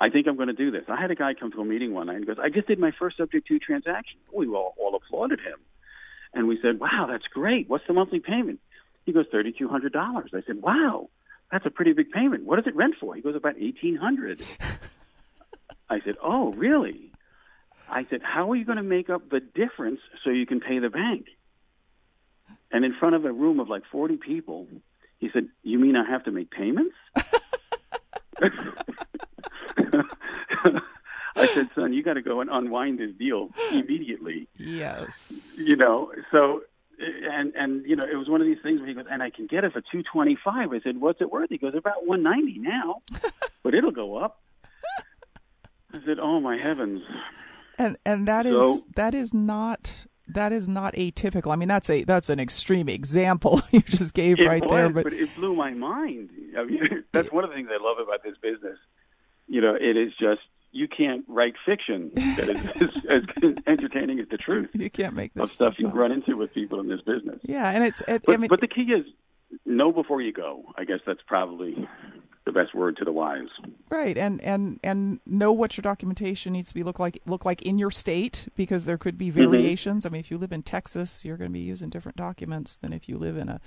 I 0.00 0.08
think 0.08 0.26
I'm 0.26 0.36
going 0.36 0.48
to 0.48 0.54
do 0.54 0.70
this. 0.70 0.84
I 0.88 1.00
had 1.00 1.10
a 1.10 1.14
guy 1.14 1.34
come 1.34 1.52
to 1.52 1.60
a 1.60 1.64
meeting 1.64 1.92
one 1.92 2.06
night 2.06 2.16
and 2.16 2.26
goes, 2.26 2.38
I 2.42 2.48
just 2.48 2.66
did 2.66 2.78
my 2.78 2.90
first 2.98 3.18
subject 3.18 3.46
to 3.48 3.58
transaction. 3.58 4.18
We 4.32 4.48
all, 4.48 4.74
all 4.78 4.94
applauded 4.94 5.40
him. 5.40 5.58
And 6.32 6.48
we 6.48 6.58
said, 6.62 6.80
wow, 6.80 7.06
that's 7.10 7.26
great. 7.26 7.68
What's 7.68 7.86
the 7.86 7.92
monthly 7.92 8.20
payment? 8.20 8.60
He 9.04 9.12
goes, 9.12 9.26
$3,200. 9.32 9.94
I 10.34 10.42
said, 10.46 10.62
wow, 10.62 11.10
that's 11.52 11.66
a 11.66 11.70
pretty 11.70 11.92
big 11.92 12.10
payment. 12.10 12.44
What 12.44 12.56
does 12.56 12.66
it 12.66 12.76
rent 12.76 12.94
for? 12.98 13.14
He 13.14 13.20
goes, 13.20 13.36
about 13.36 13.58
1800 13.60 14.40
I 15.90 16.00
said, 16.04 16.16
oh, 16.22 16.52
really? 16.52 17.12
I 17.88 18.06
said, 18.08 18.22
how 18.22 18.52
are 18.52 18.56
you 18.56 18.64
going 18.64 18.76
to 18.76 18.84
make 18.84 19.10
up 19.10 19.28
the 19.28 19.40
difference 19.40 20.00
so 20.24 20.30
you 20.30 20.46
can 20.46 20.60
pay 20.60 20.78
the 20.78 20.88
bank? 20.88 21.26
And 22.72 22.84
in 22.84 22.94
front 22.94 23.14
of 23.14 23.24
a 23.24 23.32
room 23.32 23.60
of 23.60 23.68
like 23.68 23.82
40 23.90 24.16
people, 24.16 24.66
he 25.18 25.28
said, 25.32 25.48
you 25.62 25.78
mean 25.78 25.96
I 25.96 26.08
have 26.08 26.24
to 26.24 26.30
make 26.30 26.50
payments? 26.50 26.94
I 31.36 31.46
said, 31.54 31.70
son, 31.74 31.92
you 31.92 32.02
got 32.02 32.14
to 32.14 32.22
go 32.22 32.40
and 32.40 32.50
unwind 32.50 32.98
this 32.98 33.12
deal 33.18 33.50
immediately. 33.72 34.48
Yes. 34.56 35.32
You 35.56 35.76
know, 35.76 36.12
so 36.30 36.62
and 37.00 37.54
and 37.54 37.84
you 37.86 37.96
know, 37.96 38.04
it 38.04 38.16
was 38.16 38.28
one 38.28 38.40
of 38.40 38.46
these 38.46 38.58
things 38.62 38.80
where 38.80 38.88
he 38.88 38.94
goes, 38.94 39.06
and 39.10 39.22
I 39.22 39.30
can 39.30 39.46
get 39.46 39.64
it 39.64 39.72
for 39.72 39.82
two 39.92 40.02
twenty 40.02 40.36
five. 40.42 40.72
I 40.72 40.80
said, 40.80 41.00
what's 41.00 41.20
it 41.20 41.30
worth? 41.30 41.50
He 41.50 41.58
goes, 41.58 41.74
about 41.74 42.06
one 42.06 42.22
ninety 42.22 42.58
now, 42.58 43.02
but 43.62 43.74
it'll 43.74 43.90
go 43.90 44.16
up. 44.16 44.40
I 45.92 46.04
said, 46.04 46.18
oh 46.20 46.40
my 46.40 46.58
heavens. 46.58 47.02
And 47.78 47.96
and 48.04 48.28
that 48.28 48.44
so, 48.44 48.74
is 48.74 48.84
that 48.96 49.14
is 49.14 49.32
not 49.32 50.06
that 50.34 50.52
is 50.52 50.68
not 50.68 50.94
atypical. 50.94 51.52
I 51.52 51.56
mean, 51.56 51.68
that's 51.68 51.90
a 51.90 52.04
that's 52.04 52.28
an 52.30 52.40
extreme 52.40 52.88
example 52.88 53.60
you 53.70 53.80
just 53.80 54.14
gave 54.14 54.38
right 54.38 54.62
was, 54.62 54.70
there, 54.70 54.88
but, 54.88 55.04
but 55.04 55.12
it 55.12 55.34
blew 55.36 55.54
my 55.54 55.72
mind. 55.72 56.30
I 56.56 56.64
mean, 56.64 57.04
that's 57.12 57.30
one 57.32 57.44
of 57.44 57.50
the 57.50 57.56
things 57.56 57.68
I 57.70 57.82
love 57.82 57.98
about 57.98 58.22
this 58.22 58.36
business. 58.40 58.78
You 59.48 59.60
know, 59.60 59.74
it 59.74 59.96
is 59.96 60.12
just 60.18 60.42
you 60.72 60.86
can't 60.86 61.24
write 61.26 61.54
fiction 61.66 62.12
that 62.14 62.48
is 62.48 62.82
as, 63.08 63.22
as 63.40 63.54
entertaining 63.66 64.20
as 64.20 64.28
the 64.28 64.36
truth. 64.36 64.70
You 64.72 64.90
can't 64.90 65.14
make 65.14 65.34
this 65.34 65.44
of 65.44 65.50
stuff 65.50 65.74
you 65.78 65.88
run 65.88 66.12
into 66.12 66.36
with 66.36 66.54
people 66.54 66.80
in 66.80 66.88
this 66.88 67.00
business. 67.00 67.40
Yeah, 67.42 67.70
and 67.70 67.84
it's. 67.84 68.02
It, 68.06 68.22
but, 68.24 68.34
I 68.34 68.36
mean, 68.36 68.48
but 68.48 68.60
the 68.60 68.68
key 68.68 68.82
is 68.82 69.06
know 69.66 69.92
before 69.92 70.20
you 70.20 70.32
go. 70.32 70.64
I 70.76 70.84
guess 70.84 71.00
that's 71.06 71.22
probably 71.26 71.88
the 72.46 72.52
best 72.52 72.74
word 72.74 72.96
to 72.96 73.04
the 73.04 73.12
wise. 73.12 73.48
Right, 73.90 74.16
and 74.16 74.40
and 74.40 74.80
and 74.82 75.20
know 75.26 75.52
what 75.52 75.76
your 75.76 75.82
documentation 75.82 76.52
needs 76.52 76.70
to 76.70 76.74
be 76.74 76.82
look 76.82 76.98
like 76.98 77.20
look 77.26 77.44
like 77.44 77.62
in 77.62 77.78
your 77.78 77.90
state 77.90 78.48
because 78.56 78.84
there 78.84 78.98
could 78.98 79.18
be 79.18 79.28
mm-hmm. 79.28 79.50
variations. 79.50 80.04
Mm-hmm. 80.04 80.12
I 80.12 80.16
mean, 80.16 80.20
if 80.20 80.30
you 80.30 80.38
live 80.38 80.52
in 80.52 80.62
Texas, 80.62 81.24
you're 81.24 81.36
going 81.36 81.50
to 81.50 81.52
be 81.52 81.60
using 81.60 81.90
different 81.90 82.16
documents 82.16 82.76
than 82.76 82.92
if 82.92 83.08
you 83.08 83.18
live 83.18 83.36
in 83.36 83.48
a 83.48 83.60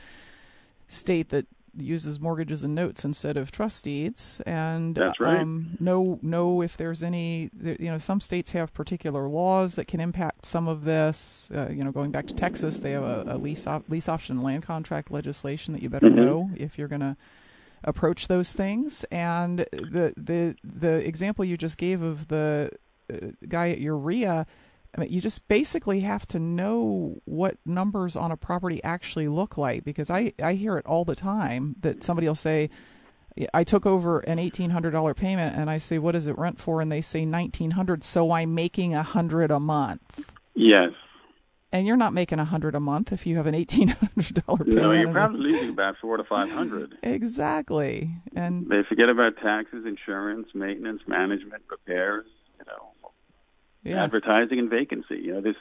state 0.88 1.30
that 1.30 1.48
uses 1.76 2.20
mortgages 2.20 2.64
and 2.64 2.76
notes 2.76 3.04
instead 3.04 3.36
of 3.36 3.52
trust 3.52 3.86
deeds 3.86 4.40
and 4.46 4.94
That's 4.94 5.20
right. 5.20 5.40
um, 5.40 5.76
know 5.80 6.20
know 6.22 6.62
if 6.62 6.78
there's 6.78 7.02
any 7.02 7.50
you 7.62 7.90
know 7.90 7.98
some 7.98 8.22
states 8.22 8.52
have 8.52 8.74
particular 8.74 9.28
laws 9.28 9.76
that 9.76 9.88
can 9.88 10.00
impact 10.00 10.46
some 10.46 10.68
of 10.68 10.84
this 10.84 11.50
uh, 11.54 11.70
you 11.70 11.84
know 11.84 11.92
going 11.92 12.12
back 12.12 12.28
to 12.28 12.36
Texas 12.36 12.80
they 12.80 12.92
have 12.92 13.04
a, 13.04 13.24
a 13.28 13.38
lease 13.38 13.66
op- 13.66 13.90
lease 13.90 14.08
option 14.08 14.44
land 14.44 14.64
contract 14.64 15.10
legislation 15.10 15.74
that 15.74 15.82
you 15.82 15.90
better 15.90 16.08
mm-hmm. 16.08 16.24
know 16.24 16.52
if 16.56 16.78
you're 16.78 16.88
going 16.88 17.02
to 17.02 17.18
approach 17.84 18.28
those 18.28 18.54
things 18.54 19.04
and 19.12 19.60
the 19.72 20.14
the 20.16 20.56
the 20.64 21.08
example 21.08 21.44
you 21.46 21.58
just 21.58 21.78
gave 21.78 22.02
of 22.02 22.28
the 22.28 22.72
uh, 23.14 23.18
guy 23.48 23.70
at 23.70 23.80
REIA, 23.82 24.46
I 24.96 25.02
mean, 25.02 25.12
you 25.12 25.20
just 25.20 25.48
basically 25.48 26.02
have 26.02 26.28
to 26.28 26.40
know 26.40 27.20
what 27.26 27.58
numbers 27.66 28.16
on 28.16 28.32
a 28.32 28.38
property 28.38 28.84
actually 28.84 29.28
look 29.28 29.58
like 29.58 29.84
because 29.84 30.10
I, 30.10 30.34
I 30.42 30.54
hear 30.54 30.78
it 30.78 30.86
all 30.86 31.04
the 31.04 31.16
time 31.16 31.76
that 31.82 32.04
somebody 32.04 32.28
will 32.28 32.36
say, 32.36 32.70
I 33.54 33.64
took 33.64 33.88
over 33.88 34.20
an 34.20 34.38
eighteen 34.38 34.70
hundred 34.70 34.92
dollar 34.92 35.16
payment 35.16 35.56
and 35.56 35.70
I 35.70 35.80
say, 35.80 35.98
what 35.98 36.12
does 36.12 36.28
it 36.28 36.38
rent 36.38 36.60
for? 36.60 36.82
And 36.82 36.92
they 36.92 37.02
say 37.02 37.26
nineteen 37.26 37.72
hundred, 37.72 38.04
so 38.04 38.32
I'm 38.32 38.54
making 38.54 38.94
a 38.94 39.02
hundred 39.02 39.50
a 39.50 39.60
month. 39.60 40.30
Yes. 40.54 40.92
And 41.74 41.88
you're 41.88 41.98
not 41.98 42.14
making 42.14 42.38
a 42.38 42.46
hundred 42.46 42.76
a 42.76 42.80
month 42.80 43.12
if 43.12 43.26
you 43.26 43.38
have 43.38 43.48
an 43.48 43.56
eighteen 43.56 43.88
hundred 43.90 44.46
dollar 44.46 44.64
payment. 44.64 44.82
No, 44.82 44.92
you're 44.92 45.12
probably 45.12 45.40
losing 45.40 45.70
about 45.70 45.96
four 46.00 46.18
to 46.18 46.24
five 46.24 46.52
hundred. 46.52 46.96
Exactly, 47.02 48.12
and 48.36 48.70
they 48.70 48.84
forget 48.88 49.10
about 49.10 49.38
taxes, 49.38 49.84
insurance, 49.86 50.50
maintenance, 50.54 51.02
management, 51.08 51.64
repairs. 51.70 52.28
You 52.60 52.66
know, 52.68 53.12
yeah. 53.84 54.04
advertising 54.04 54.60
and 54.60 54.70
vacancy. 54.70 55.16
You 55.16 55.34
know, 55.34 55.42
there's 55.42 55.56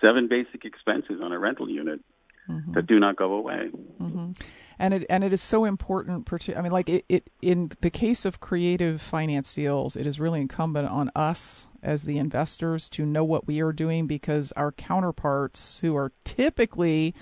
seven 0.00 0.28
basic 0.28 0.64
expenses 0.64 1.20
on 1.22 1.32
a 1.32 1.38
rental 1.38 1.68
unit 1.68 2.00
mm-hmm. 2.48 2.72
that 2.72 2.86
do 2.86 2.98
not 2.98 3.16
go 3.16 3.34
away. 3.34 3.68
Mm-hmm. 4.00 4.32
And 4.78 4.94
it 4.94 5.06
and 5.08 5.22
it 5.22 5.32
is 5.32 5.42
so 5.42 5.64
important. 5.64 6.28
I 6.56 6.60
mean, 6.60 6.72
like 6.72 6.88
it, 6.88 7.04
it 7.08 7.30
in 7.40 7.70
the 7.80 7.90
case 7.90 8.24
of 8.24 8.40
creative 8.40 9.00
finance 9.00 9.54
deals, 9.54 9.96
it 9.96 10.06
is 10.06 10.18
really 10.18 10.40
incumbent 10.40 10.88
on 10.88 11.10
us 11.14 11.68
as 11.82 12.04
the 12.04 12.18
investors 12.18 12.88
to 12.90 13.06
know 13.06 13.24
what 13.24 13.46
we 13.46 13.60
are 13.60 13.72
doing 13.72 14.06
because 14.06 14.52
our 14.52 14.72
counterparts, 14.72 15.80
who 15.80 15.94
are 15.96 16.12
typically 16.24 17.14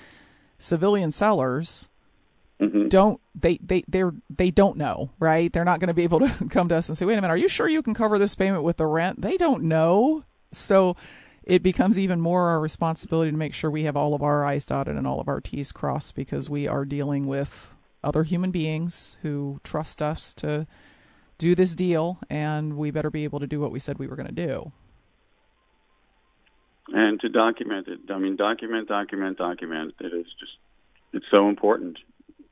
civilian 0.58 1.10
sellers, 1.10 1.88
Mm-hmm. 2.60 2.88
don't 2.88 3.20
they 3.34 3.58
they 3.60 3.82
they're 3.88 4.14
they 4.30 4.52
don't 4.52 4.76
know 4.76 5.10
right 5.18 5.52
they're 5.52 5.64
not 5.64 5.80
going 5.80 5.88
to 5.88 5.94
be 5.94 6.04
able 6.04 6.20
to 6.20 6.30
come 6.50 6.68
to 6.68 6.76
us 6.76 6.88
and 6.88 6.96
say 6.96 7.04
wait 7.04 7.14
a 7.14 7.16
minute 7.16 7.32
are 7.32 7.36
you 7.36 7.48
sure 7.48 7.66
you 7.66 7.82
can 7.82 7.92
cover 7.92 8.20
this 8.20 8.36
payment 8.36 8.62
with 8.62 8.76
the 8.76 8.86
rent 8.86 9.20
they 9.20 9.36
don't 9.36 9.64
know 9.64 10.22
so 10.52 10.94
it 11.44 11.62
becomes 11.62 11.98
even 11.98 12.20
more 12.20 12.48
our 12.48 12.60
responsibility 12.60 13.30
to 13.30 13.36
make 13.36 13.54
sure 13.54 13.70
we 13.70 13.84
have 13.84 13.96
all 13.96 14.14
of 14.14 14.22
our 14.22 14.44
i's 14.46 14.66
dotted 14.66 14.96
and 14.96 15.06
all 15.06 15.20
of 15.20 15.28
our 15.28 15.40
t's 15.40 15.72
crossed 15.72 16.14
because 16.14 16.48
we 16.48 16.66
are 16.66 16.84
dealing 16.84 17.26
with 17.26 17.72
other 18.04 18.22
human 18.22 18.50
beings 18.50 19.16
who 19.22 19.60
trust 19.62 20.02
us 20.02 20.34
to 20.34 20.66
do 21.38 21.54
this 21.54 21.74
deal 21.74 22.18
and 22.30 22.76
we 22.76 22.90
better 22.90 23.10
be 23.10 23.24
able 23.24 23.40
to 23.40 23.46
do 23.46 23.60
what 23.60 23.72
we 23.72 23.78
said 23.78 23.98
we 23.98 24.06
were 24.06 24.16
going 24.16 24.28
to 24.28 24.32
do. 24.32 24.72
And 26.88 27.20
to 27.20 27.28
document 27.28 27.88
it. 27.88 28.00
I 28.10 28.18
mean 28.18 28.36
document 28.36 28.88
document 28.88 29.38
document. 29.38 29.94
It 30.00 30.12
is 30.12 30.26
just 30.38 30.52
it's 31.12 31.26
so 31.30 31.48
important. 31.48 31.98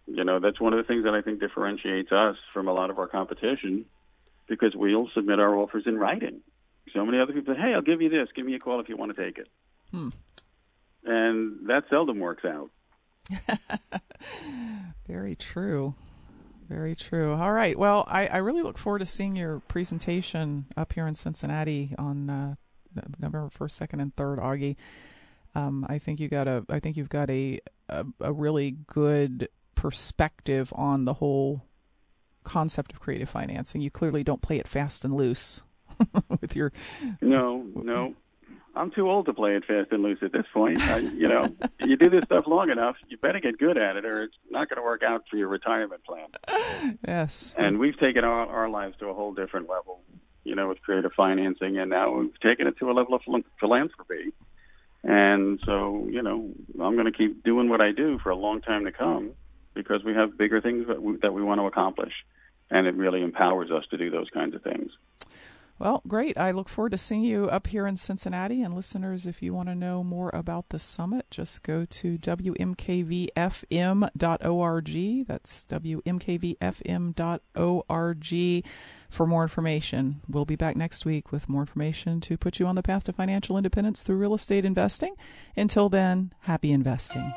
You 0.07 0.25
know, 0.25 0.41
that's 0.41 0.61
one 0.61 0.73
of 0.73 0.79
the 0.79 0.85
things 0.85 1.05
that 1.05 1.15
I 1.15 1.23
think 1.23 1.41
differentiates 1.41 2.11
us 2.11 2.37
from 2.53 2.69
a 2.69 2.73
lot 2.73 2.91
of 2.91 2.99
our 2.99 3.07
competition 3.07 3.85
because 4.49 4.75
we'll 4.75 5.09
submit 5.15 5.39
our 5.39 5.57
offers 5.57 5.85
in 5.87 5.97
writing. 5.97 6.41
So 6.93 7.05
many 7.05 7.21
other 7.21 7.33
people 7.33 7.55
say, 7.55 7.61
hey, 7.61 7.75
I'll 7.75 7.83
give 7.83 8.03
you 8.03 8.09
this. 8.09 8.29
Give 8.35 8.45
me 8.45 8.55
a 8.55 8.59
call 8.59 8.81
if 8.81 8.89
you 8.89 8.97
want 8.97 9.15
to 9.15 9.23
take 9.23 9.39
it. 9.39 9.49
Hmm. 9.91 10.09
And 11.05 11.69
that 11.69 11.85
seldom 11.89 12.19
works 12.19 12.45
out. 12.45 12.71
Very 15.07 15.35
true. 15.35 15.95
Very 16.69 16.95
true. 16.95 17.33
All 17.33 17.53
right. 17.53 17.77
Well, 17.79 18.05
I, 18.09 18.29
I 18.29 18.37
really 18.39 18.63
look 18.63 18.79
forward 18.79 19.01
to 19.01 19.07
seeing 19.07 19.35
your 19.35 19.61
presentation 19.61 20.67
up 20.77 20.93
here 20.93 21.07
in 21.07 21.15
Cincinnati 21.15 21.95
on 21.99 22.31
uh, 22.31 22.55
November 23.19 23.49
first, 23.51 23.77
second, 23.77 24.01
and 24.01 24.15
third. 24.15 24.39
Augie, 24.39 24.77
um, 25.55 25.85
I 25.89 25.99
think 25.99 26.21
you 26.21 26.29
got 26.29 26.47
a. 26.47 26.65
I 26.69 26.79
think 26.79 26.97
you've 26.97 27.09
got 27.09 27.29
a, 27.29 27.59
a 27.89 28.07
a 28.21 28.33
really 28.33 28.77
good 28.87 29.49
perspective 29.75 30.73
on 30.77 31.07
the 31.07 31.15
whole 31.15 31.65
concept 32.45 32.93
of 32.93 33.01
creative 33.01 33.29
financing. 33.29 33.81
You 33.81 33.91
clearly 33.91 34.23
don't 34.23 34.43
play 34.43 34.59
it 34.59 34.69
fast 34.69 35.05
and 35.05 35.17
loose 35.17 35.63
with 36.41 36.57
your. 36.57 36.73
No, 37.21 37.67
no. 37.75 38.15
I'm 38.75 38.91
too 38.93 39.11
old 39.11 39.27
to 39.27 39.33
play 39.33 39.57
it 39.57 39.65
fast 39.65 39.91
and 39.91 40.03
loose 40.03 40.21
at 40.23 40.33
this 40.33 40.47
point. 40.53 40.81
I, 40.81 40.99
you 40.99 41.29
know, 41.29 41.55
you 41.81 41.97
do 41.97 42.09
this 42.09 42.23
stuff 42.25 42.45
long 42.47 42.71
enough, 42.71 42.97
you 43.09 43.17
better 43.17 43.41
get 43.41 43.59
good 43.59 43.77
at 43.77 43.97
it, 43.97 44.05
or 44.05 44.23
it's 44.23 44.37
not 44.49 44.69
going 44.69 44.77
to 44.77 44.83
work 44.83 45.03
out 45.03 45.25
for 45.29 45.37
your 45.37 45.49
retirement 45.49 46.05
plan. 46.05 46.29
Yes. 47.07 47.55
And 47.59 47.79
we've 47.79 47.99
taken 47.99 48.25
our, 48.25 48.47
our 48.47 48.69
lives 48.69 48.97
to 49.01 49.09
a 49.09 49.15
whole 49.15 49.35
different 49.35 49.69
level, 49.69 50.03
you 50.45 50.55
know, 50.55 50.69
with 50.69 50.81
creative 50.83 51.13
financing, 51.17 51.79
and 51.79 51.91
now 51.91 52.15
we've 52.15 52.39
taken 52.41 52.69
it 52.69 52.79
to 52.79 52.91
a 52.91 52.93
level 52.93 53.15
of 53.15 53.23
philanthropy. 53.59 54.33
And 55.03 55.61
so, 55.65 56.07
you 56.11 56.23
know, 56.23 56.51
I'm 56.81 56.95
going 56.95 57.07
to 57.07 57.13
keep 57.13 57.43
doing 57.43 57.69
what 57.69 57.81
I 57.81 57.91
do 57.91 58.19
for 58.21 58.31
a 58.31 58.37
long 58.37 58.61
time 58.61 58.85
to 58.85 58.93
come 58.93 59.33
because 59.75 60.05
we 60.05 60.15
have 60.15 60.37
bigger 60.37 60.61
things 60.61 60.87
that 60.89 61.03
we, 61.03 61.17
that 61.19 61.33
we 61.33 61.43
want 61.43 61.61
to 61.61 61.67
accomplish, 61.67 62.13
and 62.71 62.87
it 62.87 62.95
really 62.95 63.23
empowers 63.23 63.71
us 63.71 63.85
to 63.91 63.97
do 63.97 64.11
those 64.11 64.29
kinds 64.31 64.55
of 64.55 64.63
things. 64.63 64.93
Well, 65.81 66.03
great. 66.07 66.37
I 66.37 66.51
look 66.51 66.69
forward 66.69 66.93
to 66.93 66.99
seeing 66.99 67.23
you 67.23 67.47
up 67.47 67.69
here 67.69 67.87
in 67.87 67.97
Cincinnati. 67.97 68.63
And 68.63 68.75
listeners, 68.75 69.25
if 69.25 69.41
you 69.41 69.55
want 69.55 69.71
to 69.71 69.75
know 69.75 70.05
more 70.05 70.29
about 70.35 70.69
the 70.69 70.79
summit, 70.79 71.25
just 71.31 71.63
go 71.63 71.87
to 71.87 72.19
WMKVFM.org. 72.19 73.27
That's 75.27 75.65
WMKVFM.org 75.65 78.65
for 79.09 79.27
more 79.27 79.43
information. 79.43 80.21
We'll 80.29 80.45
be 80.45 80.57
back 80.57 80.77
next 80.77 81.07
week 81.07 81.33
with 81.33 81.49
more 81.49 81.63
information 81.63 82.21
to 82.21 82.37
put 82.37 82.61
you 82.61 82.67
on 82.67 82.75
the 82.75 82.83
path 82.83 83.05
to 83.05 83.15
financial 83.15 83.57
independence 83.57 84.03
through 84.03 84.19
real 84.19 84.35
estate 84.35 84.67
investing. 84.67 85.15
Until 85.57 85.89
then, 85.89 86.35
happy 86.41 86.73
investing. 86.73 87.33